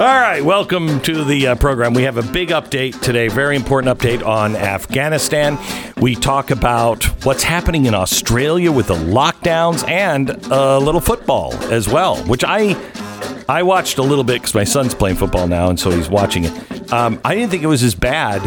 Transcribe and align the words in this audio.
All 0.00 0.06
right, 0.06 0.42
welcome 0.42 0.98
to 1.00 1.24
the 1.24 1.48
uh, 1.48 1.54
program. 1.56 1.92
We 1.92 2.04
have 2.04 2.16
a 2.16 2.22
big 2.22 2.48
update 2.48 3.02
today, 3.02 3.28
very 3.28 3.54
important 3.54 3.98
update 3.98 4.24
on 4.26 4.56
Afghanistan. 4.56 5.58
We 5.98 6.14
talk 6.14 6.50
about 6.50 7.04
what's 7.26 7.42
happening 7.42 7.84
in 7.84 7.92
Australia 7.92 8.72
with 8.72 8.86
the 8.86 8.94
lockdowns 8.94 9.86
and 9.86 10.30
a 10.50 10.78
little 10.78 11.02
football 11.02 11.52
as 11.70 11.86
well, 11.86 12.16
which 12.24 12.44
I 12.46 12.80
I 13.46 13.62
watched 13.62 13.98
a 13.98 14.02
little 14.02 14.24
bit 14.24 14.40
because 14.40 14.54
my 14.54 14.64
son's 14.64 14.94
playing 14.94 15.16
football 15.16 15.46
now, 15.46 15.68
and 15.68 15.78
so 15.78 15.90
he's 15.90 16.08
watching 16.08 16.44
it. 16.44 16.92
Um, 16.94 17.20
I 17.22 17.34
didn't 17.34 17.50
think 17.50 17.62
it 17.62 17.66
was 17.66 17.82
as 17.82 17.94
bad 17.94 18.40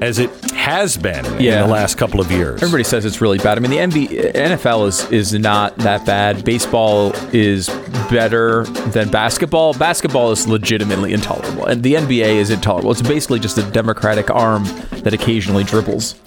as 0.00 0.18
it 0.18 0.30
has 0.52 0.96
been 0.96 1.24
Yeah. 1.40 1.62
in 1.62 1.66
the 1.68 1.72
last 1.72 1.96
couple 1.96 2.20
of 2.20 2.30
years. 2.30 2.62
Everybody 2.62 2.84
says 2.84 3.04
it's 3.04 3.20
really 3.20 3.38
bad. 3.38 3.58
I 3.58 3.60
mean, 3.60 3.70
the 3.70 3.78
NBA, 3.78 4.32
NFL 4.34 4.86
is 4.88 5.10
is 5.10 5.32
not 5.34 5.76
that 5.78 6.04
bad. 6.06 6.44
Baseball 6.44 7.12
is 7.32 7.68
better 8.10 8.64
than 8.92 9.08
basketball. 9.10 9.74
Basketball 9.74 10.30
is 10.32 10.46
legitimately 10.48 11.12
intolerable, 11.12 11.66
and 11.66 11.82
the 11.82 11.94
NBA 11.94 12.36
is 12.36 12.50
intolerable. 12.50 12.90
It's 12.92 13.02
basically 13.02 13.40
just 13.40 13.58
a 13.58 13.62
democratic 13.70 14.30
arm 14.30 14.64
that 15.02 15.12
occasionally 15.12 15.64
dribbles. 15.64 16.12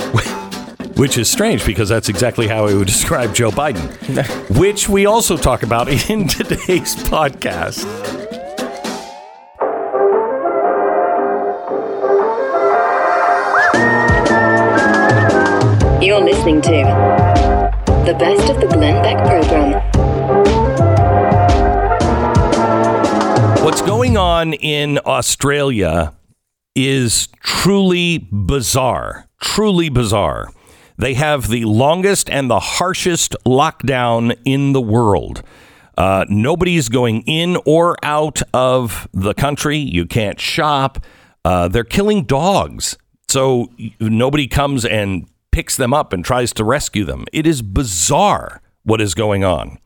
Which 0.98 1.15
is 1.20 1.29
strange 1.29 1.63
because 1.63 1.90
that's 1.90 2.09
exactly 2.09 2.48
how 2.48 2.65
I 2.65 2.73
would 2.73 2.88
describe 2.95 3.35
Joe 3.35 3.52
Biden, 3.52 3.88
which 4.57 4.90
we 4.90 5.05
also 5.05 5.38
talk 5.38 5.62
about 5.62 5.88
in 6.09 6.27
today's 6.27 6.95
podcast. 6.95 7.85
Listening 16.47 16.61
to 16.61 18.05
the 18.05 18.13
best 18.17 18.49
of 18.49 18.61
the 18.61 18.67
Glenn 18.67 19.03
Beck 19.03 19.17
program. 19.27 19.83
What's 23.65 23.81
going 23.81 24.15
on 24.15 24.53
in 24.53 24.97
Australia 25.05 26.13
is 26.73 27.27
truly 27.41 28.29
bizarre. 28.31 29.27
Truly 29.41 29.89
bizarre. 29.89 30.48
They 30.98 31.15
have 31.15 31.49
the 31.49 31.65
longest 31.65 32.29
and 32.29 32.49
the 32.49 32.59
harshest 32.59 33.35
lockdown 33.45 34.37
in 34.45 34.71
the 34.71 34.82
world. 34.82 35.43
Uh, 35.98 36.26
nobody's 36.29 36.87
going 36.87 37.23
in 37.23 37.57
or 37.65 37.98
out 38.04 38.41
of 38.54 39.07
the 39.13 39.34
country. 39.34 39.77
You 39.77 40.05
can't 40.05 40.39
shop. 40.39 41.04
Uh, 41.43 41.67
they're 41.67 41.84
killing 41.84 42.23
dogs. 42.23 42.98
So 43.27 43.70
nobody 43.99 44.48
comes 44.48 44.85
and 44.85 45.27
picks 45.58 45.76
them 45.76 45.91
up 45.91 46.13
and 46.13 46.24
tries 46.24 46.54
to 46.54 46.63
rescue 46.63 47.04
them. 47.04 47.26
It 47.34 47.48
is 47.48 47.63
bizarre 47.63 48.62
what 48.84 49.02
is 49.02 49.16
going 49.16 49.44
on. 49.44 49.80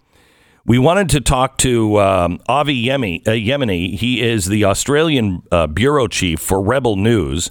We 0.65 0.77
wanted 0.77 1.07
to 1.11 1.21
talk 1.21 1.57
to 1.59 1.97
um, 1.97 2.41
Avi 2.49 2.87
Yemi, 2.87 3.25
uh, 3.25 3.31
Yemini. 3.31 3.95
He 3.95 4.21
is 4.21 4.47
the 4.47 4.65
Australian 4.65 5.43
uh, 5.49 5.67
bureau 5.67 6.09
chief 6.09 6.41
for 6.41 6.61
Rebel 6.61 6.97
News, 6.97 7.49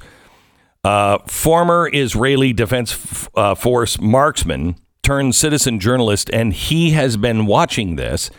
uh, 0.85 1.17
former 1.27 1.89
Israeli 1.95 2.53
Defense 2.53 2.93
F- 2.93 3.31
uh, 3.35 3.55
Force 3.55 3.98
marksman 3.98 4.77
turned 5.03 5.35
citizen 5.35 5.81
journalist, 5.81 6.29
and 6.31 6.53
he 6.53 6.91
has 6.91 7.17
been 7.17 7.47
watching 7.47 7.97
this 7.97 8.31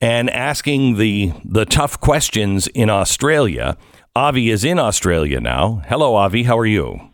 and 0.00 0.30
asking 0.30 0.96
the 0.96 1.34
the 1.44 1.66
tough 1.66 2.00
questions 2.00 2.66
in 2.68 2.88
Australia. 2.88 3.76
Avi 4.16 4.48
is 4.48 4.64
in 4.64 4.78
Australia 4.78 5.38
now. 5.38 5.82
Hello, 5.86 6.14
Avi. 6.14 6.44
How 6.44 6.56
are 6.56 6.64
you? 6.64 7.07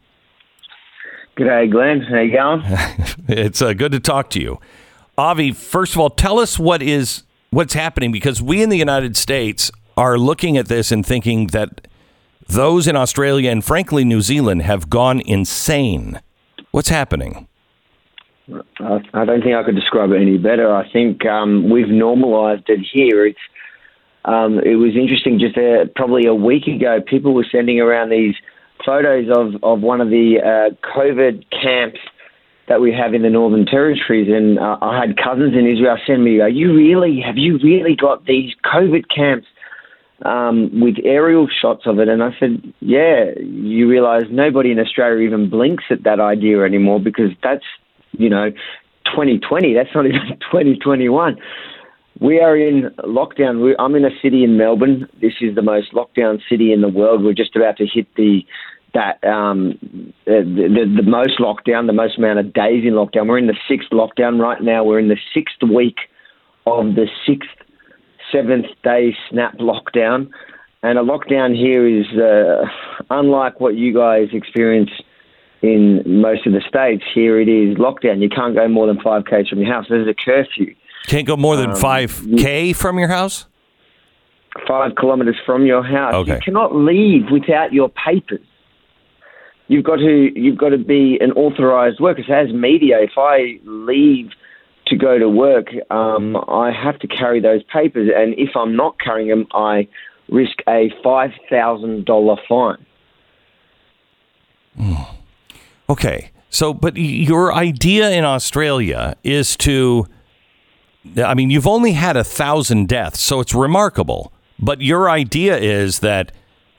G'day, 1.37 1.69
Glenn. 1.71 2.01
How 2.01 2.21
you 2.21 2.33
going? 2.33 2.63
It's 3.29 3.61
uh, 3.63 3.73
good 3.73 3.93
to 3.93 4.01
talk 4.01 4.31
to 4.31 4.41
you. 4.41 4.61
Avi, 5.17 5.53
first 5.53 5.95
of 5.95 6.01
all, 6.01 6.11
tell 6.11 6.39
us 6.39 6.59
what 6.59 6.83
is 6.83 7.25
what's 7.51 7.75
happening 7.75 8.13
because 8.13 8.43
we 8.43 8.63
in 8.63 8.69
the 8.69 8.77
United 8.77 9.17
States 9.17 9.73
are 9.97 10.19
looking 10.19 10.57
at 10.57 10.69
this 10.69 10.93
and 10.93 11.05
thinking 11.05 11.49
that 11.49 11.89
those 12.49 12.87
in 12.87 12.97
Australia 12.97 13.51
and 13.51 13.65
frankly 13.65 14.05
New 14.05 14.21
Zealand 14.21 14.63
have 14.63 14.91
gone 14.91 15.21
insane. 15.21 16.21
What's 16.71 16.91
happening? 16.91 17.49
I, 18.79 19.25
don't 19.25 19.43
think 19.43 19.55
I 19.55 19.63
could 19.65 19.75
describe 19.75 20.11
it 20.11 20.21
any 20.21 20.37
better. 20.37 20.75
I 20.75 20.91
think 20.93 21.25
um, 21.25 21.71
we've 21.71 21.89
normalised 21.89 22.65
it 22.69 22.81
here. 22.93 23.27
It's 23.27 23.39
um, 24.27 24.59
it 24.59 24.77
was 24.77 24.95
interesting. 24.97 25.39
Just 25.39 25.57
uh 25.57 25.87
probably 25.97 26.27
a 26.27 26.35
week 26.35 26.67
ago, 26.67 27.01
people 27.05 27.35
were 27.35 27.47
sending 27.51 27.81
around 27.81 28.11
these 28.11 28.35
photos 28.85 29.29
of, 29.31 29.63
of 29.63 29.81
one 29.81 30.01
of 30.01 30.09
the 30.09 30.39
uh, 30.41 30.75
COVID 30.97 31.45
camps 31.51 31.99
that 32.69 32.81
we 32.81 32.93
have 32.93 33.13
in 33.13 33.23
the 33.23 33.31
Northern 33.31 33.67
Territories, 33.67 34.29
and 34.33 34.59
uh, 34.59 34.79
I 34.81 34.99
had 34.99 35.17
cousins 35.19 35.55
in 35.55 35.67
Israel 35.67 35.99
send 36.07 36.25
me, 36.25 36.41
"Are 36.41 36.49
you 36.49 36.75
really? 36.75 37.21
Have 37.21 37.37
you 37.37 37.59
really 37.59 37.95
got 37.95 38.25
these 38.25 38.55
COVID 38.65 39.05
camps?" 39.15 39.47
um, 40.25 40.81
with 40.81 40.97
aerial 41.05 41.49
shots 41.49 41.83
of 41.87 41.99
it. 41.99 42.09
And 42.09 42.23
I 42.23 42.31
said, 42.39 42.63
yeah, 42.81 43.31
you 43.39 43.89
realise 43.89 44.25
nobody 44.31 44.71
in 44.71 44.79
Australia 44.79 45.27
even 45.27 45.51
blinks 45.51 45.85
at 45.91 46.05
that 46.05 46.21
idea 46.21 46.63
anymore 46.63 47.01
because 47.01 47.31
that's, 47.43 47.65
you 48.13 48.31
know, 48.31 48.51
2020. 49.07 49.75
That's 49.75 49.95
not 49.95 50.07
even 50.07 50.21
2021. 50.51 51.37
We 52.21 52.41
are 52.41 52.57
in 52.57 52.91
lockdown. 53.01 53.63
We, 53.63 53.75
I'm 53.79 53.95
in 53.95 54.05
a 54.05 54.21
city 54.23 54.45
in 54.45 54.57
Melbourne. 54.57 55.09
This 55.21 55.35
is 55.41 55.55
the 55.55 55.63
most 55.63 55.93
lockdown 55.93 56.41
city 56.49 56.73
in 56.73 56.81
the 56.81 56.89
world. 56.89 57.25
We're 57.25 57.35
just 57.35 57.57
about 57.57 57.77
to 57.79 57.87
hit 57.87 58.07
the 58.17 58.45
that 58.95 59.23
um, 59.25 59.77
the, 60.25 60.45
the 60.45 61.03
the 61.03 61.09
most 61.09 61.41
lockdown, 61.41 61.89
the 61.89 61.93
most 61.93 62.17
amount 62.17 62.39
of 62.39 62.53
days 62.53 62.85
in 62.85 62.93
lockdown. 62.93 63.27
We're 63.27 63.39
in 63.39 63.49
the 63.49 63.59
sixth 63.69 63.91
lockdown 63.91 64.41
right 64.41 64.63
now. 64.63 64.85
We're 64.85 65.01
in 65.01 65.09
the 65.09 65.19
sixth 65.35 65.61
week 65.63 65.97
of 66.67 66.95
the 66.95 67.09
sixth 67.27 67.51
seventh 68.31 68.67
day 68.85 69.17
snap 69.29 69.59
lockdown. 69.59 70.31
And 70.85 70.99
a 70.99 71.03
lockdown 71.03 71.57
here 71.57 71.87
is 71.87 72.07
uh, 72.17 72.67
unlike 73.11 73.59
what 73.59 73.75
you 73.75 73.93
guys 73.93 74.29
experience 74.33 74.91
in 75.63 76.03
most 76.21 76.47
of 76.47 76.53
the 76.53 76.61
states. 76.61 77.05
Here 77.13 77.41
it 77.41 77.49
is 77.49 77.77
lockdown. 77.79 78.21
You 78.21 78.29
can't 78.29 78.55
go 78.55 78.69
more 78.69 78.87
than 78.87 78.99
5Ks 78.99 79.49
from 79.49 79.61
your 79.61 79.73
house. 79.73 79.87
There's 79.89 80.07
a 80.07 80.15
curfew. 80.15 80.75
Can't 81.07 81.27
go 81.27 81.37
more 81.37 81.57
than 81.57 81.71
Um, 81.71 81.77
5K 81.77 82.75
from 82.75 82.99
your 82.99 83.09
house? 83.09 83.47
Five 84.67 84.95
kilometres 84.97 85.37
from 85.45 85.67
your 85.67 85.83
house. 85.83 86.15
Okay. 86.15 86.35
You 86.35 86.39
cannot 86.41 86.75
leave 86.75 87.31
without 87.31 87.73
your 87.73 87.89
papers. 87.89 88.41
You've 89.67 89.85
got 89.85 89.97
to 89.97 90.31
you've 90.39 90.59
got 90.59 90.69
to 90.69 90.79
be 90.79 91.19
an 91.21 91.33
authorised 91.33 91.99
worker. 91.99 92.23
So 92.27 92.33
as 92.35 92.53
media, 92.53 93.01
if 93.01 93.13
I 93.17 93.59
leave 93.65 94.31
to 94.87 94.97
go 94.97 95.19
to 95.19 95.29
work, 95.29 95.69
um, 95.91 96.37
I 96.49 96.71
have 96.71 96.99
to 97.01 97.09
carry 97.09 97.41
those 97.41 97.63
papers, 97.65 98.11
and 98.15 98.35
if 98.39 98.51
I'm 98.55 98.77
not 98.77 98.99
carrying 99.01 99.29
them, 99.29 99.47
I 99.53 99.89
risk 100.29 100.59
a 100.69 100.93
five 101.03 101.33
thousand 101.51 102.05
dollar 102.05 102.37
fine. 102.49 102.85
Okay. 105.89 106.31
So, 106.51 106.73
but 106.73 106.97
your 106.97 107.53
idea 107.53 108.11
in 108.11 108.25
Australia 108.25 109.17
is 109.25 109.57
to, 109.59 110.07
I 111.17 111.35
mean, 111.35 111.51
you've 111.51 111.67
only 111.67 111.93
had 111.93 112.17
a 112.17 112.25
thousand 112.25 112.89
deaths, 112.89 113.21
so 113.21 113.41
it's 113.41 113.55
remarkable. 113.55 114.33
But 114.59 114.81
your 114.81 115.11
idea 115.11 115.57
is 115.57 116.01
that 116.01 116.33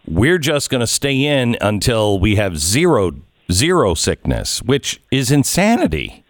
we're 0.07 0.37
just 0.37 0.69
going 0.69 0.81
to 0.81 0.87
stay 0.87 1.25
in 1.25 1.57
until 1.61 2.19
we 2.19 2.35
have 2.35 2.57
zero, 2.57 3.11
zero 3.51 3.93
sickness, 3.93 4.61
which 4.63 5.01
is 5.11 5.31
insanity. 5.31 6.23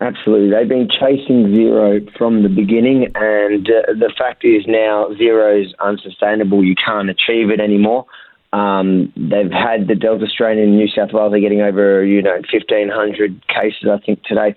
Absolutely, 0.00 0.50
they've 0.50 0.68
been 0.68 0.88
chasing 0.88 1.54
zero 1.54 2.00
from 2.18 2.42
the 2.42 2.48
beginning, 2.48 3.10
and 3.14 3.66
uh, 3.68 3.92
the 3.94 4.12
fact 4.18 4.44
is 4.44 4.64
now 4.66 5.08
zero 5.16 5.58
is 5.60 5.72
unsustainable. 5.80 6.64
You 6.64 6.74
can't 6.74 7.08
achieve 7.08 7.50
it 7.50 7.60
anymore. 7.60 8.04
Um, 8.52 9.12
they've 9.16 9.50
had 9.50 9.88
the 9.88 9.94
Delta 9.94 10.26
strain 10.26 10.58
in 10.58 10.76
New 10.76 10.88
South 10.88 11.12
Wales. 11.12 11.32
They're 11.32 11.40
getting 11.40 11.62
over, 11.62 12.04
you 12.04 12.22
know, 12.22 12.34
1,500 12.52 13.48
cases, 13.48 13.88
I 13.90 13.98
think, 14.04 14.22
today. 14.24 14.54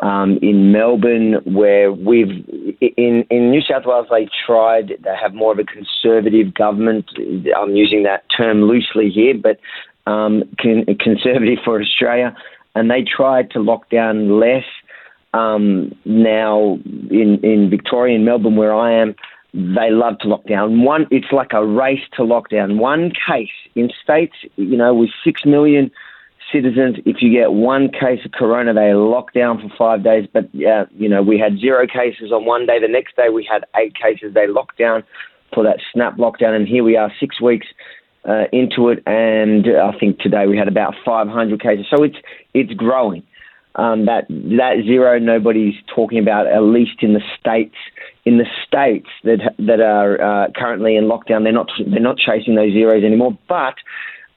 Um, 0.00 0.38
in 0.40 0.72
Melbourne, 0.72 1.34
where 1.44 1.92
we've 1.92 2.30
in 2.80 3.26
in 3.30 3.50
New 3.50 3.60
South 3.60 3.84
Wales, 3.84 4.06
they 4.10 4.26
tried. 4.46 4.94
They 5.04 5.14
have 5.20 5.34
more 5.34 5.52
of 5.52 5.58
a 5.58 5.64
conservative 5.64 6.54
government. 6.54 7.10
I'm 7.54 7.76
using 7.76 8.02
that 8.04 8.24
term 8.34 8.62
loosely 8.62 9.10
here, 9.10 9.34
but 9.34 9.60
um, 10.10 10.44
con- 10.60 10.86
conservative 10.98 11.58
for 11.62 11.80
Australia, 11.80 12.34
and 12.74 12.90
they 12.90 13.02
tried 13.04 13.50
to 13.50 13.60
lock 13.60 13.90
down 13.90 14.40
less. 14.40 14.64
Um, 15.34 15.94
now 16.06 16.78
in 17.10 17.38
in 17.42 17.68
Victoria, 17.68 18.16
in 18.16 18.24
Melbourne, 18.24 18.56
where 18.56 18.74
I 18.74 18.92
am, 18.92 19.14
they 19.52 19.90
love 19.90 20.18
to 20.20 20.28
lock 20.28 20.46
down. 20.46 20.82
One, 20.84 21.06
it's 21.10 21.32
like 21.32 21.52
a 21.52 21.64
race 21.64 22.02
to 22.16 22.22
lockdown. 22.22 22.78
One 22.78 23.12
case 23.26 23.50
in 23.74 23.90
states, 24.02 24.34
you 24.56 24.76
know, 24.76 24.94
with 24.94 25.10
six 25.22 25.44
million 25.44 25.90
citizens, 26.52 26.96
if 27.04 27.22
you 27.22 27.32
get 27.32 27.52
one 27.52 27.88
case 27.88 28.20
of 28.24 28.32
corona, 28.32 28.74
they 28.74 28.94
lock 28.94 29.32
down 29.32 29.60
for 29.60 29.74
five 29.76 30.04
days. 30.04 30.28
But 30.32 30.48
yeah, 30.52 30.84
you 30.94 31.08
know, 31.08 31.22
we 31.22 31.38
had 31.38 31.58
zero 31.58 31.86
cases 31.86 32.30
on 32.30 32.44
one 32.44 32.66
day. 32.66 32.78
The 32.78 32.88
next 32.88 33.16
day, 33.16 33.28
we 33.30 33.48
had 33.50 33.64
eight 33.76 33.94
cases. 33.94 34.34
They 34.34 34.46
locked 34.46 34.78
down 34.78 35.02
for 35.54 35.64
that 35.64 35.78
snap 35.92 36.16
lockdown, 36.16 36.54
and 36.54 36.68
here 36.68 36.84
we 36.84 36.96
are, 36.96 37.12
six 37.18 37.40
weeks 37.40 37.66
uh, 38.28 38.44
into 38.52 38.88
it, 38.88 39.02
and 39.06 39.66
I 39.66 39.96
think 39.98 40.18
today 40.18 40.46
we 40.46 40.56
had 40.56 40.68
about 40.68 40.94
500 41.04 41.60
cases. 41.60 41.86
So 41.90 42.02
it's 42.02 42.16
it's 42.54 42.72
growing. 42.74 43.22
Um, 43.74 44.04
that 44.04 44.26
that 44.28 44.82
zero 44.84 45.18
nobody's 45.18 45.74
talking 45.94 46.18
about, 46.18 46.46
at 46.46 46.62
least 46.62 47.02
in 47.02 47.14
the 47.14 47.22
states. 47.38 47.74
In 48.24 48.38
the 48.38 48.46
states 48.66 49.08
that 49.24 49.54
that 49.58 49.80
are 49.80 50.20
uh, 50.20 50.50
currently 50.54 50.96
in 50.96 51.04
lockdown, 51.04 51.42
they're 51.42 51.52
not 51.52 51.70
they're 51.86 52.00
not 52.00 52.18
chasing 52.18 52.54
those 52.54 52.72
zeros 52.72 53.02
anymore. 53.02 53.36
But 53.48 53.74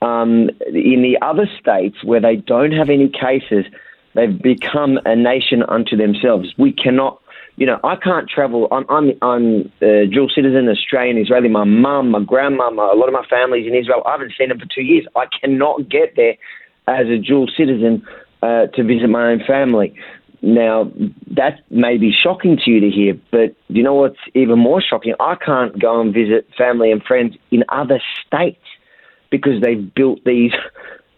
um, 0.06 0.50
in 0.68 1.02
the 1.02 1.18
other 1.22 1.48
states 1.60 2.04
where 2.04 2.22
they 2.22 2.36
don't 2.36 2.72
have 2.72 2.90
any 2.90 3.10
cases, 3.10 3.66
they've 4.14 4.42
become 4.42 5.00
a 5.06 5.16
nation 5.16 5.64
unto 5.68 5.98
themselves. 5.98 6.54
We 6.58 6.72
cannot 6.72 7.22
you 7.58 7.66
know, 7.66 7.80
I 7.86 7.96
can't 7.96 8.28
travel. 8.30 8.68
I'm 8.70 8.86
I'm, 8.90 9.12
I'm 9.22 9.72
a 9.82 10.08
dual 10.08 10.30
citizen, 10.30 10.68
Australian, 10.68 11.18
Israeli. 11.18 11.48
My 11.48 11.64
mum, 11.64 12.12
my 12.12 12.22
grandma, 12.22 12.70
my, 12.70 12.84
a 12.92 12.98
lot 12.98 13.08
of 13.08 13.14
my 13.14 13.26
family's 13.30 13.66
in 13.66 13.74
Israel. 13.74 14.04
I 14.06 14.12
haven't 14.12 14.34
seen 14.38 14.50
them 14.50 14.60
for 14.60 14.66
two 14.66 14.82
years. 14.82 15.06
I 15.16 15.26
cannot 15.40 15.90
get 15.90 16.18
there 16.18 16.36
as 16.88 17.08
a 17.08 17.18
dual 17.18 17.48
citizen 17.58 18.06
uh, 18.44 18.68
to 18.76 18.84
visit 18.84 19.08
my 19.08 19.32
own 19.32 19.42
family. 19.48 19.96
Now, 20.42 20.92
that 21.32 21.62
may 21.72 21.98
be 21.98 22.12
shocking 22.12 22.58
to 22.64 22.70
you 22.70 22.82
to 22.82 22.90
hear, 22.90 23.18
but 23.32 23.56
you 23.70 23.82
know 23.82 23.96
what's 23.96 24.20
even 24.34 24.60
more 24.60 24.82
shocking? 24.82 25.16
I 25.20 25.36
can't 25.36 25.80
go 25.80 26.02
and 26.02 26.14
visit 26.14 26.48
family 26.58 26.92
and 26.92 27.02
friends 27.02 27.36
in 27.52 27.64
other 27.70 28.02
states 28.28 28.60
because 29.38 29.62
they've 29.62 29.94
built 29.94 30.24
these 30.26 30.54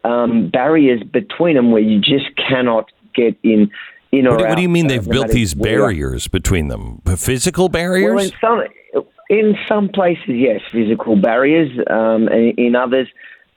um, 0.03 0.49
barriers 0.49 1.01
between 1.03 1.55
them 1.55 1.71
where 1.71 1.81
you 1.81 1.99
just 1.99 2.35
cannot 2.35 2.91
get 3.13 3.37
in 3.43 3.71
in 4.11 4.27
or 4.27 4.31
what, 4.31 4.41
out. 4.41 4.49
what 4.49 4.55
do 4.55 4.61
you 4.61 4.69
mean 4.69 4.85
uh, 4.85 4.89
they've 4.89 5.07
no 5.07 5.11
built 5.11 5.29
these 5.29 5.53
barriers 5.53 6.27
between 6.27 6.69
them? 6.69 7.01
Physical 7.17 7.69
barriers? 7.69 8.33
Well, 8.43 8.61
in 8.61 8.69
some 8.93 9.03
in 9.29 9.55
some 9.67 9.89
places, 9.89 10.29
yes, 10.29 10.61
physical 10.71 11.15
barriers. 11.15 11.71
Um, 11.89 12.27
and 12.27 12.57
in 12.57 12.75
others, 12.75 13.07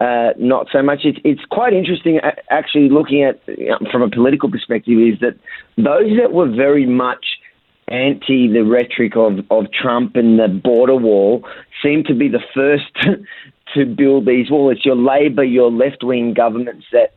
uh, 0.00 0.30
not 0.38 0.66
so 0.72 0.82
much. 0.82 1.00
It's 1.04 1.18
it's 1.24 1.44
quite 1.50 1.72
interesting, 1.72 2.20
actually, 2.50 2.88
looking 2.88 3.22
at 3.22 3.40
you 3.46 3.68
know, 3.68 3.78
from 3.92 4.02
a 4.02 4.10
political 4.10 4.50
perspective, 4.50 4.98
is 4.98 5.20
that 5.20 5.36
those 5.76 6.16
that 6.18 6.32
were 6.32 6.50
very 6.50 6.86
much 6.86 7.24
anti 7.88 8.50
the 8.52 8.62
rhetoric 8.62 9.16
of, 9.16 9.40
of 9.50 9.70
Trump 9.72 10.16
and 10.16 10.38
the 10.38 10.48
border 10.48 10.96
wall 10.96 11.44
seem 11.82 12.04
to 12.04 12.14
be 12.14 12.28
the 12.28 12.40
first 12.54 12.92
to 13.74 13.86
build 13.86 14.26
these 14.26 14.50
walls. 14.50 14.76
It's 14.76 14.84
your 14.84 14.96
Labor, 14.96 15.44
your 15.44 15.70
left 15.70 16.02
wing 16.02 16.34
governments 16.34 16.86
that 16.92 17.14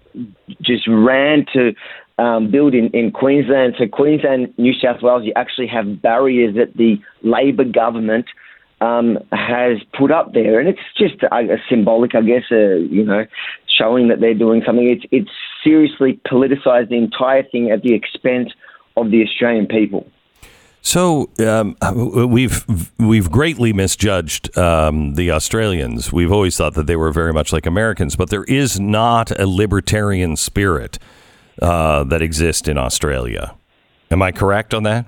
just 0.61 0.88
ran 0.88 1.45
to 1.53 1.73
um, 2.17 2.51
build 2.51 2.73
in, 2.73 2.89
in 2.89 3.11
Queensland. 3.11 3.75
So, 3.77 3.88
Queensland, 3.88 4.53
New 4.57 4.73
South 4.73 5.01
Wales, 5.01 5.23
you 5.25 5.33
actually 5.35 5.67
have 5.67 6.01
barriers 6.01 6.55
that 6.55 6.77
the 6.77 6.97
Labor 7.23 7.63
government 7.63 8.25
um, 8.81 9.17
has 9.31 9.77
put 9.97 10.11
up 10.11 10.33
there, 10.33 10.59
and 10.59 10.67
it's 10.67 10.79
just 10.97 11.23
a, 11.23 11.35
a 11.35 11.57
symbolic, 11.69 12.15
I 12.15 12.21
guess, 12.21 12.44
uh, 12.51 12.75
you 12.75 13.06
know, 13.06 13.25
showing 13.77 14.09
that 14.09 14.19
they're 14.19 14.33
doing 14.33 14.61
something. 14.65 14.88
It's 14.88 15.06
it's 15.11 15.31
seriously 15.63 16.19
politicised 16.27 16.89
the 16.89 16.97
entire 16.97 17.44
thing 17.44 17.71
at 17.71 17.81
the 17.81 17.94
expense 17.94 18.49
of 18.97 19.09
the 19.11 19.23
Australian 19.23 19.67
people. 19.67 20.06
So 20.85 21.30
um, 21.39 21.77
we've 22.30 22.65
we've 23.00 23.31
greatly 23.31 23.71
misjudged 23.71 24.56
um, 24.57 25.15
the 25.15 25.31
Australians. 25.31 26.12
We've 26.12 26.31
always 26.31 26.57
thought 26.57 26.74
that 26.74 26.88
they 26.88 26.97
were 26.97 27.12
very 27.12 27.31
much 27.31 27.53
like 27.53 27.65
Americans, 27.65 28.18
but 28.18 28.30
there 28.30 28.44
is 28.44 28.81
not 28.81 29.31
a 29.39 29.47
libertarian 29.47 30.35
spirit 30.35 31.00
uh, 31.62 32.03
that 32.03 32.21
exists 32.21 32.68
in 32.68 32.77
Australia. 32.77 33.56
Am 34.12 34.21
I 34.21 34.33
correct 34.33 34.74
on 34.74 34.83
that? 34.83 35.06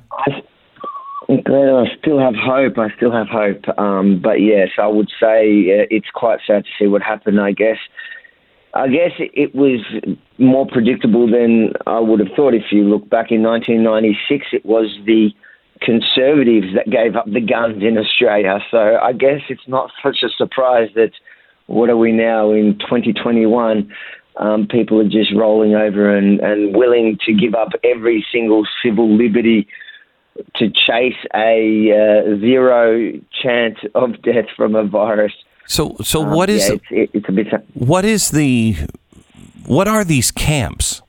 Glenn, 1.27 1.75
I 1.75 1.85
still 1.99 2.19
have 2.19 2.35
hope. 2.35 2.77
I 2.77 2.89
still 2.95 3.11
have 3.11 3.27
hope. 3.27 3.67
Um, 3.77 4.21
but 4.21 4.39
yes, 4.39 4.69
I 4.79 4.87
would 4.87 5.09
say 5.19 5.65
it's 5.91 6.09
quite 6.13 6.39
sad 6.47 6.63
to 6.63 6.69
see 6.79 6.87
what 6.87 7.01
happened. 7.01 7.39
I 7.39 7.51
guess. 7.51 7.77
I 8.73 8.89
guess 8.89 9.11
it 9.17 9.55
was 9.55 9.79
more 10.37 10.67
predictable 10.67 11.31
than 11.31 11.73
I 11.87 11.99
would 11.99 12.19
have 12.19 12.35
thought. 12.35 12.53
If 12.53 12.71
you 12.71 12.83
look 12.83 13.09
back 13.09 13.31
in 13.31 13.41
1996, 13.41 14.47
it 14.51 14.65
was 14.65 14.87
the 15.05 15.33
conservatives 15.85 16.67
that 16.75 16.89
gave 16.89 17.15
up 17.15 17.25
the 17.25 17.41
guns 17.41 17.83
in 17.83 17.97
Australia. 17.97 18.59
So 18.71 18.97
I 19.01 19.13
guess 19.13 19.41
it's 19.49 19.67
not 19.67 19.91
such 20.03 20.17
a 20.23 20.29
surprise 20.37 20.89
that 20.95 21.11
what 21.67 21.89
are 21.89 21.97
we 21.97 22.11
now 22.11 22.51
in 22.51 22.77
2021? 22.79 23.91
Um, 24.37 24.67
people 24.67 24.99
are 24.99 25.09
just 25.09 25.33
rolling 25.35 25.75
over 25.75 26.15
and, 26.15 26.39
and 26.41 26.75
willing 26.75 27.17
to 27.25 27.33
give 27.33 27.55
up 27.55 27.69
every 27.83 28.25
single 28.31 28.63
civil 28.83 29.15
liberty 29.15 29.67
to 30.57 30.67
chase 30.69 31.21
a 31.33 31.91
uh, 31.91 32.39
zero 32.39 33.11
chance 33.41 33.77
of 33.93 34.21
death 34.21 34.45
from 34.57 34.75
a 34.75 34.83
virus. 34.83 35.31
So 35.67 35.95
so 36.01 36.23
Um, 36.23 36.35
what 36.35 36.49
is 36.49 36.67
yeah, 36.67 36.75
it's, 36.75 36.85
it, 36.91 37.09
it's 37.13 37.29
a 37.29 37.31
bit. 37.31 37.47
what 37.73 38.03
is 38.05 38.31
the 38.31 38.75
what 39.65 39.87
are 39.87 40.03
these 40.03 40.31
camps? 40.31 41.01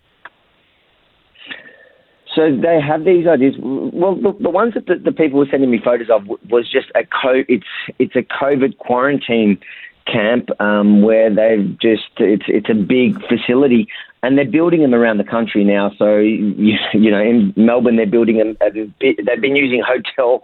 So 2.36 2.54
they 2.54 2.78
have 2.80 3.04
these 3.04 3.26
ideas. 3.26 3.54
Well, 3.58 4.14
the, 4.14 4.36
the 4.38 4.50
ones 4.50 4.74
that 4.74 4.86
the, 4.86 4.96
the 4.96 5.10
people 5.10 5.38
were 5.38 5.48
sending 5.50 5.70
me 5.70 5.80
photos 5.82 6.10
of 6.10 6.28
was 6.50 6.70
just 6.70 6.88
a 6.94 7.04
co. 7.04 7.42
It's 7.48 7.66
it's 7.98 8.14
a 8.14 8.22
COVID 8.22 8.76
quarantine 8.76 9.58
camp 10.06 10.50
um, 10.60 11.00
where 11.02 11.34
they've 11.34 11.78
just 11.80 12.10
it's 12.18 12.44
it's 12.46 12.68
a 12.68 12.74
big 12.74 13.18
facility 13.26 13.88
and 14.22 14.36
they're 14.36 14.44
building 14.44 14.82
them 14.82 14.94
around 14.94 15.16
the 15.16 15.24
country 15.24 15.64
now. 15.64 15.92
So 15.98 16.18
you, 16.18 16.76
you 16.92 17.10
know 17.10 17.20
in 17.20 17.54
Melbourne 17.56 17.96
they're 17.96 18.06
building 18.06 18.36
them. 18.36 18.56
They've 19.00 19.40
been 19.40 19.56
using 19.56 19.82
hotel 19.82 20.42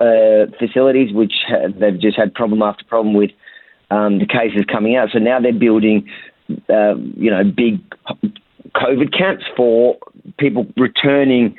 uh, 0.00 0.50
facilities 0.58 1.12
which 1.12 1.34
they've 1.78 1.98
just 1.98 2.16
had 2.16 2.34
problem 2.34 2.60
after 2.60 2.84
problem 2.84 3.14
with 3.14 3.30
um, 3.92 4.18
the 4.18 4.26
cases 4.26 4.64
coming 4.70 4.96
out. 4.96 5.10
So 5.12 5.20
now 5.20 5.38
they're 5.38 5.52
building 5.52 6.10
uh, 6.68 6.96
you 7.14 7.30
know 7.30 7.44
big 7.44 7.80
COVID 8.74 9.16
camps 9.16 9.44
for 9.56 9.96
people 10.38 10.66
returning 10.76 11.56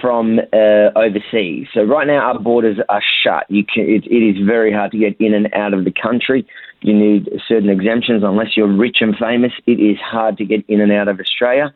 from 0.00 0.40
uh, 0.52 0.90
overseas. 0.96 1.68
So 1.72 1.82
right 1.82 2.06
now 2.06 2.18
our 2.18 2.38
borders 2.38 2.78
are 2.88 3.02
shut. 3.22 3.46
You 3.48 3.64
can, 3.64 3.84
it, 3.84 4.04
it 4.06 4.22
is 4.22 4.44
very 4.44 4.72
hard 4.72 4.90
to 4.92 4.98
get 4.98 5.16
in 5.20 5.34
and 5.34 5.52
out 5.54 5.72
of 5.72 5.84
the 5.84 5.92
country. 5.92 6.46
You 6.80 6.94
need 6.94 7.28
certain 7.46 7.70
exemptions 7.70 8.22
unless 8.24 8.56
you're 8.56 8.72
rich 8.72 8.98
and 9.00 9.16
famous. 9.16 9.52
It 9.66 9.80
is 9.80 9.96
hard 9.98 10.36
to 10.38 10.44
get 10.44 10.64
in 10.68 10.80
and 10.80 10.92
out 10.92 11.08
of 11.08 11.20
Australia. 11.20 11.72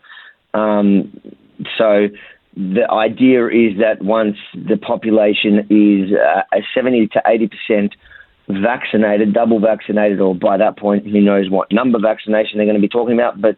Um, 0.55 1.21
so 1.77 2.09
the 2.57 2.91
idea 2.91 3.47
is 3.47 3.79
that 3.79 4.03
once 4.03 4.37
the 4.55 4.77
population 4.77 5.67
is 5.71 6.13
uh, 6.13 6.61
70 6.75 7.09
to 7.09 7.23
80 7.25 7.49
percent 7.49 7.95
vaccinated, 8.49 9.35
double 9.35 9.61
vaccinated, 9.61 10.21
or 10.21 10.35
by 10.35 10.57
that 10.57 10.77
point, 10.79 11.07
who 11.07 11.21
knows 11.21 11.51
what 11.51 11.71
number 11.71 11.99
vaccination 11.99 12.57
they're 12.57 12.67
going 12.67 12.77
to 12.77 12.83
be 12.83 12.89
talking 12.89 13.15
about, 13.15 13.41
but 13.41 13.57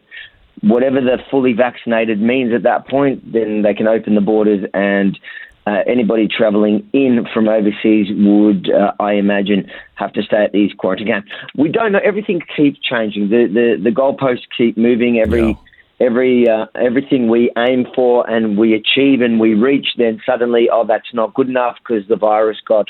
whatever 0.61 1.01
the 1.01 1.17
fully 1.29 1.53
vaccinated 1.53 2.21
means 2.21 2.53
at 2.53 2.63
that 2.63 2.87
point, 2.87 3.31
then 3.31 3.61
they 3.63 3.73
can 3.73 3.87
open 3.87 4.15
the 4.15 4.21
borders 4.21 4.67
and 4.73 5.19
uh, 5.67 5.83
anybody 5.85 6.27
travelling 6.27 6.87
in 6.93 7.27
from 7.33 7.47
overseas 7.47 8.07
would, 8.09 8.71
uh, 8.71 8.93
I 8.99 9.13
imagine, 9.13 9.69
have 9.95 10.11
to 10.13 10.23
stay 10.23 10.43
at 10.43 10.51
these 10.53 10.73
quarantine 10.73 11.07
camps. 11.07 11.31
We 11.55 11.69
don't 11.69 11.91
know. 11.91 11.99
Everything 12.03 12.41
keeps 12.55 12.79
changing. 12.79 13.29
The 13.29 13.45
the, 13.47 13.83
the 13.83 13.91
goalposts 13.91 14.45
keep 14.57 14.77
moving. 14.77 15.19
Every 15.19 15.49
Yeah. 15.49 15.53
every 15.99 16.49
uh, 16.49 16.65
everything 16.73 17.29
we 17.29 17.51
aim 17.57 17.85
for 17.93 18.27
and 18.27 18.57
we 18.57 18.73
achieve 18.73 19.21
and 19.21 19.39
we 19.39 19.53
reach, 19.53 19.89
then 19.97 20.19
suddenly, 20.25 20.67
oh, 20.71 20.83
that's 20.83 21.13
not 21.13 21.35
good 21.35 21.47
enough 21.47 21.77
because 21.77 22.07
the 22.07 22.15
virus 22.15 22.57
got 22.65 22.87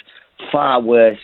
far 0.49 0.81
worse 0.81 1.19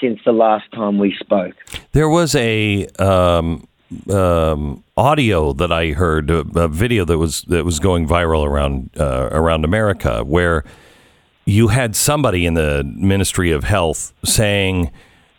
since 0.00 0.18
the 0.24 0.32
last 0.32 0.64
time 0.72 0.98
we 0.98 1.14
spoke. 1.20 1.54
There 1.92 2.08
was 2.08 2.34
a 2.34 2.86
um, 2.98 3.68
um, 4.08 4.82
audio 4.96 5.52
that 5.54 5.72
I 5.72 5.88
heard, 5.92 6.30
a, 6.30 6.40
a 6.54 6.68
video 6.68 7.04
that 7.04 7.18
was 7.18 7.42
that 7.42 7.64
was 7.64 7.78
going 7.78 8.06
viral 8.06 8.44
around 8.46 8.90
uh, 8.98 9.28
around 9.32 9.64
America, 9.64 10.22
where 10.24 10.64
you 11.44 11.68
had 11.68 11.96
somebody 11.96 12.46
in 12.46 12.54
the 12.54 12.84
Ministry 12.84 13.50
of 13.50 13.64
Health 13.64 14.12
saying, 14.24 14.90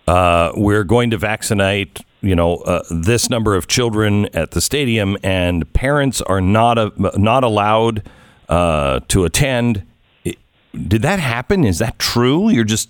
uh, 0.07 0.51
"We're 0.55 0.83
going 0.83 1.09
to 1.11 1.17
vaccinate." 1.17 2.01
You 2.23 2.35
know 2.35 2.57
uh, 2.57 2.83
this 2.91 3.31
number 3.31 3.55
of 3.55 3.65
children 3.67 4.27
at 4.35 4.51
the 4.51 4.61
stadium, 4.61 5.17
and 5.23 5.71
parents 5.73 6.21
are 6.21 6.39
not 6.41 6.77
a, 6.77 6.91
not 7.17 7.43
allowed 7.43 8.07
uh, 8.47 8.99
to 9.07 9.25
attend. 9.25 9.83
I- 10.25 10.35
Did 10.73 11.01
that 11.01 11.19
happen? 11.19 11.63
Is 11.63 11.79
that 11.79 11.97
true? 11.97 12.49
You're 12.49 12.63
just 12.63 12.89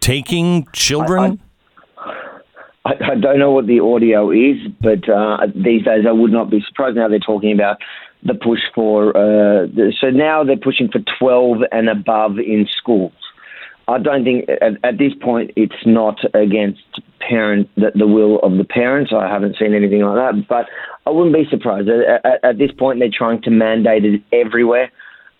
taking 0.00 0.66
children? 0.72 1.20
I, 1.22 1.26
I 1.26 1.38
don't 2.92 3.38
know 3.38 3.50
what 3.50 3.66
the 3.66 3.80
audio 3.80 4.30
is, 4.30 4.56
but 4.80 5.08
uh, 5.08 5.46
these 5.54 5.84
days 5.84 6.04
I 6.06 6.12
would 6.12 6.32
not 6.32 6.50
be 6.50 6.62
surprised. 6.66 6.96
Now 6.96 7.08
they're 7.08 7.18
talking 7.18 7.52
about 7.52 7.78
the 8.22 8.34
push 8.34 8.60
for. 8.74 9.08
Uh, 9.16 9.66
the, 9.66 9.92
so 9.98 10.10
now 10.10 10.44
they're 10.44 10.56
pushing 10.56 10.90
for 10.90 11.00
12 11.18 11.58
and 11.72 11.88
above 11.88 12.38
in 12.38 12.66
schools. 12.76 13.12
I 13.86 13.98
don't 13.98 14.24
think 14.24 14.48
at, 14.48 14.72
at 14.82 14.98
this 14.98 15.12
point 15.20 15.50
it's 15.56 15.86
not 15.86 16.18
against 16.34 16.82
parent 17.20 17.68
the, 17.76 17.92
the 17.94 18.06
will 18.06 18.38
of 18.40 18.56
the 18.56 18.64
parents. 18.64 19.12
I 19.14 19.28
haven't 19.28 19.56
seen 19.58 19.74
anything 19.74 20.02
like 20.02 20.16
that, 20.16 20.48
but 20.48 20.66
I 21.06 21.10
wouldn't 21.10 21.34
be 21.34 21.44
surprised. 21.50 21.88
At, 21.88 22.24
at, 22.24 22.44
at 22.44 22.58
this 22.58 22.70
point, 22.78 22.98
they're 22.98 23.10
trying 23.12 23.42
to 23.42 23.50
mandate 23.50 24.04
it 24.04 24.22
everywhere 24.32 24.90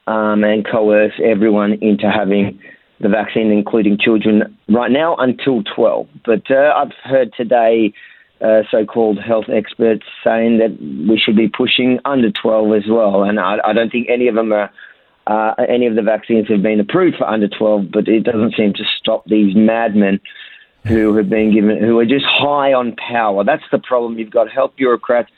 um, 0.06 0.44
and 0.44 0.66
coerce 0.66 1.14
everyone 1.22 1.74
into 1.80 2.10
having 2.10 2.60
the 3.00 3.08
vaccine, 3.08 3.50
including 3.50 3.98
children, 3.98 4.56
right 4.68 4.90
now 4.90 5.16
until 5.16 5.62
12. 5.62 6.08
But 6.24 6.50
uh, 6.50 6.72
I've 6.76 6.92
heard 7.02 7.32
today 7.36 7.92
uh, 8.40 8.62
so-called 8.70 9.18
health 9.18 9.46
experts 9.52 10.04
saying 10.22 10.58
that 10.58 10.76
we 10.80 11.18
should 11.18 11.36
be 11.36 11.48
pushing 11.48 11.98
under 12.04 12.30
12 12.30 12.74
as 12.74 12.88
well, 12.88 13.22
and 13.22 13.40
I, 13.40 13.56
I 13.64 13.72
don't 13.72 13.90
think 13.90 14.08
any 14.08 14.28
of 14.28 14.34
them 14.34 14.52
are. 14.52 14.70
Uh, 15.26 15.54
any 15.70 15.86
of 15.86 15.94
the 15.94 16.02
vaccines 16.02 16.46
have 16.48 16.60
been 16.60 16.78
approved 16.78 17.16
for 17.16 17.26
under 17.26 17.48
12, 17.48 17.90
but 17.90 18.06
it 18.06 18.24
doesn't 18.24 18.54
seem 18.58 18.74
to 18.74 18.84
stop 18.98 19.24
these 19.24 19.56
madmen 19.56 20.20
who 20.86 21.16
have 21.16 21.30
been 21.30 21.50
given, 21.50 21.78
who 21.82 21.98
are 21.98 22.04
just 22.04 22.26
high 22.26 22.74
on 22.74 22.94
power. 22.96 23.42
That's 23.42 23.64
the 23.72 23.78
problem. 23.78 24.18
You've 24.18 24.30
got 24.30 24.50
health 24.50 24.72
bureaucrats 24.76 25.30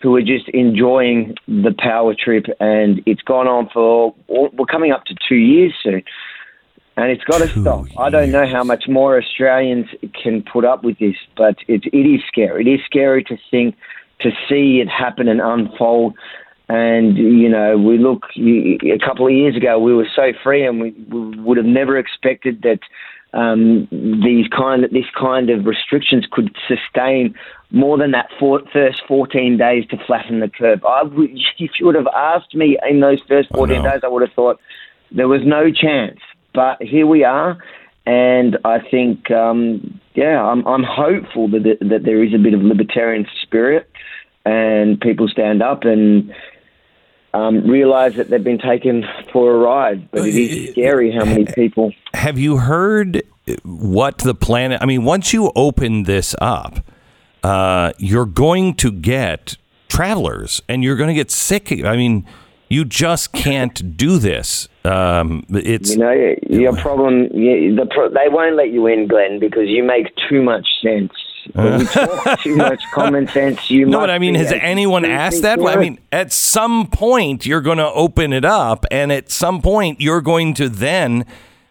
who 0.00 0.14
are 0.16 0.22
just 0.22 0.48
enjoying 0.48 1.34
the 1.46 1.74
power 1.78 2.14
trip, 2.14 2.46
and 2.60 3.00
it's 3.06 3.22
gone 3.22 3.46
on 3.46 3.68
for 3.72 4.14
we're 4.28 4.66
coming 4.66 4.92
up 4.92 5.04
to 5.04 5.14
two 5.28 5.36
years 5.36 5.72
soon, 5.82 6.02
and 6.98 7.12
it's 7.12 7.22
got 7.22 7.38
to 7.38 7.48
stop. 7.60 7.86
I 7.96 8.10
don't 8.10 8.32
know 8.32 8.44
how 8.44 8.64
much 8.64 8.88
more 8.88 9.16
Australians 9.22 9.86
can 10.20 10.42
put 10.42 10.64
up 10.64 10.82
with 10.82 10.98
this, 10.98 11.14
but 11.36 11.56
it, 11.68 11.84
it 11.92 11.96
is 11.96 12.20
scary. 12.26 12.66
It 12.66 12.68
is 12.68 12.80
scary 12.84 13.22
to 13.24 13.36
think 13.52 13.76
to 14.20 14.30
see 14.48 14.80
it 14.80 14.88
happen 14.88 15.28
and 15.28 15.40
unfold. 15.40 16.14
And 16.68 17.16
you 17.16 17.48
know, 17.48 17.78
we 17.78 17.98
look 17.98 18.24
a 18.36 18.98
couple 18.98 19.28
of 19.28 19.32
years 19.32 19.56
ago, 19.56 19.78
we 19.78 19.94
were 19.94 20.08
so 20.14 20.32
free, 20.42 20.66
and 20.66 20.80
we, 20.80 20.90
we 21.08 21.38
would 21.40 21.56
have 21.56 21.66
never 21.66 21.96
expected 21.96 22.62
that 22.62 22.80
um, 23.32 23.86
these 23.92 24.48
kind 24.48 24.84
of, 24.84 24.90
this 24.90 25.06
kind 25.16 25.50
of 25.50 25.66
restrictions 25.66 26.26
could 26.28 26.50
sustain 26.66 27.32
more 27.70 27.96
than 27.96 28.10
that 28.10 28.28
for, 28.40 28.60
first 28.72 29.02
14 29.06 29.56
days 29.56 29.86
to 29.90 29.98
flatten 30.04 30.40
the 30.40 30.48
curve. 30.48 30.84
I 30.84 31.04
would, 31.04 31.30
if 31.58 31.70
you 31.78 31.86
would 31.86 31.94
have 31.94 32.08
asked 32.08 32.56
me 32.56 32.76
in 32.90 32.98
those 32.98 33.20
first 33.28 33.50
14 33.54 33.84
days, 33.84 34.00
I 34.02 34.08
would 34.08 34.22
have 34.22 34.32
thought 34.32 34.60
there 35.12 35.28
was 35.28 35.42
no 35.44 35.70
chance. 35.70 36.18
But 36.58 36.82
here 36.82 37.06
we 37.06 37.22
are, 37.22 37.56
and 38.04 38.58
I 38.64 38.80
think, 38.80 39.30
um, 39.30 40.00
yeah, 40.16 40.42
I'm, 40.42 40.66
I'm 40.66 40.82
hopeful 40.82 41.46
that, 41.50 41.78
that 41.82 42.02
there 42.02 42.24
is 42.24 42.34
a 42.34 42.38
bit 42.38 42.52
of 42.52 42.62
libertarian 42.62 43.28
spirit, 43.42 43.88
and 44.44 45.00
people 45.00 45.28
stand 45.28 45.62
up 45.62 45.84
and 45.84 46.34
um, 47.32 47.64
realize 47.64 48.16
that 48.16 48.28
they've 48.28 48.42
been 48.42 48.58
taken 48.58 49.04
for 49.32 49.54
a 49.54 49.56
ride. 49.56 50.10
But 50.10 50.26
it 50.26 50.34
is 50.34 50.72
scary 50.72 51.12
how 51.12 51.24
many 51.24 51.44
people. 51.44 51.92
Have 52.12 52.40
you 52.40 52.56
heard 52.56 53.22
what 53.62 54.18
the 54.18 54.34
plan? 54.34 54.76
I 54.80 54.84
mean, 54.84 55.04
once 55.04 55.32
you 55.32 55.52
open 55.54 56.02
this 56.02 56.34
up, 56.40 56.80
uh, 57.44 57.92
you're 57.98 58.26
going 58.26 58.74
to 58.78 58.90
get 58.90 59.56
travelers, 59.86 60.60
and 60.68 60.82
you're 60.82 60.96
going 60.96 61.06
to 61.06 61.14
get 61.14 61.30
sick. 61.30 61.70
I 61.84 61.96
mean, 61.96 62.26
you 62.68 62.84
just 62.84 63.32
can't 63.32 63.96
do 63.96 64.18
this. 64.18 64.68
Um, 64.88 65.44
it's 65.50 65.90
you 65.92 65.98
know 65.98 66.34
your 66.48 66.74
problem. 66.76 67.28
the 67.28 67.86
pro- 67.90 68.08
they 68.08 68.28
won't 68.28 68.56
let 68.56 68.70
you 68.70 68.86
in, 68.86 69.06
Glenn, 69.06 69.38
because 69.38 69.66
you 69.66 69.84
make 69.84 70.06
too 70.28 70.42
much 70.42 70.66
sense. 70.82 71.12
you 71.54 71.86
talk 71.86 72.40
too 72.40 72.56
much 72.56 72.82
common 72.92 73.28
sense. 73.28 73.70
You 73.70 73.86
no, 73.86 74.00
but 74.00 74.10
I 74.10 74.18
mean, 74.18 74.34
has 74.34 74.52
anyone 74.52 75.04
asked 75.04 75.42
that? 75.42 75.60
I 75.60 75.76
mean, 75.76 75.98
at 76.10 76.32
some 76.32 76.86
point 76.86 77.44
you're 77.44 77.60
going 77.60 77.78
to 77.78 77.90
open 77.92 78.32
it 78.32 78.44
up, 78.44 78.86
and 78.90 79.12
at 79.12 79.30
some 79.30 79.60
point 79.62 80.00
you're 80.00 80.22
going 80.22 80.54
to 80.54 80.68
then 80.68 81.26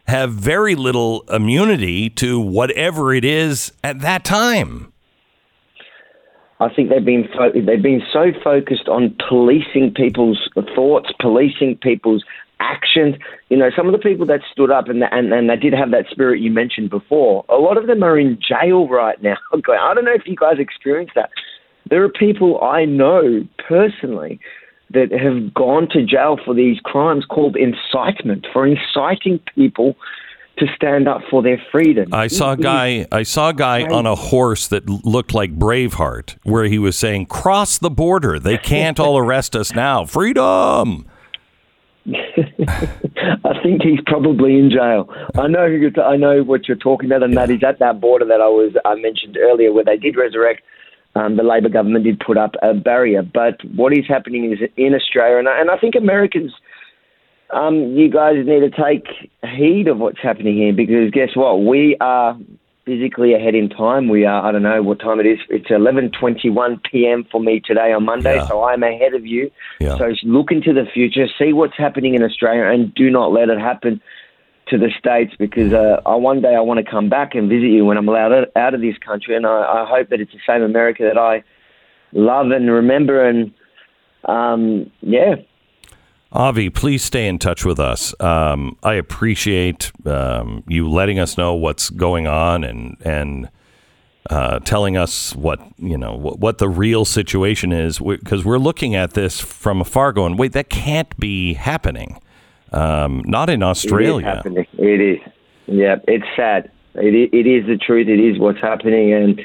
have 0.08 0.32
very 0.32 0.76
little 0.76 1.22
immunity 1.30 2.10
to 2.10 2.40
whatever 2.40 3.14
it 3.14 3.26
is 3.26 3.74
at 3.84 4.00
that 4.02 4.24
time. 4.24 4.94
I 6.60 6.74
think 6.74 6.90
they've 6.90 7.06
been 7.06 7.28
fo- 7.36 7.52
they've 7.54 7.82
been 7.82 8.02
so 8.12 8.32
focused 8.44 8.88
on 8.88 9.16
policing 9.30 9.94
people's 9.94 10.50
thoughts, 10.76 11.12
policing 11.20 11.78
people's 11.78 12.24
actions. 12.60 13.16
You 13.50 13.58
know, 13.58 13.70
some 13.76 13.88
of 13.88 13.92
the 13.92 14.00
people 14.00 14.26
that 14.28 14.42
stood 14.52 14.72
up 14.72 14.88
and 14.88 15.04
and 15.04 15.34
and 15.34 15.50
they 15.50 15.56
did 15.56 15.74
have 15.74 15.92
that 15.92 16.06
spirit 16.10 16.42
you 16.42 16.52
mentioned 16.52 16.90
before. 16.90 17.46
A 17.50 17.56
lot 17.56 17.78
of 17.78 17.88
them 17.88 18.04
are 18.04 18.18
in 18.18 18.40
jail 18.40 18.88
right 18.88 19.22
now. 19.22 19.38
I 19.54 19.94
don't 19.94 20.06
know 20.06 20.14
if 20.14 20.24
you 20.26 20.36
guys 20.36 20.60
experienced 20.60 21.14
that. 21.16 21.30
There 21.90 22.04
are 22.04 22.10
people 22.10 22.62
I 22.62 22.86
know 22.86 23.48
personally 23.68 24.40
that 24.92 25.12
have 25.12 25.54
gone 25.54 25.88
to 25.92 26.06
jail 26.06 26.38
for 26.44 26.54
these 26.54 26.80
crimes 26.84 27.26
called 27.26 27.58
incitement 27.58 28.48
for 28.54 28.66
inciting 28.66 29.40
people 29.56 29.96
to 30.58 30.66
stand 30.76 31.08
up 31.08 31.22
for 31.30 31.44
their 31.44 31.62
freedom. 31.72 32.14
I 32.14 32.28
saw 32.28 32.54
a 32.54 32.58
guy. 32.58 33.06
I 33.12 33.24
saw 33.24 33.50
a 33.50 33.54
guy 33.54 33.84
on 33.84 34.06
a 34.06 34.16
horse 34.16 34.68
that 34.68 34.90
looked 34.90 35.34
like 35.34 35.58
Braveheart, 35.58 36.38
where 36.44 36.66
he 36.66 36.80
was 36.80 36.98
saying, 36.98 37.28
"Cross 37.28 37.80
the 37.80 37.90
border. 37.90 38.40
They 38.40 38.58
can't 38.58 39.00
all 39.00 39.18
arrest 39.18 39.56
us 39.56 39.74
now. 39.74 40.06
Freedom." 40.06 41.06
I 43.44 43.62
think 43.62 43.82
he's 43.82 44.00
probably 44.06 44.58
in 44.58 44.70
jail. 44.70 45.14
I 45.36 45.48
know 45.48 45.68
who 45.68 45.90
t- 45.90 46.02
I 46.02 46.16
know 46.16 46.44
what 46.44 46.68
you're 46.68 46.78
talking 46.78 47.10
about, 47.10 47.24
and 47.24 47.36
that 47.36 47.52
is 47.52 47.64
at 47.64 47.80
that 47.80 48.00
border 48.00 48.26
that 48.26 48.42
I 48.42 48.48
was 48.48 48.74
I 48.86 48.96
mentioned 48.96 49.38
earlier, 49.38 49.74
where 49.74 49.84
they 49.84 49.98
did 49.98 50.16
resurrect. 50.16 50.62
Um, 51.16 51.36
the 51.36 51.44
Labor 51.44 51.70
government 51.70 52.06
did 52.06 52.20
put 52.20 52.38
up 52.38 52.54
a 52.62 52.76
barrier, 52.76 53.24
but 53.24 53.64
what 53.76 53.92
is 53.92 54.06
happening 54.08 54.54
is 54.54 54.60
in 54.78 54.94
Australia, 54.94 55.38
and 55.38 55.50
I, 55.50 55.60
and 55.60 55.72
I 55.72 55.78
think 55.78 55.96
Americans 55.96 56.54
um, 57.52 57.96
you 57.96 58.10
guys 58.10 58.36
need 58.46 58.60
to 58.60 58.70
take 58.70 59.08
heed 59.44 59.88
of 59.88 60.00
what's 60.00 60.22
happening 60.22 60.58
here 60.58 60.74
because 60.74 61.12
guess 61.12 61.30
what? 61.36 61.64
We 61.64 61.98
are 62.02 62.38
physically 62.88 63.34
ahead 63.34 63.54
in 63.54 63.68
time. 63.68 64.08
We 64.08 64.26
are, 64.26 64.48
I 64.48 64.54
don't 64.54 64.64
know 64.64 64.82
what 64.82 65.00
time 65.02 65.20
it 65.20 65.26
is. 65.26 65.40
It's 65.50 65.68
11.21 65.68 66.82
p.m. 66.90 67.28
for 67.30 67.42
me 67.42 67.60
today 67.60 67.92
on 67.92 68.06
Monday, 68.06 68.38
yeah. 68.38 68.48
so 68.48 68.64
I'm 68.64 68.82
ahead 68.82 69.14
of 69.14 69.26
you. 69.26 69.52
Yeah. 69.82 69.98
So 69.98 70.14
look 70.24 70.52
into 70.52 70.72
the 70.74 70.86
future, 70.92 71.28
see 71.38 71.52
what's 71.52 71.78
happening 71.78 72.16
in 72.16 72.24
Australia, 72.24 72.64
and 72.64 72.96
do 72.96 73.12
not 73.12 73.34
let 73.34 73.50
it 73.50 73.60
happen 73.60 74.02
to 74.70 74.78
the 74.78 74.90
States 74.98 75.34
because 75.38 75.74
uh, 75.74 76.02
I, 76.06 76.16
one 76.16 76.42
day 76.42 76.56
I 76.56 76.62
want 76.62 76.84
to 76.84 76.90
come 76.90 77.10
back 77.10 77.36
and 77.36 77.50
visit 77.50 77.68
you 77.68 77.84
when 77.84 77.98
I'm 77.98 78.08
allowed 78.08 78.48
out 78.56 78.74
of 78.74 78.80
this 78.80 78.98
country, 79.00 79.36
and 79.36 79.46
I, 79.46 79.50
I 79.50 79.86
hope 79.86 80.10
that 80.10 80.22
it's 80.22 80.32
the 80.32 80.40
same 80.48 80.64
America 80.64 81.04
that 81.04 81.18
I 81.18 81.44
love 82.14 82.52
and 82.52 82.72
remember 82.72 83.28
and 83.28 83.54
um, 84.24 84.90
yeah, 85.02 85.36
Avi, 86.32 86.70
please 86.70 87.04
stay 87.04 87.28
in 87.28 87.40
touch 87.40 87.64
with 87.64 87.80
us. 87.80 88.14
Um, 88.20 88.78
I 88.84 88.96
appreciate 88.96 89.92
um, 90.06 90.64
you 90.68 90.90
letting 90.90 91.20
us 91.20 91.38
know 91.38 91.54
what's 91.56 91.90
going 91.90 92.28
on 92.28 92.64
and 92.64 92.98
and 93.06 93.50
uh, 94.30 94.60
telling 94.60 94.98
us 94.98 95.36
what 95.36 95.60
you 95.78 95.98
know 95.98 96.14
what, 96.14 96.40
what 96.40 96.58
the 96.58 96.68
real 96.68 97.06
situation 97.06 97.72
is 97.72 98.00
because 98.00 98.44
we're 98.44 98.58
looking 98.58 98.94
at 98.94 99.14
this 99.14 99.40
from 99.40 99.80
afar, 99.80 100.12
going, 100.12 100.36
"Wait, 100.36 100.52
that 100.52 100.70
can't 100.70 101.18
be 101.18 101.54
happening." 101.54 102.20
Um, 102.74 103.24
not 103.26 103.50
in 103.50 103.64
Australia. 103.64 104.42
It 104.46 104.52
is. 104.52 104.66
It 104.78 105.02
is. 105.02 105.20
Yeah, 105.68 105.96
it's 106.08 106.28
sad. 106.36 106.72
It, 106.96 107.30
it 107.34 107.48
is 107.48 107.66
the 107.68 107.78
truth. 107.78 108.08
It 108.10 108.20
is 108.20 108.38
what's 108.38 108.60
happening, 108.60 109.14
and 109.14 109.42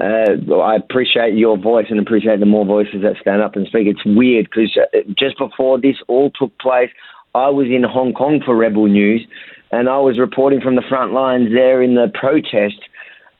uh, 0.00 0.54
I 0.54 0.76
appreciate 0.76 1.34
your 1.34 1.58
voice 1.58 1.86
and 1.90 2.00
appreciate 2.00 2.40
the 2.40 2.46
more 2.46 2.64
voices 2.64 3.02
that 3.02 3.16
stand 3.20 3.42
up 3.42 3.56
and 3.56 3.66
speak. 3.66 3.86
It's 3.86 4.04
weird 4.04 4.48
because 4.50 4.76
uh, 4.76 4.98
just 5.18 5.38
before 5.38 5.80
this 5.80 5.96
all 6.08 6.30
took 6.30 6.56
place, 6.58 6.90
I 7.34 7.48
was 7.48 7.66
in 7.68 7.82
Hong 7.82 8.12
Kong 8.12 8.40
for 8.44 8.56
Rebel 8.56 8.86
News, 8.86 9.26
and 9.70 9.88
I 9.88 9.98
was 9.98 10.18
reporting 10.18 10.60
from 10.60 10.76
the 10.76 10.82
front 10.88 11.12
lines 11.12 11.50
there 11.52 11.82
in 11.82 11.94
the 11.94 12.10
protest. 12.12 12.80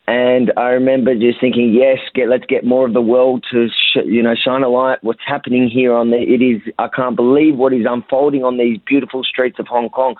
And 0.08 0.52
I 0.56 0.70
remember 0.70 1.14
just 1.14 1.40
thinking, 1.40 1.72
yes, 1.72 1.98
get 2.14 2.28
let's 2.28 2.44
get 2.46 2.64
more 2.64 2.86
of 2.86 2.92
the 2.92 3.00
world 3.00 3.44
to 3.52 3.68
sh- 3.68 4.04
you 4.04 4.22
know 4.22 4.34
shine 4.34 4.62
a 4.62 4.68
light. 4.68 4.98
What's 5.02 5.20
happening 5.24 5.68
here 5.68 5.94
on 5.94 6.10
the 6.10 6.16
it 6.16 6.42
is 6.42 6.60
I 6.78 6.88
can't 6.88 7.16
believe 7.16 7.56
what 7.56 7.72
is 7.72 7.86
unfolding 7.88 8.42
on 8.42 8.58
these 8.58 8.78
beautiful 8.84 9.22
streets 9.22 9.58
of 9.58 9.68
Hong 9.68 9.90
Kong. 9.90 10.16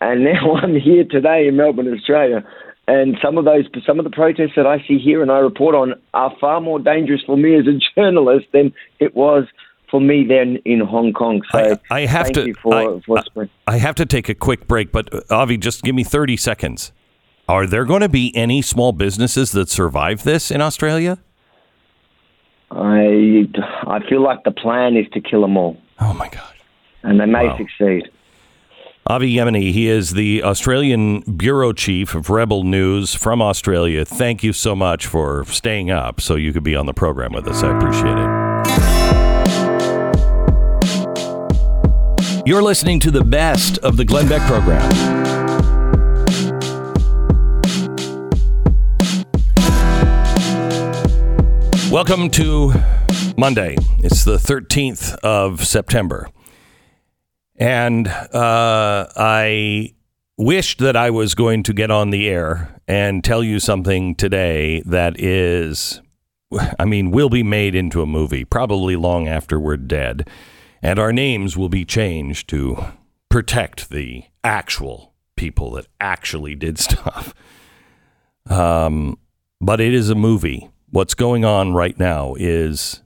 And 0.00 0.24
now 0.24 0.56
I'm 0.56 0.74
here 0.74 1.04
today 1.04 1.46
in 1.46 1.56
Melbourne, 1.56 1.92
Australia, 1.92 2.44
and 2.88 3.16
some 3.22 3.36
of 3.36 3.44
those, 3.44 3.64
some 3.84 3.98
of 3.98 4.04
the 4.04 4.10
protests 4.10 4.52
that 4.56 4.66
I 4.66 4.78
see 4.86 4.98
here 4.98 5.22
and 5.22 5.30
I 5.30 5.38
report 5.38 5.74
on 5.74 5.94
are 6.14 6.32
far 6.40 6.60
more 6.60 6.78
dangerous 6.78 7.22
for 7.26 7.36
me 7.36 7.56
as 7.58 7.66
a 7.66 7.78
journalist 8.00 8.46
than 8.52 8.72
it 9.00 9.14
was 9.14 9.44
for 9.90 10.00
me 10.00 10.24
then 10.28 10.58
in 10.64 10.80
Hong 10.80 11.12
Kong. 11.12 11.42
So 11.50 11.76
I, 11.90 12.02
I 12.02 12.06
have 12.06 12.32
to. 12.32 12.54
For, 12.54 12.74
I, 12.74 13.00
for 13.34 13.48
I, 13.66 13.78
have 13.78 13.94
to 13.96 14.06
take 14.06 14.28
a 14.28 14.34
quick 14.34 14.66
break, 14.68 14.92
but 14.92 15.12
uh, 15.12 15.22
Avi, 15.30 15.56
just 15.56 15.82
give 15.82 15.94
me 15.94 16.04
thirty 16.04 16.36
seconds. 16.36 16.92
Are 17.48 17.66
there 17.66 17.84
going 17.84 18.00
to 18.00 18.08
be 18.08 18.34
any 18.36 18.60
small 18.62 18.92
businesses 18.92 19.52
that 19.52 19.68
survive 19.68 20.24
this 20.24 20.50
in 20.50 20.60
Australia? 20.60 21.18
I 22.70 23.48
I 23.86 24.00
feel 24.08 24.22
like 24.22 24.44
the 24.44 24.50
plan 24.50 24.96
is 24.96 25.06
to 25.12 25.20
kill 25.20 25.42
them 25.42 25.56
all. 25.56 25.76
Oh 26.00 26.12
my 26.12 26.28
god! 26.28 26.54
And 27.02 27.20
they 27.20 27.26
may 27.26 27.48
wow. 27.48 27.56
succeed. 27.56 28.10
Avi 29.08 29.34
Yemini, 29.34 29.70
he 29.72 29.86
is 29.86 30.14
the 30.14 30.42
Australian 30.42 31.20
bureau 31.20 31.72
chief 31.72 32.16
of 32.16 32.28
Rebel 32.28 32.64
News 32.64 33.14
from 33.14 33.40
Australia. 33.40 34.04
Thank 34.04 34.42
you 34.42 34.52
so 34.52 34.74
much 34.74 35.06
for 35.06 35.44
staying 35.44 35.92
up 35.92 36.20
so 36.20 36.34
you 36.34 36.52
could 36.52 36.64
be 36.64 36.74
on 36.74 36.86
the 36.86 36.92
program 36.92 37.32
with 37.32 37.46
us. 37.46 37.62
I 37.62 37.76
appreciate 37.76 38.18
it. 38.18 38.26
You're 42.44 42.62
listening 42.62 42.98
to 42.98 43.12
the 43.12 43.22
best 43.22 43.78
of 43.78 43.96
the 43.96 44.04
Glenn 44.04 44.28
Beck 44.28 44.42
program. 44.42 44.82
Welcome 51.92 52.28
to 52.30 52.72
Monday. 53.38 53.76
It's 53.98 54.24
the 54.24 54.38
13th 54.38 55.14
of 55.18 55.64
September. 55.64 56.28
And 57.58 58.08
uh, 58.08 59.06
I 59.16 59.94
wished 60.36 60.78
that 60.80 60.96
I 60.96 61.10
was 61.10 61.34
going 61.34 61.62
to 61.64 61.72
get 61.72 61.90
on 61.90 62.10
the 62.10 62.28
air 62.28 62.80
and 62.86 63.24
tell 63.24 63.42
you 63.42 63.58
something 63.58 64.14
today 64.14 64.82
that 64.86 65.18
is 65.18 66.00
I 66.78 66.84
mean, 66.84 67.10
will 67.10 67.28
be 67.28 67.42
made 67.42 67.74
into 67.74 68.02
a 68.02 68.06
movie 68.06 68.44
probably 68.44 68.96
long 68.96 69.28
after 69.28 69.58
we're 69.58 69.76
dead, 69.76 70.28
and 70.82 70.98
our 70.98 71.12
names 71.12 71.56
will 71.56 71.68
be 71.68 71.84
changed 71.84 72.48
to 72.50 72.84
protect 73.28 73.90
the 73.90 74.24
actual 74.44 75.14
people 75.34 75.72
that 75.72 75.86
actually 76.00 76.54
did 76.54 76.78
stuff. 76.78 77.34
Um, 78.48 79.18
but 79.60 79.80
it 79.80 79.92
is 79.92 80.10
a 80.10 80.14
movie. 80.14 80.70
What's 80.90 81.14
going 81.14 81.44
on 81.44 81.74
right 81.74 81.98
now 81.98 82.34
is 82.38 83.02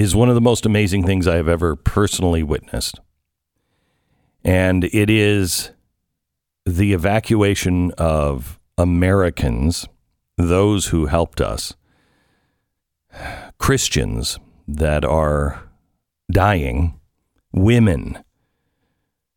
is 0.00 0.14
one 0.14 0.28
of 0.28 0.34
the 0.34 0.40
most 0.40 0.64
amazing 0.64 1.04
things 1.04 1.26
I 1.26 1.36
have 1.36 1.48
ever 1.48 1.74
personally 1.74 2.42
witnessed. 2.42 3.00
And 4.44 4.84
it 4.84 5.10
is 5.10 5.72
the 6.64 6.92
evacuation 6.92 7.90
of 7.98 8.58
Americans, 8.76 9.88
those 10.36 10.86
who 10.86 11.06
helped 11.06 11.40
us, 11.40 11.74
Christians 13.58 14.38
that 14.68 15.04
are 15.04 15.68
dying, 16.30 17.00
women 17.52 18.22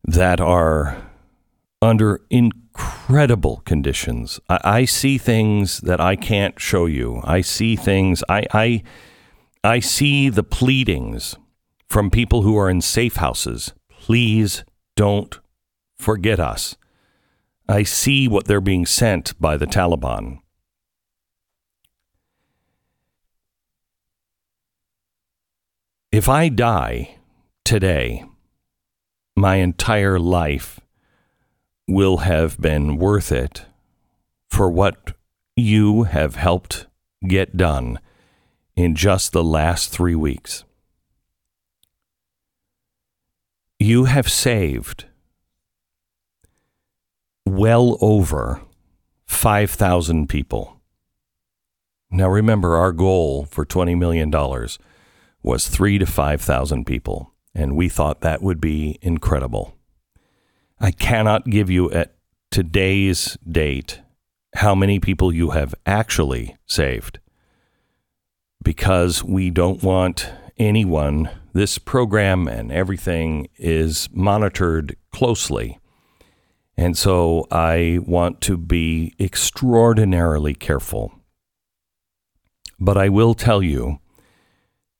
that 0.04 0.40
are 0.40 0.96
under 1.80 2.20
incredible 2.30 3.62
conditions. 3.64 4.38
I, 4.48 4.60
I, 4.64 4.84
see 4.84 5.18
things 5.18 5.80
that 5.80 6.00
I 6.00 6.14
can't 6.14 6.60
show 6.60 6.86
you. 6.86 7.20
I 7.24 7.40
see 7.40 7.74
things 7.74 8.22
I, 8.28 8.46
I 8.52 8.82
I 9.64 9.78
see 9.78 10.28
the 10.28 10.42
pleadings 10.42 11.36
from 11.88 12.10
people 12.10 12.42
who 12.42 12.56
are 12.58 12.68
in 12.68 12.80
safe 12.80 13.16
houses. 13.16 13.72
Please 13.88 14.64
don't 14.96 15.38
forget 15.96 16.40
us. 16.40 16.76
I 17.68 17.84
see 17.84 18.26
what 18.26 18.46
they're 18.46 18.60
being 18.60 18.86
sent 18.86 19.40
by 19.40 19.56
the 19.56 19.66
Taliban. 19.66 20.40
If 26.10 26.28
I 26.28 26.48
die 26.48 27.18
today, 27.64 28.24
my 29.36 29.56
entire 29.56 30.18
life 30.18 30.80
will 31.86 32.18
have 32.18 32.60
been 32.60 32.96
worth 32.96 33.30
it 33.30 33.66
for 34.50 34.68
what 34.68 35.14
you 35.56 36.02
have 36.02 36.34
helped 36.34 36.86
get 37.26 37.56
done 37.56 38.00
in 38.76 38.94
just 38.94 39.32
the 39.32 39.44
last 39.44 39.90
three 39.90 40.14
weeks. 40.14 40.64
You 43.78 44.04
have 44.04 44.30
saved 44.30 45.06
well 47.46 47.98
over 48.00 48.62
5,000 49.26 50.28
people. 50.28 50.80
Now 52.10 52.28
remember, 52.28 52.76
our 52.76 52.92
goal 52.92 53.46
for 53.46 53.64
$20 53.64 53.98
million 53.98 54.30
was 55.42 55.68
three 55.68 55.98
to 55.98 56.06
5,000 56.06 56.84
people, 56.84 57.32
and 57.54 57.74
we 57.74 57.88
thought 57.88 58.20
that 58.20 58.42
would 58.42 58.60
be 58.60 58.98
incredible. 59.02 59.76
I 60.78 60.90
cannot 60.90 61.46
give 61.46 61.70
you 61.70 61.90
at 61.90 62.14
today's 62.50 63.36
date 63.50 64.00
how 64.56 64.74
many 64.74 65.00
people 65.00 65.32
you 65.32 65.50
have 65.50 65.74
actually 65.86 66.56
saved 66.66 67.18
because 68.62 69.24
we 69.24 69.50
don't 69.50 69.82
want 69.82 70.30
anyone, 70.58 71.30
this 71.52 71.78
program 71.78 72.46
and 72.46 72.70
everything 72.70 73.48
is 73.56 74.08
monitored 74.12 74.96
closely. 75.10 75.78
And 76.76 76.96
so 76.96 77.46
I 77.50 77.98
want 78.06 78.40
to 78.42 78.56
be 78.56 79.14
extraordinarily 79.20 80.54
careful. 80.54 81.12
But 82.78 82.96
I 82.96 83.08
will 83.08 83.34
tell 83.34 83.62
you 83.62 83.98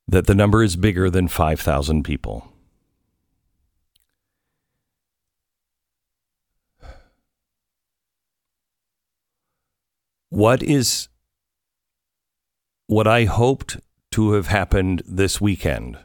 that 0.06 0.26
the 0.26 0.34
number 0.34 0.62
is 0.62 0.76
bigger 0.76 1.08
than 1.08 1.28
5,000 1.28 2.02
people. 2.04 2.48
What 10.28 10.62
is 10.62 11.08
what 12.86 13.06
I 13.06 13.24
hoped 13.24 13.78
to 14.12 14.32
have 14.32 14.48
happened 14.48 15.02
this 15.06 15.40
weekend 15.40 15.98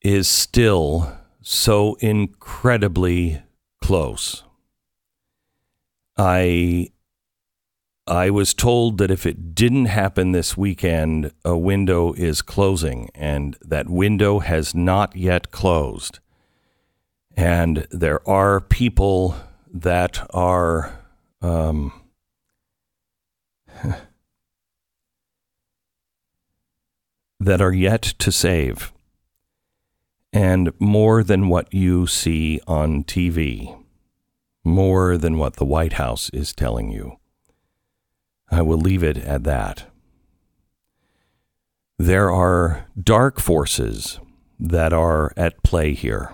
is 0.00 0.28
still 0.28 1.16
so 1.40 1.94
incredibly 2.00 3.42
close. 3.80 4.42
I 6.16 6.88
I 8.06 8.30
was 8.30 8.52
told 8.52 8.98
that 8.98 9.12
if 9.12 9.26
it 9.26 9.54
didn't 9.54 9.86
happen 9.86 10.32
this 10.32 10.56
weekend, 10.56 11.32
a 11.44 11.56
window 11.56 12.12
is 12.14 12.42
closing, 12.42 13.10
and 13.14 13.56
that 13.62 13.88
window 13.88 14.40
has 14.40 14.74
not 14.74 15.14
yet 15.14 15.52
closed. 15.52 16.18
And 17.36 17.86
there 17.90 18.28
are 18.28 18.60
people 18.60 19.36
that 19.72 20.26
are 20.34 20.98
um, 21.40 21.92
that 27.44 27.60
are 27.60 27.72
yet 27.72 28.02
to 28.02 28.30
save, 28.30 28.92
and 30.32 30.72
more 30.78 31.24
than 31.24 31.48
what 31.48 31.72
you 31.74 32.06
see 32.06 32.60
on 32.68 33.02
TV, 33.02 33.76
more 34.62 35.16
than 35.16 35.38
what 35.38 35.56
the 35.56 35.64
White 35.64 35.94
House 35.94 36.30
is 36.30 36.52
telling 36.52 36.92
you. 36.92 37.18
I 38.50 38.62
will 38.62 38.78
leave 38.78 39.02
it 39.02 39.18
at 39.18 39.42
that. 39.42 39.90
There 41.98 42.30
are 42.30 42.86
dark 43.00 43.40
forces 43.40 44.20
that 44.60 44.92
are 44.92 45.32
at 45.36 45.62
play 45.64 45.94
here. 45.94 46.32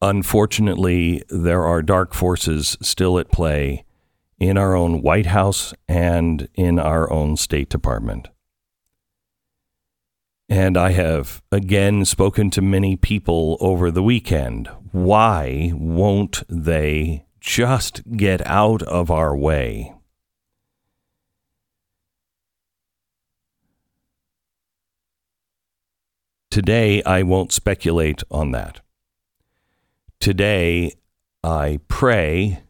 Unfortunately, 0.00 1.22
there 1.28 1.64
are 1.64 1.82
dark 1.82 2.14
forces 2.14 2.76
still 2.80 3.18
at 3.18 3.32
play 3.32 3.84
in 4.42 4.58
our 4.58 4.74
own 4.74 5.02
White 5.02 5.26
House 5.26 5.72
and 5.86 6.48
in 6.54 6.76
our 6.80 7.08
own 7.12 7.36
State 7.36 7.68
Department. 7.68 8.26
And 10.48 10.76
I 10.76 10.90
have 10.90 11.40
again 11.52 12.04
spoken 12.04 12.50
to 12.50 12.60
many 12.60 12.96
people 12.96 13.56
over 13.60 13.92
the 13.92 14.02
weekend. 14.02 14.68
Why 14.90 15.70
won't 15.76 16.42
they 16.48 17.24
just 17.38 18.02
get 18.16 18.44
out 18.44 18.82
of 18.82 19.12
our 19.12 19.36
way? 19.36 19.94
Today, 26.50 27.00
I 27.04 27.22
won't 27.22 27.52
speculate 27.52 28.24
on 28.28 28.50
that. 28.50 28.80
Today, 30.18 30.94
I 31.44 31.78
pray 31.86 32.64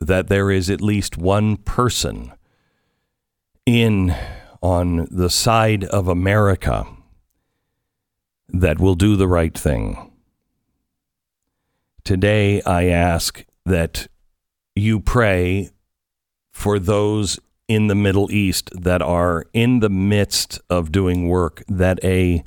that 0.00 0.28
there 0.28 0.50
is 0.50 0.70
at 0.70 0.80
least 0.80 1.18
one 1.18 1.56
person 1.56 2.32
in 3.66 4.14
on 4.62 5.06
the 5.10 5.30
side 5.30 5.84
of 5.84 6.08
America 6.08 6.86
that 8.48 8.80
will 8.80 8.94
do 8.94 9.16
the 9.16 9.28
right 9.28 9.56
thing. 9.56 10.10
Today, 12.02 12.62
I 12.62 12.86
ask 12.86 13.44
that 13.64 14.08
you 14.74 15.00
pray 15.00 15.70
for 16.50 16.78
those 16.78 17.38
in 17.68 17.86
the 17.86 17.94
Middle 17.94 18.32
East 18.32 18.70
that 18.74 19.00
are 19.00 19.46
in 19.52 19.80
the 19.80 19.90
midst 19.90 20.60
of 20.68 20.90
doing 20.90 21.28
work, 21.28 21.62
that 21.68 22.02
a 22.02 22.42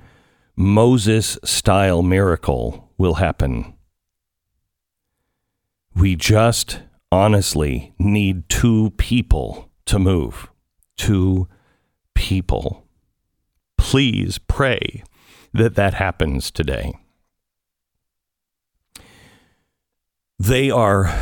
Moses 0.55 1.37
style 1.43 2.03
miracle 2.03 2.91
will 2.97 3.15
happen. 3.15 3.73
We 5.95 6.15
just 6.15 6.81
honestly 7.13 7.93
need 7.99 8.49
two 8.49 8.89
people 8.97 9.69
to 9.85 9.99
move. 9.99 10.49
Two 10.97 11.47
people. 12.15 12.87
Please 13.77 14.39
pray 14.39 15.03
that 15.53 15.75
that 15.75 15.93
happens 15.93 16.49
today. 16.49 16.91
They 20.39 20.71
are 20.71 21.13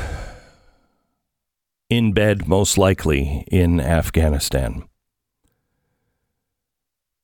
in 1.89 2.13
bed, 2.13 2.47
most 2.47 2.77
likely, 2.77 3.45
in 3.51 3.82
Afghanistan. 3.82 4.88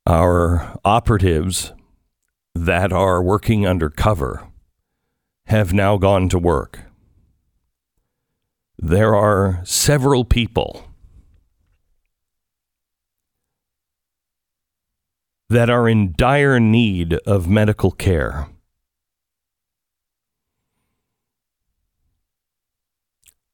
Our 0.05 0.77
operatives 0.83 1.71
that 2.53 2.91
are 2.91 3.23
working 3.23 3.65
undercover 3.65 4.49
have 5.45 5.71
now 5.71 5.95
gone 5.95 6.27
to 6.29 6.37
work 6.37 6.86
there 8.77 9.15
are 9.15 9.61
several 9.63 10.23
people 10.23 10.85
that 15.49 15.69
are 15.69 15.87
in 15.87 16.13
dire 16.17 16.59
need 16.59 17.13
of 17.25 17.47
medical 17.47 17.91
care. 17.91 18.47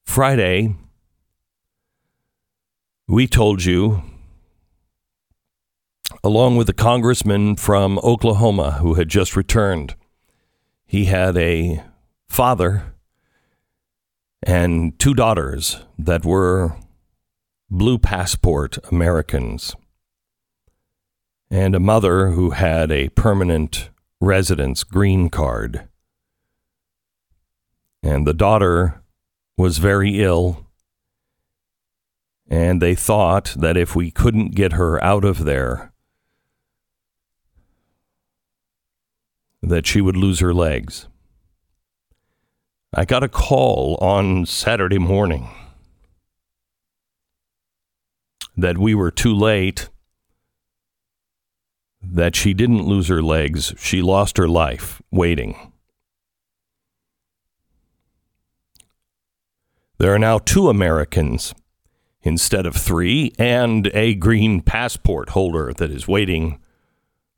Friday, 0.04 0.74
we 3.08 3.26
told 3.26 3.64
you, 3.64 4.02
along 6.22 6.56
with 6.56 6.66
the 6.66 6.72
congressman 6.72 7.56
from 7.56 7.98
Oklahoma 7.98 8.72
who 8.80 8.94
had 8.94 9.08
just 9.08 9.36
returned, 9.36 9.94
he 10.86 11.06
had 11.06 11.36
a 11.36 11.82
father 12.28 12.93
and 14.44 14.98
two 14.98 15.14
daughters 15.14 15.82
that 15.98 16.24
were 16.24 16.76
blue 17.70 17.98
passport 17.98 18.78
Americans, 18.92 19.74
and 21.50 21.74
a 21.74 21.80
mother 21.80 22.30
who 22.30 22.50
had 22.50 22.92
a 22.92 23.08
permanent 23.10 23.90
residence 24.20 24.84
green 24.84 25.30
card. 25.30 25.88
And 28.02 28.26
the 28.26 28.34
daughter 28.34 29.02
was 29.56 29.78
very 29.78 30.22
ill, 30.22 30.66
and 32.46 32.82
they 32.82 32.94
thought 32.94 33.54
that 33.56 33.78
if 33.78 33.96
we 33.96 34.10
couldn't 34.10 34.54
get 34.54 34.72
her 34.72 35.02
out 35.02 35.24
of 35.24 35.44
there, 35.46 35.92
that 39.62 39.86
she 39.86 40.02
would 40.02 40.18
lose 40.18 40.40
her 40.40 40.52
legs. 40.52 41.08
I 42.96 43.04
got 43.04 43.24
a 43.24 43.28
call 43.28 43.98
on 44.00 44.46
Saturday 44.46 44.98
morning 44.98 45.48
that 48.56 48.78
we 48.78 48.94
were 48.94 49.10
too 49.10 49.34
late, 49.34 49.88
that 52.00 52.36
she 52.36 52.54
didn't 52.54 52.86
lose 52.86 53.08
her 53.08 53.20
legs. 53.20 53.74
She 53.78 54.00
lost 54.00 54.36
her 54.36 54.46
life 54.46 55.02
waiting. 55.10 55.72
There 59.98 60.14
are 60.14 60.18
now 60.18 60.38
two 60.38 60.68
Americans 60.68 61.52
instead 62.22 62.64
of 62.64 62.76
three, 62.76 63.32
and 63.40 63.90
a 63.92 64.14
green 64.14 64.60
passport 64.60 65.30
holder 65.30 65.72
that 65.72 65.90
is 65.90 66.06
waiting 66.06 66.60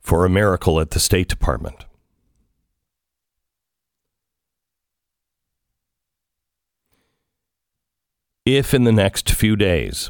for 0.01 0.27
a 0.27 0.31
miracle 0.31 0.79
at 0.81 0.91
the 0.91 1.01
State 1.01 1.29
Department. 1.29 1.86
If 8.47 8.73
in 8.73 8.85
the 8.85 8.93
next 8.93 9.31
few 9.31 9.57
days 9.57 10.09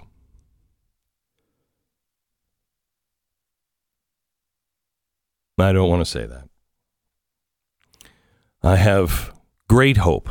I 5.59 5.73
don't 5.73 5.89
want 5.89 6.03
to 6.03 6.11
say 6.11 6.27
that. 6.27 6.49
I 8.63 8.77
have 8.77 9.33
great 9.69 9.97
hope. 9.99 10.29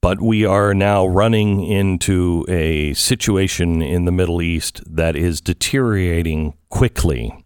But 0.00 0.20
we 0.20 0.44
are 0.44 0.74
now 0.74 1.06
running 1.06 1.64
into 1.64 2.44
a 2.48 2.94
situation 2.94 3.82
in 3.82 4.04
the 4.04 4.12
Middle 4.12 4.40
East 4.40 4.82
that 4.86 5.16
is 5.16 5.40
deteriorating 5.40 6.54
quickly. 6.68 7.44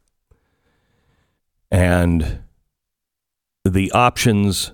And 1.71 2.43
the 3.65 3.91
options 3.93 4.73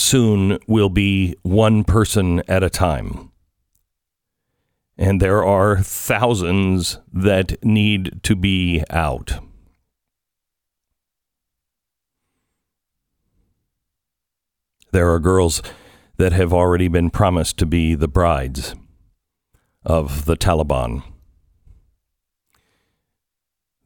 soon 0.00 0.58
will 0.66 0.88
be 0.88 1.36
one 1.42 1.84
person 1.84 2.42
at 2.48 2.62
a 2.62 2.70
time. 2.70 3.30
And 4.96 5.20
there 5.20 5.44
are 5.44 5.82
thousands 5.82 6.98
that 7.12 7.62
need 7.64 8.22
to 8.24 8.34
be 8.34 8.82
out. 8.90 9.38
There 14.92 15.10
are 15.12 15.20
girls 15.20 15.62
that 16.16 16.32
have 16.32 16.52
already 16.52 16.88
been 16.88 17.10
promised 17.10 17.56
to 17.58 17.66
be 17.66 17.94
the 17.94 18.08
brides 18.08 18.74
of 19.84 20.24
the 20.24 20.36
Taliban. 20.36 21.02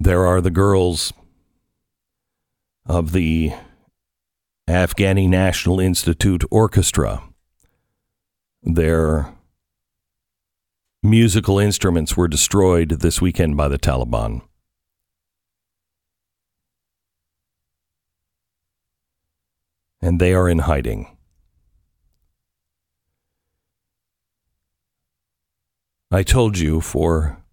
There 0.01 0.27
are 0.27 0.41
the 0.41 0.51
girls 0.51 1.13
of 2.87 3.13
the 3.13 3.53
Afghani 4.69 5.29
National 5.29 5.79
Institute 5.79 6.43
Orchestra. 6.51 7.23
Their 8.63 9.35
musical 11.03 11.59
instruments 11.59 12.17
were 12.17 12.29
destroyed 12.29 12.89
this 13.01 13.21
weekend 13.21 13.59
by 13.59 13.69
the 13.69 13.79
Taliban. 13.79 14.41
And 20.01 20.19
they 20.19 20.33
are 20.33 20.49
in 20.49 20.61
hiding. 20.61 21.15
I 26.11 26.23
told 26.23 26.57
you 26.59 26.81
for 26.81 27.45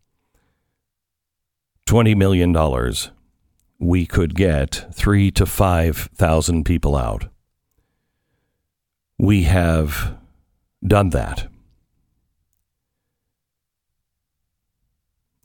$20 1.88 2.15
million 2.15 2.54
we 3.82 4.06
could 4.06 4.36
get 4.36 4.86
three 4.94 5.32
to 5.32 5.44
5,000 5.44 6.63
people 6.63 6.96
out. 6.96 7.30
We 9.17 9.44
have 9.44 10.15
done 10.86 11.10
that. 11.10 11.48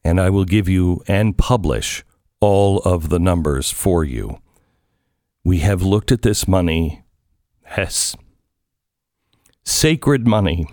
And 0.05 0.21
I 0.21 0.29
will 0.29 0.45
give 0.45 0.69
you 0.69 1.03
and 1.09 1.37
publish 1.37 2.05
all 2.39 2.79
of 2.81 3.09
the 3.09 3.19
numbers 3.19 3.71
for 3.73 4.05
you. 4.05 4.39
We 5.43 5.61
have 5.61 5.81
looked 5.81 6.13
at 6.13 6.21
this 6.21 6.47
money 6.47 7.05
as 7.75 8.17
sacred 9.65 10.27
money 10.27 10.69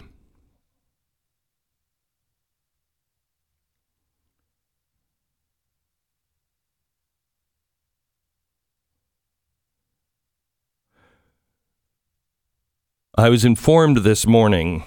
I 13.16 13.30
was 13.30 13.46
informed 13.46 13.98
this 13.98 14.26
morning 14.26 14.86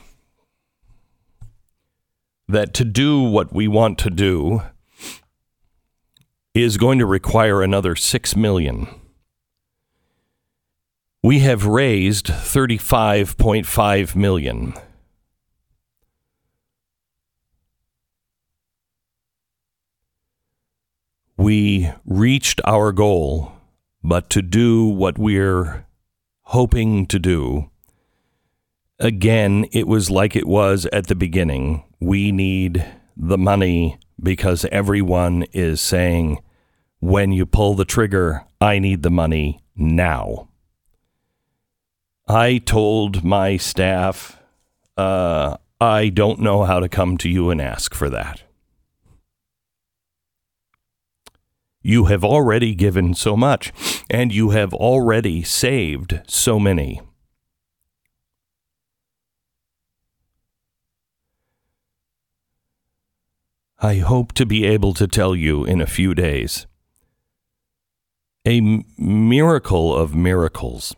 that 2.48 2.74
to 2.74 2.84
do 2.84 3.22
what 3.22 3.52
we 3.52 3.68
want 3.68 4.00
to 4.00 4.10
do 4.10 4.62
is 6.52 6.76
going 6.76 6.98
to 6.98 7.06
require 7.06 7.62
another 7.62 7.94
6 7.94 8.34
million. 8.34 8.88
We 11.22 11.38
have 11.40 11.66
raised 11.66 12.26
35.5 12.26 14.16
million. 14.16 14.74
We 21.36 21.92
reached 22.04 22.60
our 22.64 22.90
goal, 22.90 23.52
but 24.02 24.28
to 24.30 24.42
do 24.42 24.84
what 24.84 25.16
we're 25.16 25.86
hoping 26.42 27.06
to 27.06 27.20
do 27.20 27.70
again, 28.98 29.66
it 29.72 29.86
was 29.86 30.10
like 30.10 30.36
it 30.36 30.46
was 30.46 30.86
at 30.92 31.06
the 31.06 31.14
beginning. 31.14 31.84
We 32.00 32.32
need 32.32 32.84
the 33.16 33.38
money 33.38 33.98
because 34.22 34.64
everyone 34.72 35.44
is 35.52 35.80
saying, 35.80 36.42
when 37.00 37.32
you 37.32 37.46
pull 37.46 37.74
the 37.74 37.84
trigger, 37.84 38.44
I 38.60 38.78
need 38.78 39.02
the 39.02 39.10
money 39.10 39.60
now. 39.74 40.48
I 42.26 42.58
told 42.58 43.22
my 43.22 43.56
staff, 43.56 44.40
uh, 44.96 45.56
I 45.80 46.08
don't 46.08 46.40
know 46.40 46.64
how 46.64 46.80
to 46.80 46.88
come 46.88 47.18
to 47.18 47.28
you 47.28 47.50
and 47.50 47.60
ask 47.60 47.94
for 47.94 48.10
that. 48.10 48.42
You 51.82 52.06
have 52.06 52.24
already 52.24 52.74
given 52.74 53.14
so 53.14 53.36
much, 53.36 53.72
and 54.10 54.32
you 54.32 54.50
have 54.50 54.74
already 54.74 55.44
saved 55.44 56.20
so 56.26 56.58
many. 56.58 57.00
I 63.78 63.96
hope 63.96 64.32
to 64.32 64.46
be 64.46 64.64
able 64.64 64.94
to 64.94 65.06
tell 65.06 65.36
you 65.36 65.64
in 65.64 65.82
a 65.82 65.86
few 65.86 66.14
days. 66.14 66.66
A 68.46 68.56
m- 68.56 68.84
miracle 68.96 69.94
of 69.94 70.14
miracles. 70.14 70.96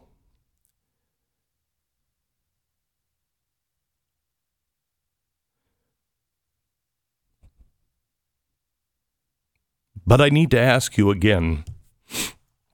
But 10.07 10.21
I 10.21 10.29
need 10.29 10.53
to 10.53 10.61
ask 10.61 10.97
you 10.97 11.11
again 11.11 11.65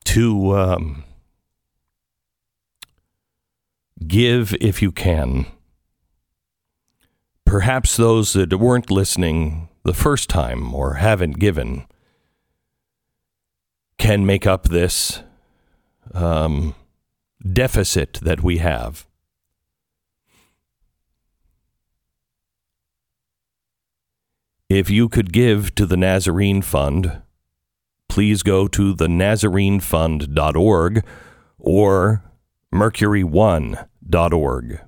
to 0.05 0.57
um, 0.57 1.05
give 4.07 4.55
if 4.61 4.83
you 4.83 4.93
can. 4.93 5.47
Perhaps 7.47 7.97
those 7.97 8.35
that 8.35 8.55
weren't 8.57 8.90
listening 8.90 9.69
the 9.85 9.94
first 9.94 10.29
time 10.29 10.75
or 10.75 10.94
haven't 10.94 11.38
given 11.38 11.87
can 13.99 14.27
make 14.27 14.47
up 14.47 14.64
this 14.64 15.23
um, 16.12 16.75
deficit 17.53 18.14
that 18.23 18.42
we 18.42 18.59
have. 18.59 19.07
If 24.68 24.90
you 24.90 25.09
could 25.09 25.33
give 25.33 25.75
to 25.77 25.87
the 25.87 25.97
Nazarene 25.97 26.61
Fund, 26.62 27.23
please 28.09 28.42
go 28.42 28.66
to 28.68 28.92
the 28.94 29.07
nazarenefund.org 29.07 31.05
or 31.59 32.25
mercury1.org. 32.73 34.81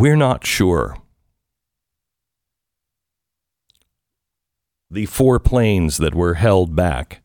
We're 0.00 0.16
not 0.16 0.46
sure. 0.46 0.96
The 4.90 5.04
four 5.04 5.38
planes 5.38 5.98
that 5.98 6.14
were 6.14 6.34
held 6.34 6.74
back. 6.74 7.20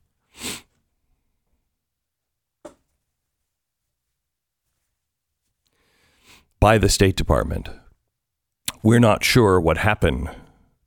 By 6.60 6.78
the 6.78 6.90
State 6.90 7.16
Department. 7.16 7.70
We're 8.84 9.00
not 9.00 9.24
sure 9.24 9.58
what 9.62 9.78
happened 9.78 10.30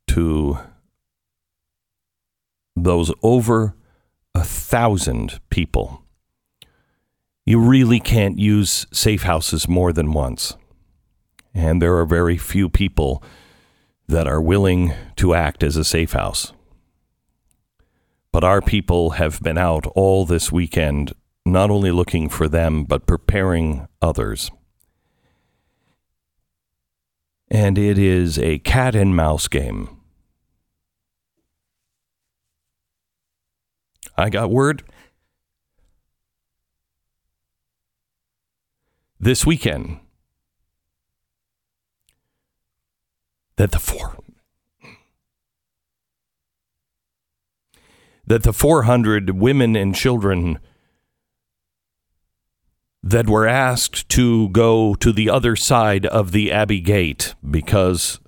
to 0.09 0.59
those 2.77 3.11
over 3.23 3.75
a 4.35 4.45
thousand 4.45 5.41
people. 5.49 6.03
You 7.47 7.59
really 7.59 7.99
can't 7.99 8.39
use 8.39 8.87
safe 8.93 9.23
houses 9.23 9.67
more 9.67 9.95
than 9.95 10.13
once. 10.13 10.55
And 11.55 11.83
there 11.83 11.97
are 11.97 12.07
very 12.07 12.37
few 12.37 12.69
people 12.69 13.23
that 14.07 14.27
are 14.27 14.41
willing 14.41 14.95
to 15.17 15.35
act 15.35 15.63
as 15.63 15.77
a 15.77 15.85
safe 15.85 16.13
house. 16.13 16.53
But 18.33 18.45
our 18.45 18.61
people 18.61 19.11
have 19.11 19.41
been 19.43 19.59
out 19.59 19.87
all 19.95 20.25
this 20.25 20.53
weekend, 20.53 21.13
not 21.45 21.71
only 21.71 21.91
looking 21.91 22.29
for 22.29 22.49
them, 22.49 22.85
but 22.85 23.07
preparing 23.07 23.89
others. 24.01 24.51
And 27.51 27.79
it 27.79 27.99
is 27.99 28.39
a 28.39 28.59
cat 28.59 28.95
and 28.95 29.17
mouse 29.17 29.49
game. 29.49 29.89
I 34.17 34.31
got 34.31 34.51
word 34.51 34.83
this 39.21 39.47
weekend 39.47 40.01
that 43.59 43.73
the 43.73 43.79
four 43.79 44.17
that 48.25 48.43
the 48.45 48.53
400 48.53 49.31
women 49.31 49.75
and 49.75 49.95
children 49.95 50.59
that 53.03 53.29
were 53.29 53.47
asked 53.47 54.09
to 54.11 54.49
go 54.51 54.95
to 54.95 55.13
the 55.13 55.31
other 55.31 55.57
side 55.57 56.07
of 56.07 56.33
the 56.33 56.53
Abbey 56.53 56.81
Gate 56.81 57.35
because 57.49 58.21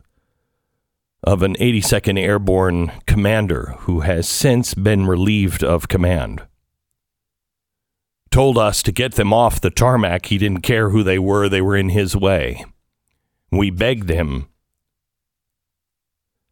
of 1.22 1.42
an 1.42 1.54
82nd 1.56 2.18
Airborne 2.18 2.90
commander 3.06 3.74
who 3.80 4.00
has 4.00 4.26
since 4.26 4.74
been 4.74 5.06
relieved 5.06 5.62
of 5.62 5.88
command. 5.88 6.46
Told 8.30 8.56
us 8.56 8.82
to 8.82 8.92
get 8.92 9.14
them 9.14 9.32
off 9.32 9.60
the 9.60 9.70
tarmac. 9.70 10.26
He 10.26 10.38
didn't 10.38 10.62
care 10.62 10.90
who 10.90 11.02
they 11.02 11.18
were, 11.18 11.48
they 11.48 11.60
were 11.60 11.76
in 11.76 11.90
his 11.90 12.16
way. 12.16 12.64
We 13.52 13.70
begged 13.70 14.08
him 14.08 14.49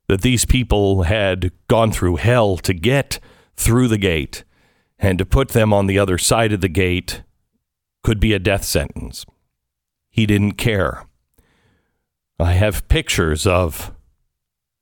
that 0.09 0.23
these 0.23 0.45
people 0.45 1.03
had 1.05 1.53
gone 1.69 1.93
through 1.93 2.17
hell 2.17 2.57
to 2.57 2.75
get 2.75 3.21
through 3.57 3.89
the 3.89 3.99
gate 3.99 4.45
and 4.99 5.19
to 5.19 5.27
put 5.27 5.51
them 5.51 5.73
on 5.73 5.87
the 5.87 5.99
other 5.99 6.19
side 6.19 6.53
of 6.53 6.61
the 6.61 6.69
gate 6.69 7.23
could 8.03 8.19
be 8.19 8.33
a 8.33 8.39
death 8.39 8.65
sentence. 8.65 9.25
He 10.11 10.27
didn't 10.27 10.53
care. 10.53 11.05
I 12.41 12.53
have 12.55 12.89
pictures 12.89 13.47
of 13.47 13.93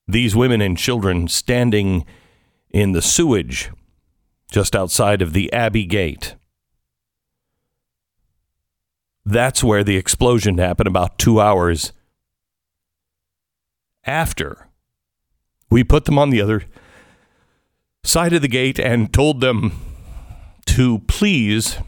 these 0.06 0.36
women 0.36 0.60
and 0.60 0.78
children 0.78 1.26
standing 1.26 2.06
in 2.70 2.92
the 2.92 3.02
sewage 3.02 3.70
just 4.50 4.76
outside 4.76 5.22
of 5.22 5.32
the 5.32 5.52
Abbey 5.52 5.84
Gate. 5.84 6.36
That's 9.24 9.64
where 9.64 9.82
the 9.82 9.96
explosion 9.96 10.58
happened 10.58 10.86
about 10.86 11.18
two 11.18 11.40
hours 11.40 11.92
after 14.04 14.65
we 15.70 15.84
put 15.84 16.04
them 16.04 16.18
on 16.18 16.30
the 16.30 16.40
other 16.40 16.64
side 18.04 18.32
of 18.32 18.42
the 18.42 18.48
gate 18.48 18.78
and 18.78 19.12
told 19.12 19.40
them 19.40 19.72
to 20.66 21.00
please 21.00 21.78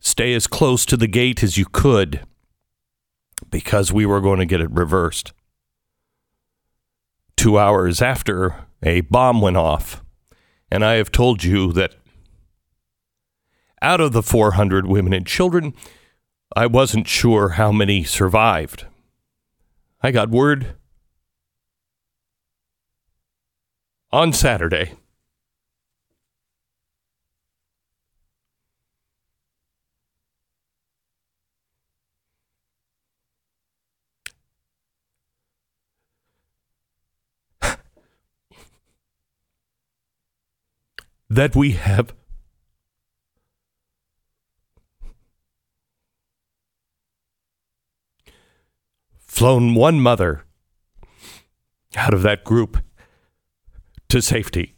stay 0.00 0.34
as 0.34 0.46
close 0.46 0.86
to 0.86 0.96
the 0.96 1.08
gate 1.08 1.42
as 1.42 1.58
you 1.58 1.64
could 1.64 2.20
because 3.50 3.92
we 3.92 4.06
were 4.06 4.20
going 4.20 4.38
to 4.38 4.46
get 4.46 4.60
it 4.60 4.70
reversed. 4.70 5.32
Two 7.36 7.58
hours 7.58 8.00
after, 8.00 8.66
a 8.82 9.02
bomb 9.02 9.40
went 9.40 9.56
off. 9.56 10.02
And 10.70 10.84
I 10.84 10.94
have 10.94 11.12
told 11.12 11.44
you 11.44 11.72
that 11.74 11.94
out 13.82 14.00
of 14.00 14.12
the 14.12 14.22
400 14.22 14.86
women 14.86 15.12
and 15.12 15.26
children, 15.26 15.74
I 16.54 16.66
wasn't 16.66 17.06
sure 17.06 17.50
how 17.50 17.70
many 17.72 18.04
survived. 18.04 18.86
I 20.02 20.10
got 20.10 20.30
word 20.30 20.74
on 24.12 24.32
Saturday. 24.32 24.92
that 41.28 41.56
we 41.56 41.72
have 41.72 42.14
flown 49.18 49.74
one 49.74 50.00
mother 50.00 50.44
out 51.94 52.14
of 52.14 52.22
that 52.22 52.42
group 52.42 52.78
to 54.08 54.22
safety. 54.22 54.74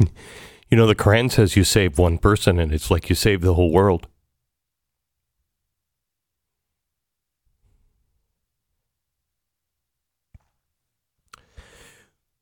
You 0.68 0.76
know, 0.76 0.88
the 0.88 0.96
Quran 0.96 1.30
says 1.30 1.54
you 1.54 1.62
save 1.62 1.96
one 1.96 2.18
person, 2.18 2.58
and 2.58 2.72
it's 2.72 2.90
like 2.90 3.08
you 3.08 3.14
save 3.14 3.40
the 3.40 3.54
whole 3.54 3.70
world. 3.70 4.08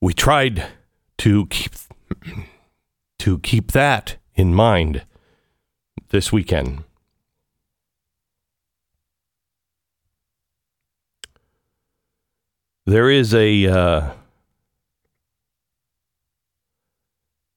We 0.00 0.14
tried 0.14 0.66
to 1.18 1.46
keep 1.48 1.74
to 3.24 3.38
keep 3.38 3.72
that 3.72 4.16
in 4.34 4.54
mind 4.54 5.06
this 6.10 6.30
weekend. 6.30 6.84
There 12.84 13.08
is 13.08 13.32
a 13.32 13.66
uh, 13.66 14.10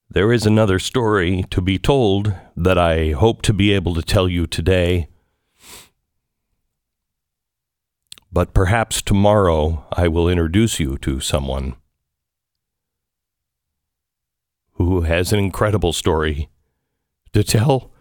there 0.08 0.32
is 0.32 0.46
another 0.46 0.78
story 0.78 1.44
to 1.50 1.60
be 1.60 1.78
told 1.78 2.32
that 2.56 2.78
I 2.78 3.10
hope 3.10 3.42
to 3.42 3.52
be 3.52 3.72
able 3.72 3.94
to 3.94 4.00
tell 4.00 4.26
you 4.26 4.46
today. 4.46 5.08
But 8.32 8.54
perhaps 8.54 9.02
tomorrow 9.02 9.84
I 9.92 10.08
will 10.08 10.30
introduce 10.30 10.80
you 10.80 10.96
to 11.02 11.20
someone 11.20 11.76
who 14.78 15.02
has 15.02 15.32
an 15.32 15.38
incredible 15.40 15.92
story 15.92 16.48
to 17.32 17.44
tell. 17.44 17.92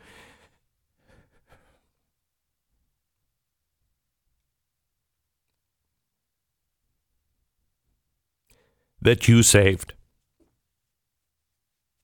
That 9.01 9.27
you 9.27 9.43
saved. 9.43 9.93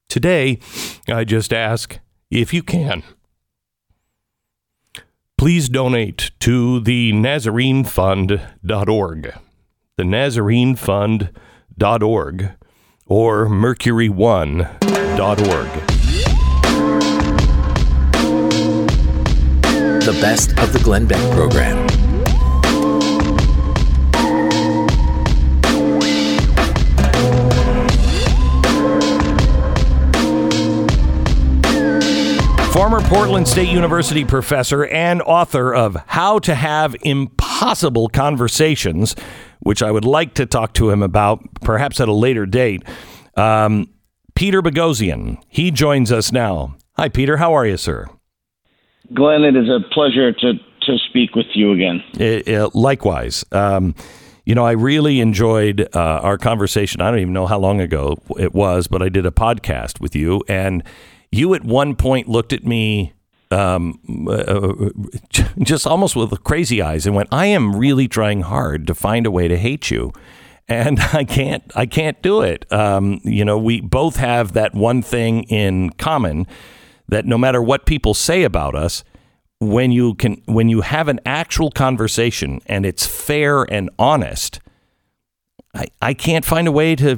Today, 0.10 0.60
I 1.08 1.24
just 1.24 1.54
ask 1.54 2.00
if 2.30 2.54
you 2.54 2.62
can. 2.64 3.04
Please 5.38 5.70
donate 5.70 6.32
to 6.40 6.80
the 6.80 7.14
NazareneFund.org. 7.14 9.34
The 9.98 10.04
NazareneFund.org 10.04 12.52
or 13.06 13.48
mercury1.org. 13.48 15.84
the 20.06 20.12
best 20.20 20.50
of 20.60 20.74
the 20.74 20.80
Glenn 20.80 21.06
Beck 21.06 21.22
program. 21.32 21.88
Former 32.74 33.00
Portland 33.02 33.48
State 33.48 33.70
University 33.70 34.26
professor 34.26 34.86
and 34.88 35.22
author 35.22 35.74
of 35.74 35.96
How 36.08 36.40
to 36.40 36.54
Have 36.54 36.98
Impossible 37.04 38.10
Conversations, 38.10 39.16
which 39.64 39.82
I 39.82 39.92
would 39.92 40.06
like 40.06 40.34
to 40.36 40.46
talk 40.46 40.74
to 40.76 40.90
him 40.90 41.02
about 41.02 41.42
perhaps 41.62 42.00
at 42.00 42.08
a 42.08 42.14
later 42.14 42.46
date. 42.46 42.84
Um, 43.36 43.90
Peter 44.36 44.62
Boghossian. 44.62 45.42
He 45.48 45.72
joins 45.72 46.12
us 46.12 46.32
now. 46.32 46.76
Hi, 46.94 47.10
Peter. 47.10 47.38
How 47.38 47.54
are 47.54 47.66
you, 47.66 47.78
sir? 47.78 48.08
Glenn, 49.14 49.44
it 49.44 49.56
is 49.56 49.70
a 49.70 49.80
pleasure 49.94 50.32
to, 50.32 50.54
to 50.54 50.98
speak 51.10 51.36
with 51.36 51.48
you 51.54 51.72
again. 51.72 52.04
Uh, 52.20 52.52
uh, 52.52 52.70
likewise. 52.74 53.44
Um, 53.52 53.96
you 54.46 54.56
know, 54.56 54.66
I 54.66 54.72
really 54.72 55.20
enjoyed 55.20 55.88
uh, 55.94 56.00
our 56.00 56.38
conversation. 56.38 57.02
I 57.02 57.10
don't 57.10 57.20
even 57.20 57.34
know 57.34 57.48
how 57.48 57.60
long 57.60 57.80
ago 57.80 58.18
it 58.38 58.54
was, 58.54 58.88
but 58.88 59.02
I 59.02 59.10
did 59.10 59.26
a 59.26 59.32
podcast 59.32 60.02
with 60.02 60.16
you, 60.16 60.44
and 60.50 60.84
you 61.32 61.54
at 61.54 61.64
one 61.64 61.96
point 61.96 62.28
looked 62.28 62.52
at 62.52 62.66
me 62.66 63.13
um, 63.54 64.28
uh, 64.30 64.90
just 65.60 65.88
almost 65.88 66.16
with 66.16 66.44
crazy 66.44 66.82
eyes 66.82 67.06
and 67.06 67.16
went, 67.16 67.30
"I 67.32 67.46
am 67.48 67.76
really 67.76 68.08
trying 68.08 68.42
hard 68.42 68.88
to 68.88 68.96
find 68.96 69.26
a 69.26 69.32
way 69.32 69.48
to 69.48 69.58
hate 69.58 69.92
you." 69.92 70.12
And 70.68 71.00
I 71.14 71.24
can't, 71.24 71.64
I 71.76 71.86
can't 71.86 72.22
do 72.22 72.42
it. 72.42 72.72
Um, 72.72 73.20
you 73.24 73.46
know, 73.46 73.58
we 73.58 73.82
both 73.82 74.18
have 74.18 74.54
that 74.54 74.74
one 74.74 75.02
thing 75.02 75.44
in 75.44 75.92
common 75.92 76.48
that 77.08 77.26
no 77.26 77.38
matter 77.38 77.62
what 77.62 77.86
people 77.86 78.14
say 78.14 78.44
about 78.44 78.76
us, 78.76 79.04
when 79.60 79.92
you 79.92 80.16
can 80.16 80.42
when 80.46 80.70
you 80.70 80.82
have 80.82 81.08
an 81.08 81.20
actual 81.26 81.72
conversation 81.72 82.60
and 82.66 82.86
it's 82.86 83.06
fair 83.06 83.64
and 83.64 83.90
honest, 83.98 84.60
I, 85.74 85.86
I 86.02 86.14
can't 86.14 86.46
find 86.46 86.68
a 86.68 86.72
way 86.72 86.96
to 86.96 87.18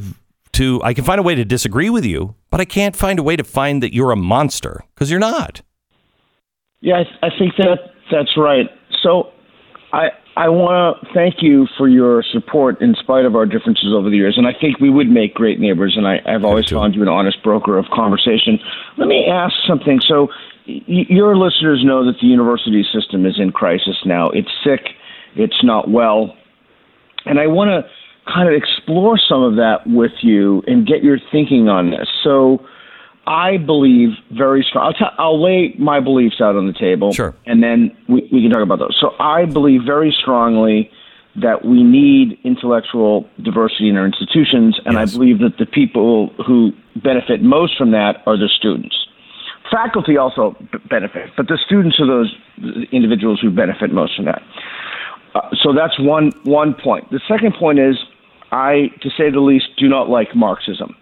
to 0.54 0.82
I 0.84 0.94
can 0.94 1.04
find 1.04 1.20
a 1.20 1.24
way 1.24 1.36
to 1.36 1.46
disagree 1.46 1.90
with 1.90 2.06
you, 2.06 2.36
but 2.50 2.62
I 2.62 2.66
can't 2.66 2.96
find 2.96 3.20
a 3.20 3.24
way 3.24 3.36
to 3.36 3.44
find 3.44 3.82
that 3.84 3.94
you're 3.94 4.12
a 4.12 4.16
monster 4.18 4.84
because 4.94 5.10
you're 5.10 5.20
not. 5.20 5.62
Yeah, 6.86 7.02
I, 7.02 7.26
I 7.26 7.30
think 7.38 7.56
that 7.58 7.80
that's 8.12 8.38
right. 8.38 8.70
So 9.02 9.32
I 9.92 10.10
I 10.38 10.50
want 10.50 11.02
to 11.02 11.14
thank 11.16 11.42
you 11.42 11.66
for 11.80 11.90
your 11.90 12.24
support 12.32 12.80
in 12.80 12.94
spite 12.94 13.26
of 13.26 13.36
our 13.36 13.48
differences 13.48 13.92
over 13.92 14.08
the 14.08 14.18
years, 14.18 14.38
and 14.38 14.46
I 14.46 14.54
think 14.54 14.80
we 14.80 14.92
would 14.92 15.10
make 15.10 15.34
great 15.34 15.60
neighbors. 15.60 15.96
And 15.98 16.08
I, 16.08 16.22
I've 16.28 16.46
always 16.46 16.70
found 16.70 16.94
you 16.94 17.02
an 17.02 17.08
honest 17.08 17.42
broker 17.42 17.80
of 17.80 17.86
conversation. 17.92 18.60
Let 19.00 19.08
me 19.08 19.26
ask 19.26 19.56
something. 19.68 20.00
So 20.08 20.28
your 20.66 21.36
listeners 21.36 21.82
know 21.84 22.06
that 22.06 22.20
the 22.22 22.28
university 22.28 22.86
system 22.94 23.26
is 23.26 23.40
in 23.40 23.52
crisis 23.52 23.98
now. 24.06 24.30
It's 24.30 24.52
sick. 24.64 24.90
It's 25.36 25.64
not 25.64 25.90
well. 25.90 26.38
And 27.26 27.40
I 27.40 27.48
want 27.48 27.70
to 27.70 27.90
kind 28.32 28.48
of 28.48 28.54
explore 28.54 29.18
some 29.18 29.42
of 29.42 29.56
that 29.56 29.88
with 29.88 30.12
you 30.22 30.62
and 30.68 30.86
get 30.86 31.04
your 31.04 31.18
thinking 31.32 31.68
on 31.68 31.90
this. 31.90 32.08
So 32.24 32.60
I 33.28 33.58
believe 33.58 34.10
very 34.32 34.64
strong. 34.68 34.86
I'll, 34.88 34.94
t- 34.94 35.16
I'll 35.18 35.42
lay 35.42 35.74
my 35.80 36.00
beliefs 36.00 36.40
out 36.42 36.56
on 36.56 36.68
the 36.68 36.74
table. 36.74 37.12
Sure. 37.14 37.34
And 37.46 37.64
then 37.64 37.96
we, 38.08 38.28
we 38.32 38.42
can 38.42 38.52
talk 38.52 38.62
about 38.62 38.80
those. 38.80 38.98
So 39.00 39.12
I 39.20 39.46
believe 39.46 39.82
very 39.86 40.16
strongly 40.22 40.92
that 41.36 41.66
we 41.66 41.84
need 41.84 42.40
intellectual 42.44 43.28
diversity 43.44 43.90
in 43.90 43.98
our 43.98 44.06
institutions, 44.06 44.80
and 44.86 44.94
Yes. 44.96 45.14
I 45.14 45.18
believe 45.18 45.40
that 45.40 45.58
the 45.58 45.66
people 45.66 46.30
who 46.46 46.72
benefit 47.04 47.42
most 47.42 47.78
from 47.78 47.92
that 47.92 48.24
are 48.26 48.38
the 48.38 48.48
students. 48.48 48.96
Faculty 49.70 50.16
also 50.16 50.56
b- 50.72 50.78
benefit, 50.90 51.32
but 51.36 51.48
the 51.48 51.58
students 51.66 52.00
are 52.00 52.08
those 52.08 52.34
individuals 52.92 53.40
who 53.42 53.50
benefit 53.50 53.92
most 53.92 54.16
from 54.16 54.26
that. 54.26 54.42
Uh, 55.34 55.50
so 55.62 55.74
that's 55.74 56.00
one 56.00 56.32
one 56.44 56.74
point. 56.74 57.10
The 57.12 57.20
second 57.28 57.56
point 57.56 57.80
is, 57.80 57.98
I, 58.52 58.92
to 59.02 59.10
say 59.10 59.30
the 59.30 59.42
least, 59.42 59.66
do 59.78 59.90
not 59.90 60.08
like 60.08 60.34
Marxism. 60.36 60.96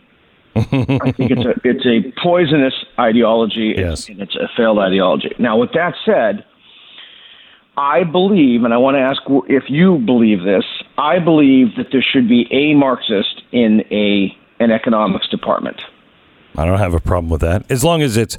I 0.55 1.11
think 1.11 1.31
it's 1.31 1.45
a 1.45 1.53
it's 1.63 1.85
a 1.85 2.11
poisonous 2.21 2.73
ideology 2.99 3.73
Yes. 3.77 4.07
and 4.09 4.21
it's 4.21 4.35
a 4.35 4.47
failed 4.55 4.79
ideology. 4.79 5.33
Now, 5.39 5.57
with 5.57 5.71
that 5.73 5.95
said, 6.05 6.45
I 7.75 8.03
believe, 8.03 8.63
and 8.63 8.73
I 8.73 8.77
want 8.77 8.95
to 8.95 8.99
ask 9.01 9.21
if 9.49 9.63
you 9.69 9.97
believe 9.99 10.43
this. 10.43 10.63
I 10.97 11.17
believe 11.19 11.75
that 11.77 11.87
there 11.91 12.03
should 12.03 12.29
be 12.29 12.47
a 12.51 12.75
Marxist 12.75 13.41
in 13.51 13.81
a 13.91 14.35
an 14.59 14.71
economics 14.71 15.27
department. 15.29 15.81
I 16.55 16.65
don't 16.65 16.77
have 16.77 16.93
a 16.93 16.99
problem 16.99 17.29
with 17.29 17.41
that 17.41 17.69
as 17.71 17.83
long 17.83 18.03
as 18.03 18.15
it's 18.15 18.37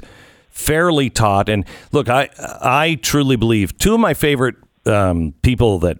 fairly 0.49 1.09
taught. 1.09 1.49
And 1.49 1.65
look, 1.91 2.07
I 2.07 2.29
I 2.61 2.97
truly 3.01 3.35
believe 3.35 3.77
two 3.77 3.93
of 3.93 3.99
my 3.99 4.13
favorite 4.13 4.55
um, 4.85 5.33
people 5.41 5.79
that 5.79 5.97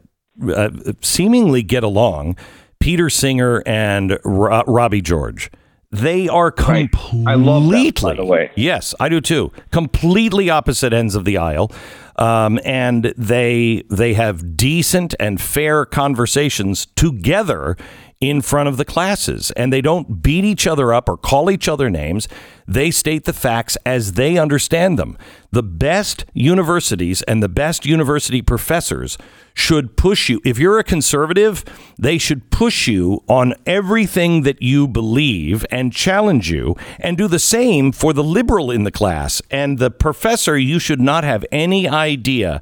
uh, 0.56 0.70
seemingly 1.02 1.62
get 1.62 1.84
along, 1.84 2.38
Peter 2.80 3.10
Singer 3.10 3.62
and 3.66 4.18
Ro- 4.24 4.64
Robbie 4.66 5.02
George. 5.02 5.52
They 5.92 6.28
are 6.28 6.54
Right. 6.58 6.90
completely, 6.92 7.26
I 7.28 7.36
love 7.36 7.70
that, 7.70 8.02
by 8.02 8.14
the 8.16 8.26
way. 8.26 8.52
yes, 8.56 8.94
I 9.00 9.08
do 9.10 9.22
too. 9.22 9.52
Completely 9.72 10.50
opposite 10.50 10.92
ends 10.94 11.16
of 11.16 11.24
the 11.26 11.38
aisle, 11.38 11.72
um, 12.18 12.60
and 12.66 13.14
they 13.18 13.84
they 13.90 14.14
have 14.14 14.58
decent 14.58 15.16
and 15.20 15.40
fair 15.40 15.86
conversations 15.86 16.88
together 16.96 17.78
in 18.22 18.42
front 18.42 18.70
of 18.70 18.78
the 18.78 18.86
classes, 18.86 19.52
and 19.52 19.72
they 19.72 19.82
don't 19.82 20.22
beat 20.22 20.46
each 20.46 20.66
other 20.66 20.94
up 20.94 21.10
or 21.10 21.18
call 21.18 21.52
each 21.52 21.68
other 21.68 21.90
names. 21.90 22.28
They 22.68 22.90
state 22.90 23.26
the 23.26 23.34
facts 23.34 23.78
as 23.86 24.14
they 24.14 24.38
understand 24.38 24.98
them. 24.98 25.18
The 25.52 25.64
best 25.64 26.26
universities 26.34 27.22
and 27.24 27.44
the 27.44 27.50
best 27.50 27.86
university 27.86 28.42
professors 28.42 29.18
should 29.54 29.96
push 29.98 30.30
you. 30.30 30.42
If 30.44 30.58
you're 30.58 30.80
a 30.80 30.84
conservative, 30.84 31.64
they 31.98 32.18
should 32.18 32.50
push 32.52 32.88
you 32.88 33.24
on 33.28 33.54
everything 33.66 34.44
that 34.44 34.62
you 34.62 34.88
believe 34.88 35.66
and 35.70 35.94
challenge 35.94 36.50
you, 36.50 36.76
and 37.00 37.18
do 37.18 37.28
the 37.28 37.40
same 37.40 37.92
for 37.92 38.14
the 38.14 38.24
liberal 38.24 38.72
in 38.72 38.84
the 38.84 38.92
class. 38.92 39.42
And 39.52 39.78
the 39.78 39.92
professor, 39.92 40.58
you 40.58 40.80
should 40.80 41.02
not 41.02 41.24
have 41.24 41.46
any 41.52 41.88
idea 41.88 42.62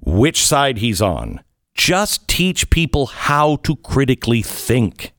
which 0.00 0.44
side 0.44 0.78
he's 0.78 1.02
on. 1.02 1.40
Just 1.78 2.26
teach 2.26 2.68
people 2.70 3.06
how 3.06 3.56
to 3.62 3.76
critically 3.76 4.42
think. 4.42 5.12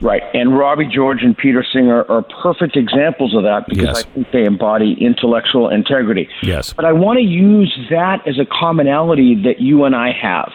Right. 0.00 0.22
And 0.32 0.58
Robbie 0.58 0.88
George 0.90 1.18
and 1.22 1.36
Peter 1.36 1.62
Singer 1.62 2.04
are 2.10 2.24
perfect 2.42 2.74
examples 2.74 3.36
of 3.36 3.42
that 3.42 3.66
because 3.68 3.84
Yes. 3.84 3.98
I 3.98 4.14
think 4.14 4.30
they 4.32 4.44
embody 4.46 4.96
intellectual 4.98 5.68
integrity. 5.68 6.26
Yes. 6.42 6.72
But 6.72 6.86
I 6.86 6.92
want 6.92 7.18
to 7.18 7.24
use 7.24 7.70
that 7.90 8.26
as 8.26 8.38
a 8.38 8.46
commonality 8.46 9.34
that 9.44 9.60
you 9.60 9.84
and 9.84 9.94
I 9.94 10.10
have. 10.10 10.50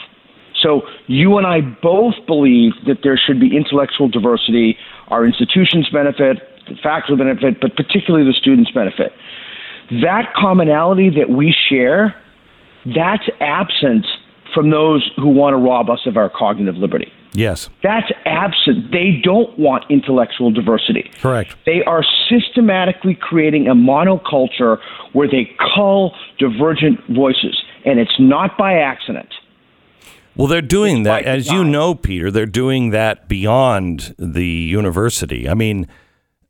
So 0.64 0.82
you 1.06 1.38
and 1.38 1.46
I 1.46 1.62
both 1.62 2.16
believe 2.26 2.74
that 2.88 3.04
there 3.04 3.18
should 3.18 3.40
be 3.40 3.56
intellectual 3.56 4.10
diversity. 4.10 4.78
Our 5.10 5.28
institutions 5.28 5.88
benefit, 5.94 6.42
the 6.68 6.76
faculty 6.82 7.24
benefit, 7.24 7.62
but 7.62 7.76
particularly 7.76 8.26
the 8.26 8.34
students 8.34 8.72
benefit. 8.72 9.14
That 10.02 10.34
commonality 10.36 11.12
that 11.12 11.30
we 11.30 11.54
share, 11.70 12.16
that's 12.84 13.30
absent 13.40 14.08
from 14.56 14.72
those 14.72 15.08
who 15.18 15.28
want 15.28 15.54
to 15.54 15.58
rob 15.58 15.90
us 15.92 16.00
of 16.08 16.18
our 16.18 16.30
cognitive 16.30 16.76
liberty. 16.76 17.12
Yes, 17.34 17.70
That's 17.84 18.10
absent. 18.26 18.92
They 18.94 19.20
don't 19.22 19.60
want 19.60 19.84
intellectual 19.90 20.52
diversity. 20.52 21.12
correct. 21.22 21.58
They 21.66 21.84
are 21.84 22.02
systematically 22.30 23.14
creating 23.14 23.68
a 23.68 23.76
monoculture 23.76 24.78
where 25.12 25.28
they 25.28 25.54
cull 25.76 26.16
divergent 26.40 27.02
voices, 27.14 27.62
and 27.84 28.00
it's 28.00 28.18
not 28.20 28.58
by 28.58 28.76
accident. 28.76 29.28
Well, 30.38 30.48
they're 30.48 30.62
doing 30.62 31.04
that, 31.04 31.26
by 31.26 31.30
as 31.30 31.52
you 31.52 31.64
know, 31.66 31.94
Peter. 31.94 32.32
They're 32.32 32.46
doing 32.46 32.92
that 32.92 33.28
beyond 33.28 34.16
the 34.18 34.46
university. 34.48 35.48
I 35.50 35.54
mean, 35.56 35.88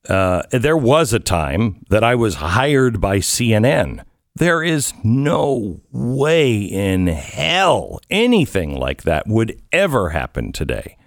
uh, 0.08 0.44
there 0.52 0.78
was 0.78 1.14
a 1.14 1.20
time 1.20 1.84
that 1.90 2.04
I 2.04 2.14
was 2.16 2.36
hired 2.36 3.02
by 3.02 3.18
CNN. 3.18 4.04
There 4.38 4.62
is 4.62 4.94
no 5.04 5.80
way 5.92 6.58
in 6.58 7.08
hell 7.08 8.02
anything 8.10 8.76
like 8.76 9.04
that 9.04 9.28
would 9.28 9.62
ever 9.72 10.10
happen 10.10 10.52
today. 10.52 10.98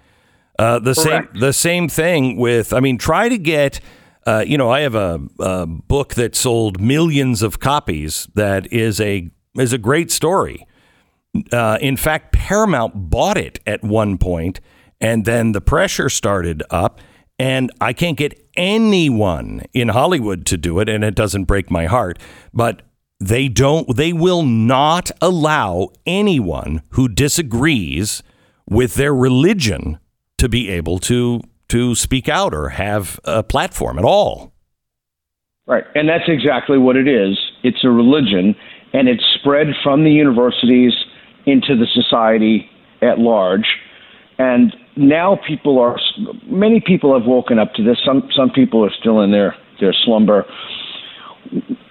Uh, 0.58 0.78
the 0.78 0.94
Correct. 0.94 1.34
same 1.34 1.40
the 1.40 1.52
same 1.52 1.88
thing 1.88 2.36
with. 2.36 2.72
I 2.72 2.80
mean, 2.80 2.98
try 2.98 3.28
to 3.28 3.38
get. 3.38 3.80
Uh, 4.26 4.44
you 4.46 4.58
know, 4.58 4.70
I 4.70 4.80
have 4.80 4.94
a, 4.94 5.20
a 5.38 5.66
book 5.66 6.14
that 6.14 6.36
sold 6.36 6.80
millions 6.80 7.42
of 7.42 7.60
copies. 7.60 8.28
That 8.34 8.70
is 8.72 9.00
a 9.00 9.30
is 9.56 9.72
a 9.72 9.78
great 9.78 10.10
story. 10.10 10.66
Uh, 11.52 11.78
in 11.80 11.96
fact, 11.96 12.32
Paramount 12.32 13.10
bought 13.10 13.36
it 13.36 13.60
at 13.66 13.82
one 13.82 14.18
point, 14.18 14.60
and 15.00 15.24
then 15.24 15.52
the 15.52 15.60
pressure 15.60 16.08
started 16.08 16.62
up, 16.70 17.00
and 17.38 17.70
I 17.80 17.92
can't 17.92 18.16
get 18.16 18.38
anyone 18.56 19.62
in 19.72 19.88
Hollywood 19.88 20.44
to 20.46 20.56
do 20.56 20.80
it, 20.80 20.88
and 20.88 21.04
it 21.04 21.14
doesn't 21.14 21.44
break 21.44 21.70
my 21.70 21.86
heart. 21.86 22.18
But 22.52 22.82
they 23.20 23.48
don't. 23.48 23.96
They 23.96 24.12
will 24.12 24.42
not 24.42 25.10
allow 25.20 25.88
anyone 26.06 26.82
who 26.90 27.08
disagrees 27.08 28.22
with 28.68 28.94
their 28.94 29.14
religion 29.14 29.98
to 30.38 30.48
be 30.48 30.68
able 30.70 30.98
to 31.00 31.40
to 31.68 31.94
speak 31.94 32.28
out 32.28 32.54
or 32.54 32.70
have 32.70 33.20
a 33.24 33.42
platform 33.42 33.98
at 33.98 34.04
all. 34.04 34.52
Right. 35.66 35.84
And 35.94 36.08
that's 36.08 36.24
exactly 36.28 36.78
what 36.78 36.96
it 36.96 37.06
is. 37.06 37.38
It's 37.62 37.84
a 37.84 37.90
religion, 37.90 38.54
and 38.94 39.06
it's 39.06 39.22
spread 39.38 39.66
from 39.82 40.04
the 40.04 40.10
universities 40.10 40.94
into 41.44 41.76
the 41.76 41.86
society 41.92 42.70
at 43.02 43.18
large. 43.18 43.66
And 44.38 44.74
now 44.96 45.38
people 45.46 45.78
are, 45.78 45.98
many 46.46 46.80
people 46.80 47.18
have 47.18 47.26
woken 47.26 47.58
up 47.58 47.74
to 47.74 47.82
this. 47.84 47.98
Some 48.06 48.28
some 48.34 48.50
people 48.50 48.84
are 48.84 48.92
still 48.98 49.20
in 49.20 49.30
their 49.30 49.54
their 49.80 49.94
slumber. 50.04 50.46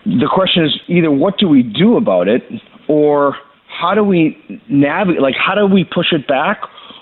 The 0.06 0.30
question 0.34 0.66
is 0.66 0.80
either 0.88 1.12
what 1.12 1.38
do 1.38 1.48
we 1.48 1.64
do 1.64 1.98
about 1.98 2.28
it, 2.28 2.44
or 2.88 3.36
how 3.68 3.94
do 3.94 4.04
we 4.04 4.38
navigate? 4.70 5.22
Like 5.22 5.36
how 5.36 5.56
do 5.56 5.66
we 5.66 5.84
push 5.84 6.12
it 6.12 6.28
back, 6.28 6.62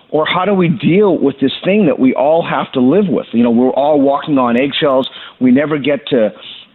or 0.10 0.26
how 0.26 0.46
do 0.46 0.54
we 0.54 0.70
deal 0.70 1.18
with 1.18 1.36
this 1.40 1.54
thing 1.64 1.86
that 1.86 2.00
we 2.00 2.14
all 2.14 2.46
have 2.46 2.72
to 2.74 2.80
live 2.80 3.08
with? 3.08 3.28
You 3.32 3.44
know, 3.44 3.52
we're 3.52 3.70
all 3.72 4.02
walking 4.02 4.38
on 4.38 4.60
eggshells. 4.60 5.10
We 5.40 5.52
never 5.52 5.78
get 5.78 6.08
to 6.08 6.32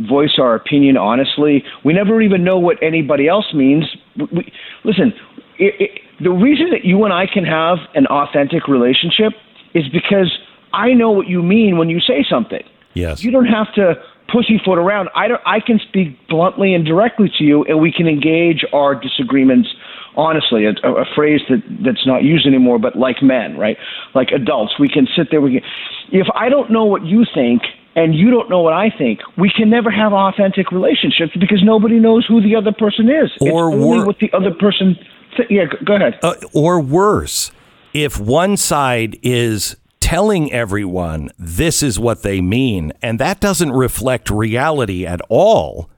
voice 0.08 0.38
our 0.38 0.54
opinion 0.54 0.96
honestly. 0.96 1.62
We 1.84 1.92
never 1.92 2.22
even 2.22 2.42
know 2.42 2.58
what 2.58 2.82
anybody 2.82 3.28
else 3.28 3.52
means. 3.52 3.84
We, 4.16 4.50
listen, 4.84 5.12
it, 5.58 5.74
it, 5.78 5.90
the 6.22 6.30
reason 6.30 6.70
that 6.70 6.84
you 6.84 7.04
and 7.04 7.12
I 7.12 7.26
can 7.26 7.44
have 7.44 7.78
an 7.94 8.06
authentic 8.06 8.66
relationship 8.68 9.32
is 9.74 9.88
because 9.88 10.38
I 10.72 10.94
know 10.94 11.10
what 11.10 11.28
you 11.28 11.42
mean 11.42 11.76
when 11.76 11.88
you 11.90 12.00
say 12.00 12.24
something. 12.28 12.62
Yes. 12.94 13.22
You 13.22 13.30
don't 13.30 13.46
have 13.46 13.72
to 13.74 13.94
pussyfoot 14.32 14.78
around. 14.78 15.08
I 15.14 15.28
don't. 15.28 15.40
I 15.46 15.60
can 15.60 15.80
speak 15.88 16.16
bluntly 16.28 16.74
and 16.74 16.84
directly 16.84 17.30
to 17.38 17.44
you, 17.44 17.64
and 17.64 17.80
we 17.80 17.92
can 17.92 18.06
engage 18.06 18.64
our 18.72 18.94
disagreements 18.94 19.68
honestly. 20.16 20.64
A, 20.66 20.70
a 20.70 21.04
phrase 21.14 21.40
that 21.48 21.62
that's 21.84 22.06
not 22.06 22.22
used 22.22 22.46
anymore, 22.46 22.78
but 22.78 22.96
like 22.96 23.22
men, 23.22 23.56
right? 23.56 23.76
Like 24.14 24.28
adults, 24.34 24.74
we 24.78 24.88
can 24.88 25.06
sit 25.16 25.28
there. 25.30 25.40
We 25.40 25.60
can. 25.60 25.70
If 26.12 26.26
I 26.34 26.48
don't 26.48 26.70
know 26.70 26.84
what 26.84 27.04
you 27.04 27.24
think, 27.32 27.62
and 27.96 28.14
you 28.14 28.30
don't 28.30 28.48
know 28.48 28.60
what 28.60 28.72
I 28.72 28.90
think, 28.96 29.20
we 29.36 29.50
can 29.54 29.70
never 29.70 29.90
have 29.90 30.12
authentic 30.12 30.70
relationships 30.70 31.32
because 31.38 31.62
nobody 31.62 31.98
knows 31.98 32.26
who 32.26 32.40
the 32.40 32.56
other 32.56 32.72
person 32.72 33.08
is. 33.08 33.30
Or 33.40 33.72
it's 33.72 33.82
wor- 33.82 34.06
what 34.06 34.18
the 34.18 34.30
other 34.32 34.52
person. 34.52 34.96
Th- 35.36 35.48
yeah, 35.50 35.64
go, 35.64 35.78
go 35.84 35.96
ahead. 35.96 36.18
Uh, 36.22 36.34
or 36.52 36.80
worse, 36.80 37.50
if 37.92 38.18
one 38.18 38.56
side 38.56 39.18
is 39.22 39.76
telling 40.10 40.52
everyone 40.52 41.30
this 41.38 41.84
is 41.84 41.96
what 41.96 42.24
they 42.24 42.40
mean, 42.40 42.92
and 43.00 43.20
that 43.20 43.38
doesn't 43.38 43.70
reflect 43.70 44.28
reality 44.28 45.06
at 45.06 45.20
all, 45.28 45.88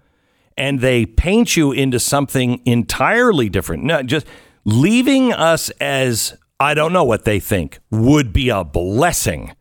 and 0.54 0.80
they 0.80 1.06
paint 1.06 1.56
you 1.56 1.72
into 1.72 1.98
something 1.98 2.60
entirely 2.66 3.48
different, 3.48 3.82
no, 3.82 4.02
just 4.02 4.26
leaving 4.66 5.32
us 5.32 5.70
as 5.80 6.36
I 6.60 6.74
don't 6.74 6.92
know 6.92 7.04
what 7.04 7.24
they 7.24 7.40
think 7.40 7.78
would 7.90 8.34
be 8.34 8.50
a 8.50 8.64
blessing. 8.64 9.52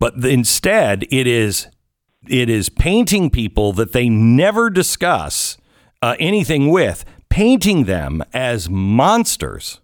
But 0.00 0.14
instead, 0.24 1.04
it 1.12 1.28
is 1.28 1.68
it 2.28 2.50
is 2.50 2.68
painting 2.68 3.30
people 3.30 3.72
that 3.74 3.92
they 3.92 4.08
never 4.08 4.68
discuss 4.68 5.58
uh, 6.02 6.16
anything 6.18 6.70
with, 6.70 7.04
painting 7.28 7.84
them 7.84 8.20
as 8.34 8.68
monsters. 8.68 9.80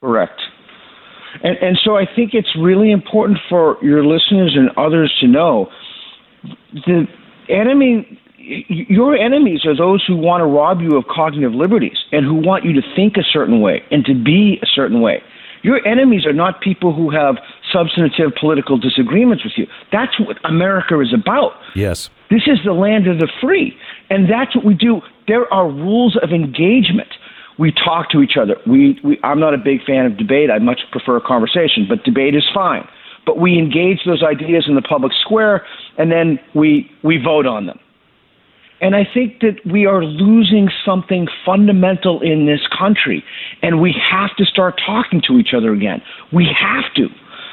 Correct. 0.00 0.40
And, 1.42 1.56
and 1.58 1.78
so 1.82 1.96
I 1.96 2.06
think 2.06 2.34
it's 2.34 2.54
really 2.58 2.90
important 2.90 3.38
for 3.48 3.76
your 3.82 4.04
listeners 4.04 4.56
and 4.56 4.70
others 4.76 5.14
to 5.20 5.26
know 5.26 5.70
the 6.72 7.06
enemy, 7.48 8.18
your 8.38 9.16
enemies 9.16 9.64
are 9.64 9.76
those 9.76 10.04
who 10.06 10.16
want 10.16 10.40
to 10.40 10.46
rob 10.46 10.80
you 10.80 10.96
of 10.96 11.06
cognitive 11.06 11.52
liberties 11.52 11.98
and 12.12 12.24
who 12.24 12.34
want 12.34 12.64
you 12.64 12.72
to 12.74 12.82
think 12.94 13.16
a 13.16 13.22
certain 13.22 13.60
way 13.60 13.82
and 13.90 14.04
to 14.04 14.14
be 14.14 14.58
a 14.62 14.66
certain 14.66 15.00
way. 15.00 15.22
Your 15.62 15.84
enemies 15.86 16.26
are 16.26 16.32
not 16.32 16.60
people 16.60 16.92
who 16.92 17.10
have 17.10 17.36
substantive 17.72 18.32
political 18.38 18.76
disagreements 18.76 19.44
with 19.44 19.54
you. 19.56 19.66
That's 19.90 20.20
what 20.20 20.36
America 20.44 21.00
is 21.00 21.14
about. 21.14 21.52
Yes. 21.74 22.10
This 22.30 22.42
is 22.46 22.58
the 22.64 22.74
land 22.74 23.06
of 23.06 23.18
the 23.18 23.28
free. 23.40 23.74
And 24.10 24.30
that's 24.30 24.54
what 24.54 24.64
we 24.64 24.74
do. 24.74 25.00
There 25.26 25.52
are 25.52 25.66
rules 25.66 26.18
of 26.22 26.30
engagement. 26.30 27.08
We 27.58 27.72
talk 27.72 28.10
to 28.10 28.20
each 28.20 28.36
other. 28.40 28.56
We, 28.66 28.98
we, 29.04 29.18
I'm 29.22 29.38
not 29.38 29.54
a 29.54 29.58
big 29.58 29.84
fan 29.84 30.06
of 30.06 30.16
debate. 30.16 30.50
I 30.50 30.58
much 30.58 30.80
prefer 30.90 31.20
conversation, 31.20 31.86
but 31.88 32.02
debate 32.04 32.34
is 32.34 32.44
fine. 32.52 32.86
But 33.26 33.38
we 33.38 33.58
engage 33.58 34.00
those 34.04 34.22
ideas 34.22 34.66
in 34.68 34.74
the 34.74 34.82
public 34.82 35.12
square, 35.24 35.64
and 35.96 36.10
then 36.10 36.38
we, 36.54 36.90
we 37.02 37.18
vote 37.18 37.46
on 37.46 37.66
them. 37.66 37.78
And 38.80 38.94
I 38.94 39.06
think 39.14 39.40
that 39.40 39.60
we 39.64 39.86
are 39.86 40.04
losing 40.04 40.68
something 40.84 41.26
fundamental 41.46 42.20
in 42.20 42.46
this 42.46 42.60
country, 42.76 43.24
and 43.62 43.80
we 43.80 43.94
have 44.10 44.36
to 44.36 44.44
start 44.44 44.80
talking 44.84 45.22
to 45.28 45.38
each 45.38 45.54
other 45.56 45.72
again. 45.72 46.02
We 46.32 46.46
have 46.58 46.92
to. 46.96 47.08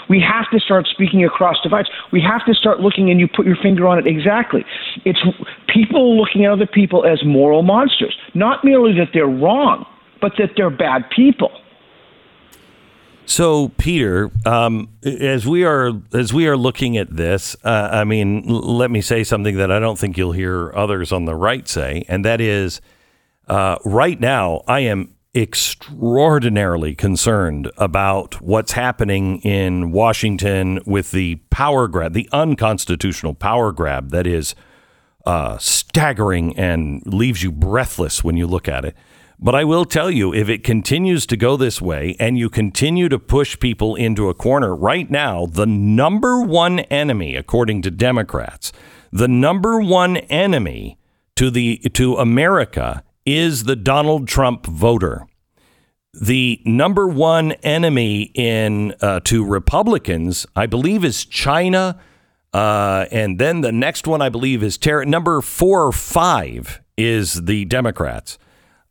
We 0.10 0.20
have 0.20 0.50
to 0.52 0.60
start 0.60 0.88
speaking 0.92 1.24
across 1.24 1.56
divides. 1.64 1.88
We 2.12 2.22
have 2.22 2.46
to 2.46 2.54
start 2.54 2.82
looking, 2.82 3.10
and 3.10 3.20
you 3.20 3.30
put 3.34 3.46
your 3.46 3.56
finger 3.56 3.88
on 3.88 3.98
it 3.98 4.08
exactly. 4.08 4.66
It's 5.06 5.20
people 5.68 6.18
looking 6.20 6.44
at 6.44 6.52
other 6.52 6.68
people 6.68 7.06
as 7.06 7.24
moral 7.24 7.62
monsters, 7.62 8.14
not 8.34 8.66
merely 8.66 8.92
that 8.96 9.12
they're 9.14 9.26
wrong, 9.26 9.86
but 10.22 10.34
that 10.38 10.52
they're 10.56 10.70
bad 10.70 11.10
people. 11.10 11.52
So, 13.26 13.70
Peter, 13.78 14.32
um, 14.46 14.90
as 15.04 15.46
we 15.48 15.64
are 15.64 15.92
as 16.14 16.34
we 16.34 16.48
are 16.48 16.58
looking 16.58 16.98
at 16.98 17.16
this, 17.16 17.56
uh, 17.64 17.90
I 17.92 18.04
mean, 18.04 18.50
l- 18.50 18.76
let 18.76 18.92
me 18.92 19.00
say 19.00 19.24
something 19.24 19.58
that 19.58 19.72
I 19.72 19.80
don't 19.80 19.98
think 19.98 20.18
you'll 20.18 20.32
hear 20.34 20.74
others 20.76 21.12
on 21.12 21.26
the 21.26 21.36
right 21.36 21.68
say, 21.68 22.04
and 22.08 22.26
that 22.26 22.42
is, 22.42 22.82
uh, 23.48 23.78
right 23.86 24.20
now, 24.20 24.64
I 24.68 24.82
am 24.82 25.16
extraordinarily 25.34 26.94
concerned 26.94 27.72
about 27.78 28.42
what's 28.42 28.74
happening 28.74 29.40
in 29.44 29.92
Washington 29.92 30.82
with 30.86 31.12
the 31.12 31.36
power 31.50 31.88
grab, 31.88 32.14
the 32.14 32.28
unconstitutional 32.34 33.34
power 33.34 33.72
grab 33.72 34.10
that 34.10 34.28
is 34.28 34.56
uh, 35.26 35.58
staggering 35.58 36.58
and 36.58 37.02
leaves 37.06 37.44
you 37.44 37.52
breathless 37.52 38.24
when 38.24 38.36
you 38.36 38.46
look 38.46 38.68
at 38.68 38.84
it. 38.84 38.96
But 39.44 39.56
I 39.56 39.64
will 39.64 39.86
tell 39.86 40.12
you, 40.12 40.32
if 40.32 40.50
it 40.50 40.64
continues 40.64 41.26
to 41.26 41.36
go 41.36 41.58
this 41.58 41.82
way 41.82 42.16
and 42.20 42.38
you 42.38 42.48
continue 42.48 43.10
to 43.10 43.18
push 43.18 43.58
people 43.58 43.96
into 43.96 44.30
a 44.30 44.36
corner, 44.36 44.76
right 44.76 45.10
now, 45.10 45.48
the 45.48 45.66
number 45.66 46.44
one 46.44 46.80
enemy, 46.80 47.36
according 47.36 47.82
to 47.82 47.90
Democrats, 47.92 48.72
the 49.12 49.28
number 49.28 49.82
one 49.82 50.18
enemy 50.18 51.00
to 51.36 51.50
the 51.50 51.78
to 51.94 52.18
America 52.18 53.04
is 53.26 53.64
the 53.64 53.76
Donald 53.76 54.28
Trump 54.28 54.68
voter. 54.68 55.26
The 56.14 56.62
number 56.64 57.08
one 57.08 57.54
enemy 57.64 58.32
in 58.36 58.94
uh, 59.02 59.22
to 59.22 59.44
Republicans, 59.44 60.46
I 60.56 60.68
believe, 60.68 61.04
is 61.04 61.26
China, 61.26 62.00
uh, 62.54 63.06
and 63.12 63.40
then 63.40 63.62
the 63.62 63.72
next 63.72 64.06
one 64.06 64.22
I 64.22 64.30
believe 64.30 64.62
is 64.62 64.78
terror. 64.78 65.04
Number 65.04 65.42
four 65.42 65.88
or 65.88 65.92
five 65.92 66.80
is 66.96 67.46
the 67.46 67.66
Democrats. 67.66 68.38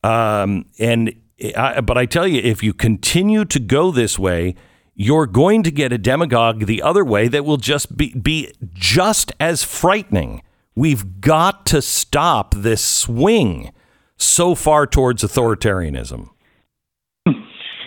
Um, 0.03 0.67
and 0.79 1.15
I, 1.57 1.81
but 1.81 1.99
I 1.99 2.07
tell 2.07 2.27
you, 2.27 2.41
if 2.43 2.63
you 2.63 2.73
continue 2.73 3.45
to 3.47 3.59
go 3.59 3.91
this 3.91 4.19
way, 4.19 4.55
you're 4.95 5.27
going 5.27 5.63
to 5.63 5.71
get 5.71 5.93
a 5.93 5.99
demagogue 5.99 6.67
the 6.67 6.83
other 6.83 7.05
way 7.05 7.29
that 7.29 7.45
will 7.45 7.57
just 7.57 7.97
be, 7.97 8.13
be 8.15 8.53
just 8.75 9.33
as 9.41 9.65
frightening. 9.65 10.43
We've 10.75 11.21
got 11.21 11.67
to 11.67 11.81
stop 11.83 12.55
this 12.55 12.85
swing 12.85 13.73
so 14.17 14.55
far 14.55 14.87
towards 14.87 15.23
authoritarianism. 15.23 16.29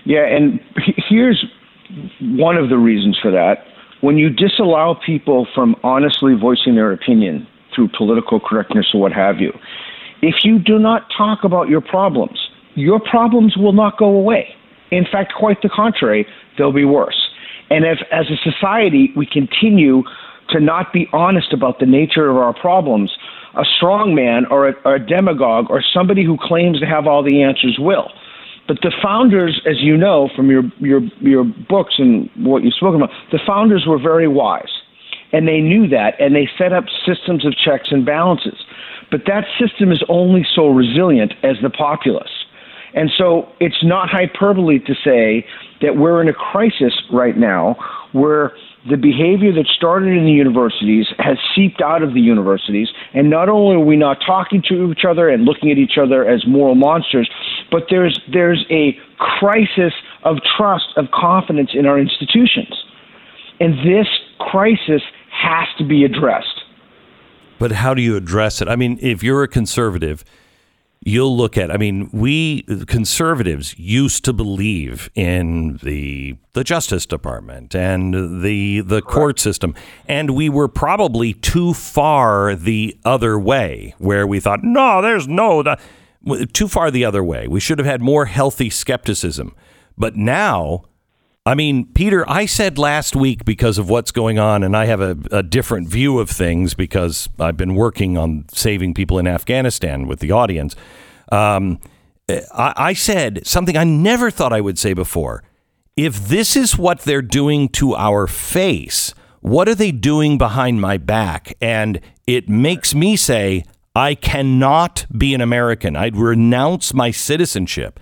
Yeah, 0.05 0.26
and 0.26 0.59
here's 1.09 1.43
one 2.20 2.57
of 2.57 2.70
the 2.70 2.78
reasons 2.78 3.18
for 3.22 3.32
that. 3.32 3.66
When 4.01 4.18
you 4.18 4.30
disallow 4.30 4.99
people 5.05 5.47
from 5.55 5.76
honestly 5.84 6.34
voicing 6.34 6.76
their 6.76 6.91
opinion 6.91 7.47
through 7.74 7.89
political 7.97 8.39
correctness 8.39 8.88
or 8.93 8.99
what 8.99 9.14
have 9.14 9.39
you, 9.39 9.51
if 10.24 10.43
you 10.43 10.59
do 10.59 10.80
not 10.80 11.07
talk 11.15 11.43
about 11.43 11.69
your 11.69 11.82
problems, 11.82 12.39
your 12.76 12.99
problems 12.99 13.55
will 13.57 13.74
not 13.74 13.97
go 13.97 14.05
away. 14.05 14.55
In 14.91 15.05
fact, 15.11 15.34
quite 15.38 15.61
the 15.61 15.69
contrary, 15.69 16.28
they'll 16.57 16.71
be 16.71 16.86
worse. 16.86 17.30
And 17.69 17.86
if, 17.86 17.99
as 18.11 18.26
a 18.30 18.38
society, 18.51 19.11
we 19.15 19.26
continue 19.26 20.03
to 20.49 20.59
not 20.59 20.93
be 20.93 21.07
honest 21.13 21.53
about 21.53 21.80
the 21.80 21.86
nature 21.86 22.30
of 22.30 22.38
our 22.38 22.53
problems, 22.53 23.11
a 23.55 23.63
strong 23.78 24.13
man 24.13 24.45
or 24.49 24.69
a, 24.69 24.74
or 24.86 24.95
a 24.95 25.05
demagogue 25.05 25.69
or 25.69 25.84
somebody 25.93 26.24
who 26.24 26.38
claims 26.39 26.80
to 26.80 26.86
have 26.86 27.07
all 27.07 27.24
the 27.24 27.41
answers 27.41 27.78
will. 27.80 28.09
But 28.67 28.78
the 28.82 28.93
founders, 29.01 29.61
as 29.65 29.82
you 29.82 29.97
know 29.97 30.30
from 30.36 30.49
your, 30.49 30.63
your, 30.80 31.01
your 31.19 31.43
books 31.43 31.95
and 31.97 32.30
what 32.38 32.63
you've 32.63 32.76
spoken 32.76 33.01
about, 33.01 33.11
the 33.32 33.39
founders 33.45 33.86
were 33.88 33.99
very 33.99 34.28
wise. 34.28 34.71
And 35.34 35.47
they 35.47 35.59
knew 35.59 35.88
that, 35.89 36.19
and 36.19 36.36
they 36.36 36.47
set 36.57 36.71
up 36.73 36.86
systems 37.05 37.45
of 37.45 37.53
checks 37.57 37.89
and 37.91 38.05
balances. 38.05 38.63
But 39.11 39.21
that 39.27 39.45
system 39.59 39.91
is 39.91 40.03
only 40.07 40.45
so 40.55 40.69
resilient 40.69 41.34
as 41.43 41.57
the 41.61 41.69
populace. 41.69 42.45
And 42.93 43.11
so 43.17 43.49
it's 43.59 43.84
not 43.84 44.09
hyperbole 44.09 44.79
to 44.79 44.93
say 45.03 45.45
that 45.81 45.97
we're 45.97 46.21
in 46.21 46.27
a 46.29 46.34
crisis 46.34 46.93
right 47.11 47.36
now 47.36 47.75
where 48.11 48.53
the 48.89 48.97
behavior 48.97 49.51
that 49.53 49.65
started 49.67 50.15
in 50.15 50.25
the 50.25 50.31
universities 50.31 51.07
has 51.17 51.38
seeped 51.55 51.81
out 51.81 52.03
of 52.03 52.13
the 52.13 52.19
universities. 52.19 52.89
And 53.13 53.29
not 53.29 53.49
only 53.49 53.77
are 53.77 53.86
we 53.86 53.95
not 53.95 54.17
talking 54.25 54.61
to 54.69 54.91
each 54.91 55.05
other 55.05 55.29
and 55.29 55.45
looking 55.45 55.71
at 55.71 55.77
each 55.77 55.97
other 55.97 56.27
as 56.27 56.45
moral 56.45 56.75
monsters, 56.75 57.29
but 57.71 57.84
there's, 57.89 58.19
there's 58.31 58.65
a 58.69 58.97
crisis 59.17 59.93
of 60.23 60.38
trust, 60.57 60.88
of 60.97 61.05
confidence 61.11 61.71
in 61.73 61.86
our 61.86 61.97
institutions. 61.97 62.84
And 63.59 63.77
this 63.79 64.07
crisis 64.39 65.01
has 65.34 65.67
to 65.77 65.86
be 65.86 66.03
addressed. 66.05 66.61
But 67.59 67.71
how 67.71 67.93
do 67.93 68.01
you 68.01 68.15
address 68.15 68.61
it? 68.61 68.67
I 68.67 68.75
mean, 68.75 68.97
if 69.01 69.23
you're 69.23 69.43
a 69.43 69.47
conservative, 69.47 70.23
you'll 71.05 71.36
look 71.36 71.57
at. 71.57 71.71
I 71.71 71.77
mean, 71.77 72.09
we 72.11 72.63
conservatives 72.88 73.77
used 73.77 74.25
to 74.25 74.34
believe 74.34 75.09
in 75.15 75.77
the 75.84 76.38
the 76.53 76.63
Justice 76.63 77.05
Department 77.05 77.75
and 77.75 78.43
the 78.43 78.81
the 78.81 79.01
court 79.01 79.39
system, 79.39 79.75
and 80.07 80.31
we 80.31 80.49
were 80.49 80.67
probably 80.67 81.34
too 81.34 81.73
far 81.73 82.55
the 82.55 82.97
other 83.05 83.39
way, 83.39 83.95
where 83.97 84.25
we 84.27 84.39
thought, 84.39 84.63
no, 84.63 85.01
there's 85.01 85.27
no 85.27 85.63
the, 85.63 85.77
too 86.53 86.67
far 86.67 86.91
the 86.91 87.05
other 87.05 87.23
way. 87.23 87.47
We 87.47 87.59
should 87.59 87.79
have 87.79 87.88
had 87.88 88.01
more 88.01 88.25
healthy 88.25 88.69
skepticism, 88.69 89.55
but 89.97 90.15
now. 90.15 90.84
I 91.46 91.56
mean, 91.56 91.88
Peter, 91.88 92.30
I 92.30 92.46
said 92.46 92.78
last 92.78 93.18
week 93.18 93.44
because 93.44 93.78
of 93.78 93.89
what's 93.89 94.12
going 94.12 94.39
on, 94.39 94.64
and 94.64 94.78
I 94.78 94.86
have 94.86 95.02
a, 95.02 95.18
a, 95.30 95.44
different 95.44 95.89
view 95.89 96.20
of 96.20 96.30
things 96.30 96.74
because 96.74 97.28
I've 97.38 97.58
been 97.58 97.76
working 97.76 98.18
on 98.18 98.46
saving 98.54 98.94
people 98.94 99.20
in 99.20 99.28
Afghanistan 99.28 100.08
with 100.08 100.20
the 100.20 100.32
audience. 100.32 100.74
Um, 101.34 101.82
I, 102.30 102.74
I 102.78 102.94
said 102.94 103.46
something 103.46 103.76
I 103.76 103.84
never 103.84 104.32
thought 104.32 104.54
I 104.54 104.62
would 104.62 104.80
say 104.80 104.94
before. 104.94 105.44
If 105.98 106.30
this 106.30 106.56
is 106.56 106.78
what 106.78 107.02
they're 107.02 107.22
doing 107.22 107.68
to 107.70 107.94
our 107.94 108.26
face, 108.26 109.14
what 109.41 109.68
are 109.68 109.76
they 109.76 109.91
doing 109.91 110.38
behind 110.38 110.80
my 110.80 110.96
back? 110.96 111.58
And 111.60 112.00
it 112.26 112.48
makes 112.48 112.96
me 112.96 113.18
say, 113.18 113.66
I 113.94 114.16
cannot 114.16 115.06
be 115.16 115.34
an 115.34 115.41
American. 115.41 115.98
I'd 115.98 116.16
renounce 116.16 116.94
my 116.94 117.12
citizenship. 117.12 118.00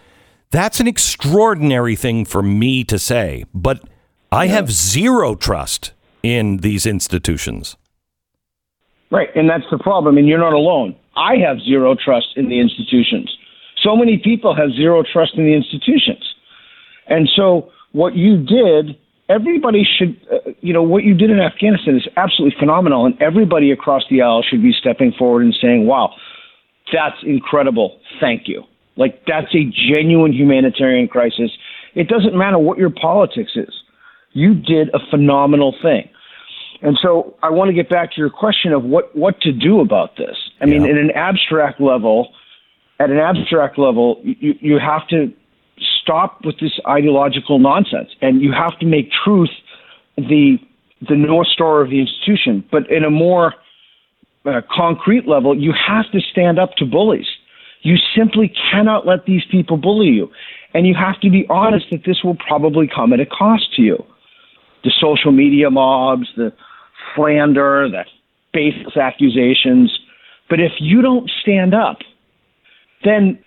That's 0.51 0.81
an 0.81 0.87
extraordinary 0.87 1.95
thing 1.95 2.25
for 2.25 2.43
me 2.43 2.83
to 2.83 2.99
say, 2.99 3.45
but 3.53 3.81
I 4.33 4.47
have 4.47 4.69
zero 4.69 5.35
trust 5.35 5.93
in 6.23 6.57
these 6.57 6.85
institutions. 6.85 7.77
Right, 9.11 9.29
and 9.35 9.49
that's 9.49 9.63
the 9.71 9.77
problem. 9.77 10.17
And 10.17 10.27
you're 10.27 10.39
not 10.39 10.53
alone. 10.53 10.95
I 11.15 11.37
have 11.37 11.59
zero 11.61 11.95
trust 11.95 12.27
in 12.35 12.49
the 12.49 12.59
institutions. 12.59 13.35
So 13.81 13.95
many 13.95 14.17
people 14.17 14.55
have 14.55 14.71
zero 14.71 15.03
trust 15.03 15.33
in 15.35 15.45
the 15.45 15.53
institutions. 15.53 16.35
And 17.07 17.29
so 17.35 17.71
what 17.93 18.15
you 18.15 18.37
did, 18.37 18.97
everybody 19.29 19.83
should, 19.97 20.19
uh, 20.31 20.51
you 20.61 20.73
know, 20.73 20.83
what 20.83 21.03
you 21.03 21.13
did 21.13 21.29
in 21.29 21.39
Afghanistan 21.39 21.95
is 21.95 22.07
absolutely 22.17 22.57
phenomenal. 22.59 23.05
And 23.05 23.19
everybody 23.21 23.71
across 23.71 24.03
the 24.09 24.21
aisle 24.21 24.43
should 24.43 24.61
be 24.61 24.73
stepping 24.77 25.13
forward 25.17 25.43
and 25.43 25.55
saying, 25.61 25.87
wow, 25.87 26.13
that's 26.93 27.17
incredible. 27.23 27.99
Thank 28.19 28.47
you. 28.47 28.63
Like 28.97 29.23
that's 29.25 29.53
a 29.55 29.63
genuine 29.93 30.33
humanitarian 30.33 31.07
crisis. 31.07 31.51
It 31.95 32.07
doesn't 32.07 32.35
matter 32.35 32.57
what 32.57 32.77
your 32.77 32.89
politics 32.89 33.51
is. 33.55 33.73
You 34.33 34.53
did 34.53 34.89
a 34.93 34.99
phenomenal 35.09 35.75
thing. 35.81 36.09
And 36.81 36.97
so 37.01 37.35
I 37.43 37.49
want 37.49 37.69
to 37.69 37.73
get 37.73 37.89
back 37.89 38.11
to 38.13 38.17
your 38.17 38.29
question 38.29 38.73
of 38.73 38.83
what, 38.83 39.15
what 39.15 39.39
to 39.41 39.51
do 39.51 39.81
about 39.81 40.17
this. 40.17 40.35
I 40.61 40.65
mean, 40.65 40.83
Yeah. 40.83 40.91
at 40.91 40.97
an 40.97 41.11
abstract 41.11 41.79
level, 41.79 42.33
at 42.99 43.09
an 43.11 43.17
abstract 43.19 43.77
level, 43.77 44.19
you, 44.23 44.55
you 44.59 44.79
have 44.79 45.07
to 45.09 45.31
stop 46.01 46.43
with 46.43 46.59
this 46.59 46.79
ideological 46.87 47.59
nonsense 47.59 48.09
and 48.21 48.41
you 48.41 48.51
have 48.51 48.77
to 48.79 48.85
make 48.85 49.11
truth 49.23 49.49
the, 50.17 50.57
the 51.07 51.15
North 51.15 51.47
Star 51.47 51.81
of 51.81 51.89
the 51.89 51.99
institution. 51.99 52.63
But 52.71 52.89
in 52.89 53.03
a 53.03 53.11
more 53.11 53.53
uh, 54.45 54.61
concrete 54.71 55.27
level, 55.27 55.55
you 55.55 55.73
have 55.87 56.11
to 56.11 56.19
stand 56.19 56.57
up 56.57 56.75
to 56.77 56.85
bullies. 56.85 57.27
You 57.81 57.97
simply 58.15 58.53
cannot 58.71 59.05
let 59.05 59.25
these 59.25 59.43
people 59.49 59.77
bully 59.77 60.07
you. 60.07 60.29
And 60.73 60.87
you 60.87 60.95
have 60.95 61.19
to 61.21 61.29
be 61.29 61.45
honest 61.49 61.87
that 61.91 62.03
this 62.05 62.23
will 62.23 62.35
probably 62.35 62.87
come 62.87 63.11
at 63.13 63.19
a 63.19 63.25
cost 63.25 63.75
to 63.75 63.81
you. 63.81 64.03
The 64.83 64.91
social 64.99 65.31
media 65.31 65.69
mobs, 65.69 66.27
the 66.35 66.53
slander, 67.15 67.89
the 67.89 68.05
baseless 68.53 68.97
accusations. 68.97 69.97
But 70.49 70.59
if 70.59 70.73
you 70.79 71.01
don't 71.01 71.29
stand 71.41 71.73
up, 71.73 71.99
then 73.03 73.39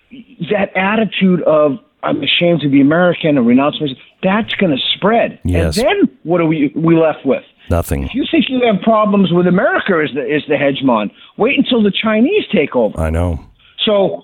that 0.51 0.75
attitude 0.75 1.41
of 1.43 1.79
I'm 2.03 2.21
ashamed 2.21 2.61
to 2.61 2.69
be 2.69 2.81
American 2.81 3.37
and 3.37 3.47
renounce 3.47 3.81
myself, 3.81 3.97
that's 4.21 4.53
going 4.55 4.71
to 4.71 4.81
spread. 4.95 5.39
Yes. 5.43 5.77
And 5.77 5.85
then 5.85 6.17
what 6.23 6.39
are 6.39 6.45
we 6.45 6.71
we 6.75 6.95
left 6.95 7.25
with? 7.25 7.43
Nothing. 7.69 8.03
If 8.03 8.13
you 8.13 8.25
think 8.29 8.45
you 8.47 8.61
have 8.71 8.81
problems 8.83 9.31
with 9.31 9.47
America 9.47 10.03
as 10.03 10.13
the 10.13 10.21
as 10.21 10.43
the 10.47 10.55
hegemon, 10.55 11.11
wait 11.37 11.57
until 11.57 11.81
the 11.81 11.91
Chinese 11.91 12.43
take 12.53 12.75
over. 12.75 12.99
I 12.99 13.09
know. 13.09 13.39
So, 13.85 14.23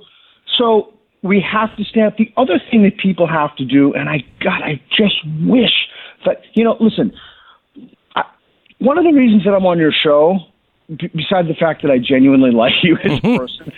so 0.57 0.93
we 1.23 1.39
have 1.41 1.75
to 1.77 1.83
stand. 1.83 2.07
up. 2.07 2.17
The 2.17 2.31
other 2.37 2.59
thing 2.69 2.83
that 2.83 2.97
people 2.97 3.27
have 3.27 3.55
to 3.57 3.65
do, 3.65 3.93
and 3.93 4.09
I, 4.09 4.23
God, 4.43 4.61
I 4.63 4.81
just 4.89 5.15
wish 5.41 5.71
that 6.25 6.41
you 6.53 6.63
know. 6.63 6.77
Listen, 6.79 7.13
I, 8.15 8.23
one 8.79 8.97
of 8.97 9.03
the 9.03 9.11
reasons 9.13 9.43
that 9.45 9.51
I'm 9.53 9.65
on 9.65 9.77
your 9.77 9.91
show, 9.91 10.39
b- 10.89 11.11
besides 11.15 11.47
the 11.47 11.53
fact 11.59 11.83
that 11.83 11.91
I 11.91 11.97
genuinely 11.99 12.51
like 12.63 12.73
you 12.83 12.97
as 13.03 13.19
a 13.19 13.37
person, 13.37 13.71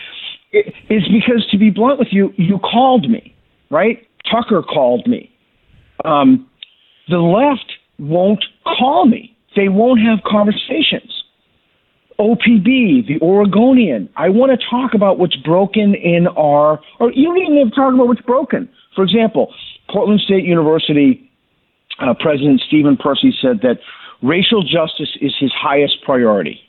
i- 0.54 0.74
is 0.90 1.04
because, 1.10 1.46
to 1.52 1.58
be 1.58 1.70
blunt 1.70 2.00
with 2.00 2.10
you, 2.12 2.34
you 2.38 2.60
called 2.60 3.10
me, 3.10 3.36
right? 3.70 4.08
Tucker 4.32 4.62
called 4.64 5.06
me. 5.08 5.30
Um, 6.06 6.50
the 7.10 7.18
left 7.18 7.74
won't 8.00 8.44
call 8.66 9.06
me. 9.06 9.36
They 9.56 9.68
won't 9.70 10.00
have 10.00 10.20
conversations. 10.26 11.23
OPB, 12.24 13.06
the 13.08 13.20
Oregonian. 13.22 14.10
I 14.16 14.30
want 14.30 14.58
to 14.58 14.66
talk 14.70 14.94
about 14.94 15.20
what's 15.20 15.36
broken 15.36 15.94
in 15.94 16.28
our, 16.28 16.80
or 17.00 17.12
you 17.12 17.26
don't 17.26 17.38
even 17.38 17.58
have 17.58 17.70
to 17.70 17.76
talk 17.76 17.94
about 17.94 18.08
what's 18.08 18.22
broken. 18.22 18.70
For 18.96 19.04
example, 19.04 19.54
Portland 19.90 20.22
State 20.22 20.46
University 20.46 21.30
uh, 22.00 22.14
President 22.20 22.62
Stephen 22.68 22.98
Percy 22.98 23.34
said 23.42 23.60
that 23.62 23.80
racial 24.22 24.64
justice 24.64 25.18
is 25.22 25.34
his 25.40 25.52
highest 25.52 25.98
priority. 26.04 26.60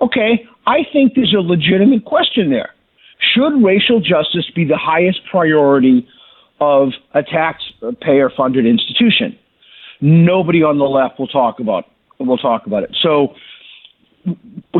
Okay, 0.00 0.46
I 0.66 0.78
think 0.92 1.14
there's 1.14 1.34
a 1.34 1.40
legitimate 1.40 2.04
question 2.04 2.50
there. 2.50 2.70
Should 3.34 3.64
racial 3.64 4.00
justice 4.00 4.50
be 4.54 4.64
the 4.64 4.76
highest 4.76 5.20
priority 5.30 6.06
of 6.60 6.90
a 7.14 7.22
taxpayer 7.22 8.30
funded 8.36 8.66
institution? 8.66 9.38
Nobody 10.00 10.62
on 10.62 10.78
the 10.78 10.84
left 10.84 11.18
will 11.18 11.28
talk 11.28 11.60
about 11.60 11.86
will 12.18 12.38
talk 12.38 12.66
about 12.66 12.82
it. 12.82 12.96
So 13.02 13.34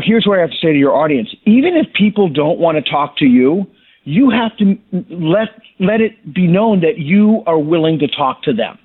here's 0.01 0.25
what 0.25 0.37
I 0.37 0.41
have 0.41 0.51
to 0.51 0.57
say 0.57 0.73
to 0.73 0.77
your 0.79 0.95
audience: 0.95 1.33
even 1.45 1.75
if 1.75 1.91
people 1.93 2.29
don't 2.29 2.59
want 2.59 2.83
to 2.83 2.91
talk 2.91 3.17
to 3.17 3.25
you, 3.25 3.65
you 4.03 4.29
have 4.29 4.55
to 4.57 4.77
let 5.09 5.49
let 5.79 6.01
it 6.01 6.33
be 6.33 6.47
known 6.47 6.81
that 6.81 6.97
you 6.97 7.43
are 7.45 7.59
willing 7.59 7.99
to 7.99 8.07
talk 8.07 8.43
to 8.43 8.53
them. 8.53 8.77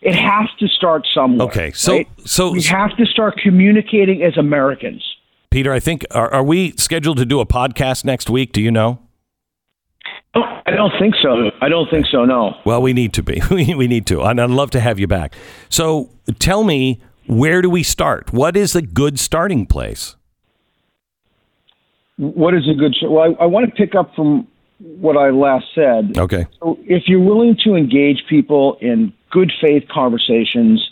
It 0.00 0.14
has 0.16 0.48
to 0.58 0.66
start 0.66 1.06
somewhere. 1.14 1.46
Okay, 1.46 1.70
so- 1.72 1.92
right? 1.98 2.08
so- 2.24 2.52
we 2.52 2.62
have 2.62 2.96
to 2.96 3.06
start 3.06 3.36
communicating 3.42 4.22
as 4.22 4.36
Americans. 4.36 5.04
Peter, 5.50 5.72
I 5.72 5.80
think 5.80 6.04
are, 6.10 6.32
are 6.32 6.42
we 6.42 6.72
scheduled 6.72 7.18
to 7.18 7.26
do 7.26 7.38
a 7.38 7.46
podcast 7.46 8.04
next 8.04 8.28
week? 8.30 8.52
Do 8.52 8.60
you 8.60 8.70
know? 8.70 8.98
Oh, 10.34 10.42
I 10.64 10.70
don't 10.70 10.92
think 10.98 11.14
so. 11.22 11.50
I 11.60 11.68
don't 11.68 11.88
think 11.90 12.06
so. 12.06 12.24
No. 12.24 12.56
Well, 12.64 12.80
we 12.80 12.92
need 12.94 13.12
to 13.14 13.22
be. 13.22 13.40
We, 13.50 13.74
we 13.74 13.86
need 13.86 14.06
to. 14.06 14.22
And 14.22 14.40
I'd 14.40 14.50
love 14.50 14.70
to 14.70 14.80
have 14.80 14.98
you 14.98 15.06
back. 15.06 15.34
So 15.68 16.08
tell 16.38 16.64
me, 16.64 17.02
where 17.26 17.62
do 17.62 17.70
we 17.70 17.82
start? 17.82 18.32
What 18.32 18.56
is 18.56 18.74
a 18.74 18.82
good 18.82 19.18
starting 19.18 19.66
place? 19.66 20.16
What 22.16 22.54
is 22.54 22.68
a 22.68 22.74
good? 22.74 22.94
Well, 23.02 23.36
I, 23.40 23.44
I 23.44 23.46
want 23.46 23.66
to 23.66 23.72
pick 23.72 23.94
up 23.94 24.14
from 24.14 24.46
what 24.78 25.16
I 25.16 25.30
last 25.30 25.66
said. 25.74 26.16
Okay. 26.16 26.46
So 26.60 26.78
if 26.82 27.04
you're 27.06 27.20
willing 27.20 27.56
to 27.64 27.74
engage 27.74 28.24
people 28.28 28.76
in 28.80 29.12
good 29.30 29.52
faith 29.60 29.84
conversations, 29.88 30.88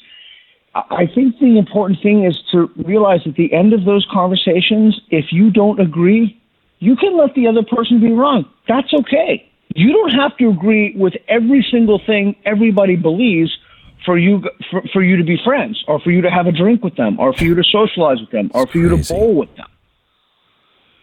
I 0.75 0.83
I 0.91 1.07
think 1.15 1.39
the 1.39 1.59
important 1.59 2.01
thing 2.03 2.25
is 2.25 2.39
to 2.53 2.71
realize 2.77 3.21
at 3.27 3.35
the 3.35 3.53
end 3.53 3.73
of 3.73 3.85
those 3.85 4.07
conversations, 4.11 5.01
if 5.11 5.27
you 5.33 5.51
don't 5.51 5.81
agree, 5.81 6.41
you 6.79 6.97
can 6.97 7.17
let 7.17 7.35
the 7.35 7.47
other 7.47 7.63
person 7.63 8.01
be 8.01 8.13
wrong. 8.13 8.45
That's 8.69 8.93
okay. 9.01 9.47
You 9.75 9.93
don't 9.93 10.11
have 10.11 10.37
to 10.39 10.49
agree 10.49 10.95
with 10.97 11.15
every 11.29 11.67
single 11.71 12.01
thing 12.05 12.35
everybody 12.45 12.97
believes 12.97 13.57
for 14.05 14.19
you 14.19 14.43
for, 14.71 14.83
for 14.93 15.03
you 15.03 15.17
to 15.17 15.25
be 15.25 15.39
friends 15.45 15.83
or 15.89 16.01
for 16.01 16.11
you 16.11 16.21
to 16.23 16.31
have 16.31 16.47
a 16.47 16.53
drink 16.53 16.83
with 16.83 16.97
them 16.97 17.19
or 17.21 17.33
for 17.33 17.45
you 17.45 17.55
to 17.55 17.63
socialize 17.65 18.19
with 18.21 18.31
them 18.31 18.51
or 18.55 18.67
for 18.67 18.79
you 18.79 18.89
to 18.89 19.13
bowl 19.13 19.35
with 19.37 19.55
them. 19.57 19.67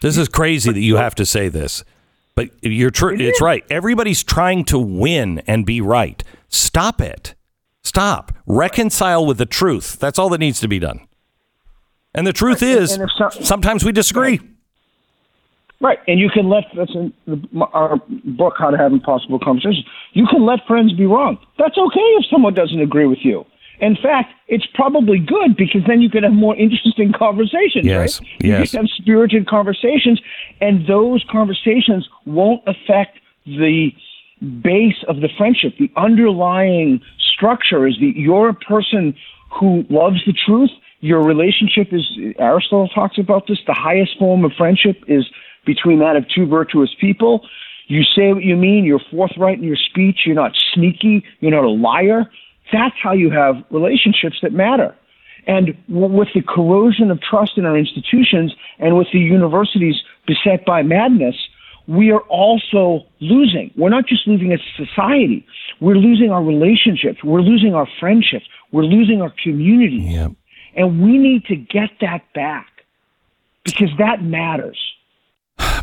This 0.01 0.17
is 0.17 0.27
crazy 0.27 0.71
that 0.71 0.79
you 0.79 0.97
have 0.97 1.15
to 1.15 1.25
say 1.25 1.49
this, 1.49 1.83
but 2.35 2.49
you're 2.61 2.91
true. 2.91 3.15
It's 3.19 3.41
right. 3.41 3.63
Everybody's 3.69 4.23
trying 4.23 4.63
to 4.65 4.77
win 4.77 5.41
and 5.47 5.65
be 5.65 5.81
right. 5.81 6.23
Stop 6.49 7.01
it. 7.01 7.33
Stop. 7.83 8.33
Reconcile 8.45 9.25
with 9.25 9.37
the 9.37 9.45
truth. 9.45 9.97
That's 9.99 10.19
all 10.19 10.29
that 10.29 10.39
needs 10.39 10.59
to 10.59 10.67
be 10.67 10.77
done. 10.79 11.07
And 12.13 12.25
the 12.27 12.33
truth 12.33 12.61
is, 12.61 12.93
and 12.93 13.03
if 13.03 13.09
some- 13.17 13.43
sometimes 13.43 13.83
we 13.85 13.91
disagree. 13.91 14.39
Right, 15.79 15.99
and 16.07 16.19
you 16.19 16.29
can 16.29 16.49
let 16.49 16.63
that's 16.75 16.93
in 16.95 17.13
the, 17.27 17.65
our 17.71 18.01
book, 18.25 18.55
How 18.57 18.71
to 18.71 18.77
Have 18.77 18.91
Impossible 18.91 19.37
Conversations. 19.37 19.85
You 20.13 20.25
can 20.25 20.43
let 20.43 20.65
friends 20.65 20.93
be 20.93 21.05
wrong. 21.05 21.37
That's 21.59 21.77
okay 21.77 21.99
if 21.99 22.25
someone 22.31 22.55
doesn't 22.55 22.81
agree 22.81 23.05
with 23.05 23.19
you. 23.21 23.45
In 23.79 23.95
fact, 23.95 24.33
it's 24.47 24.65
probably 24.73 25.19
good 25.19 25.55
because 25.55 25.81
then 25.87 26.01
you 26.01 26.09
can 26.09 26.23
have 26.23 26.33
more 26.33 26.55
interesting 26.55 27.13
conversations. 27.13 27.85
Yes, 27.85 28.19
right? 28.19 28.29
You 28.41 28.49
yes. 28.49 28.71
can 28.71 28.81
have 28.81 28.89
spirited 28.97 29.47
conversations, 29.47 30.19
and 30.61 30.87
those 30.87 31.23
conversations 31.29 32.09
won't 32.25 32.63
affect 32.65 33.19
the 33.45 33.91
base 34.61 35.03
of 35.07 35.17
the 35.17 35.29
friendship. 35.37 35.73
The 35.77 35.91
underlying 35.95 37.01
structure 37.19 37.87
is 37.87 37.95
that 37.99 38.13
you're 38.15 38.49
a 38.49 38.53
person 38.53 39.15
who 39.59 39.85
loves 39.89 40.25
the 40.25 40.33
truth. 40.33 40.71
Your 41.01 41.23
relationship 41.23 41.93
is 41.93 42.03
Aristotle 42.39 42.87
talks 42.87 43.19
about 43.19 43.45
this. 43.47 43.59
The 43.67 43.73
highest 43.73 44.17
form 44.17 44.43
of 44.43 44.53
friendship 44.57 45.03
is 45.07 45.25
between 45.67 45.99
that 45.99 46.15
of 46.15 46.25
two 46.33 46.47
virtuous 46.47 46.89
people. 46.99 47.47
You 47.85 48.03
say 48.03 48.33
what 48.33 48.43
you 48.43 48.55
mean. 48.55 48.83
You're 48.85 49.01
forthright 49.11 49.59
in 49.59 49.63
your 49.63 49.77
speech. 49.77 50.21
You're 50.25 50.35
not 50.35 50.53
sneaky. 50.73 51.23
You're 51.39 51.51
not 51.51 51.63
a 51.63 51.69
liar. 51.69 52.25
That's 52.73 52.95
how 53.01 53.13
you 53.13 53.29
have 53.29 53.63
relationships 53.69 54.37
that 54.41 54.53
matter. 54.53 54.95
And 55.45 55.77
with 55.87 56.27
the 56.33 56.41
corrosion 56.41 57.11
of 57.11 57.21
trust 57.21 57.57
in 57.57 57.65
our 57.65 57.77
institutions 57.77 58.53
and 58.79 58.97
with 58.97 59.07
the 59.13 59.19
universities 59.19 59.95
beset 60.25 60.65
by 60.65 60.81
madness, 60.81 61.35
we 61.87 62.11
are 62.11 62.19
also 62.21 63.05
losing. 63.21 63.71
We're 63.77 63.89
not 63.89 64.07
just 64.07 64.27
losing 64.27 64.51
as 64.51 64.59
a 64.59 64.85
society, 64.85 65.47
we're 65.79 65.95
losing 65.95 66.31
our 66.31 66.43
relationships, 66.43 67.23
we're 67.23 67.41
losing 67.41 67.73
our 67.73 67.87
friendships, 67.99 68.45
we're 68.73 68.83
losing 68.83 69.21
our 69.21 69.33
communities. 69.41 70.11
Yep. 70.11 70.31
And 70.75 71.01
we 71.01 71.17
need 71.17 71.45
to 71.45 71.55
get 71.55 71.89
that 72.01 72.21
back 72.35 72.67
because 73.63 73.89
that 73.97 74.21
matters. 74.21 74.77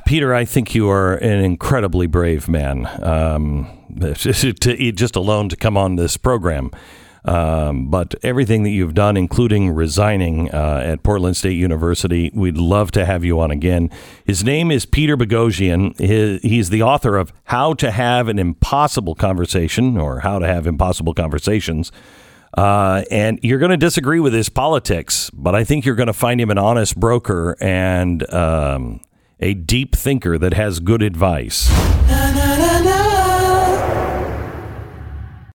Peter, 0.05 0.34
I 0.34 0.44
think 0.44 0.74
you 0.74 0.88
are 0.90 1.14
an 1.14 1.44
incredibly 1.44 2.07
brave 2.07 2.48
man. 2.48 2.88
Um, 3.02 3.68
to, 4.00 4.92
just 4.92 5.16
alone 5.16 5.48
to 5.48 5.57
come 5.57 5.76
on 5.76 5.96
this 5.96 6.16
program. 6.16 6.70
Um, 7.24 7.88
but 7.88 8.14
everything 8.22 8.64
that 8.64 8.70
you've 8.70 8.92
done, 8.92 9.16
including 9.16 9.70
resigning 9.70 10.50
uh, 10.52 10.82
at 10.84 11.02
Portland 11.02 11.36
State 11.36 11.57
University, 11.57 12.30
we'd 12.34 12.59
love 12.59 12.90
to 12.92 13.07
have 13.07 13.24
you 13.24 13.40
on 13.40 13.50
again. 13.50 13.90
His 14.26 14.44
name 14.44 14.70
is 14.70 14.84
Peter 14.84 15.16
Boghossian. 15.16 15.98
he's 16.42 16.68
the 16.68 16.82
author 16.82 17.16
of 17.16 17.32
How 17.44 17.72
to 17.74 17.90
Have 17.90 18.28
an 18.28 18.38
Impossible 18.38 19.14
Conversation 19.14 19.96
or 19.96 20.20
How 20.20 20.38
to 20.38 20.46
Have 20.46 20.66
Impossible 20.66 21.14
Conversations. 21.14 21.90
Uh, 22.59 23.05
and 23.11 23.40
you're 23.42 23.59
going 23.59 23.70
to 23.70 23.76
disagree 23.76 24.20
with 24.20 24.34
his 24.34 24.48
politics, 24.50 25.30
but 25.30 25.55
I 25.55 25.64
think 25.64 25.86
you're 25.86 25.96
going 25.96 26.09
to 26.09 26.12
find 26.12 26.40
him 26.40 26.50
an 26.50 26.59
honest 26.59 26.94
broker 27.00 27.57
and 27.59 28.30
um, 28.32 29.00
a 29.41 29.55
deep 29.55 29.95
thinker 29.97 30.39
that 30.39 30.55
has 30.55 30.80
good 30.80 31.03
advice. 31.03 31.68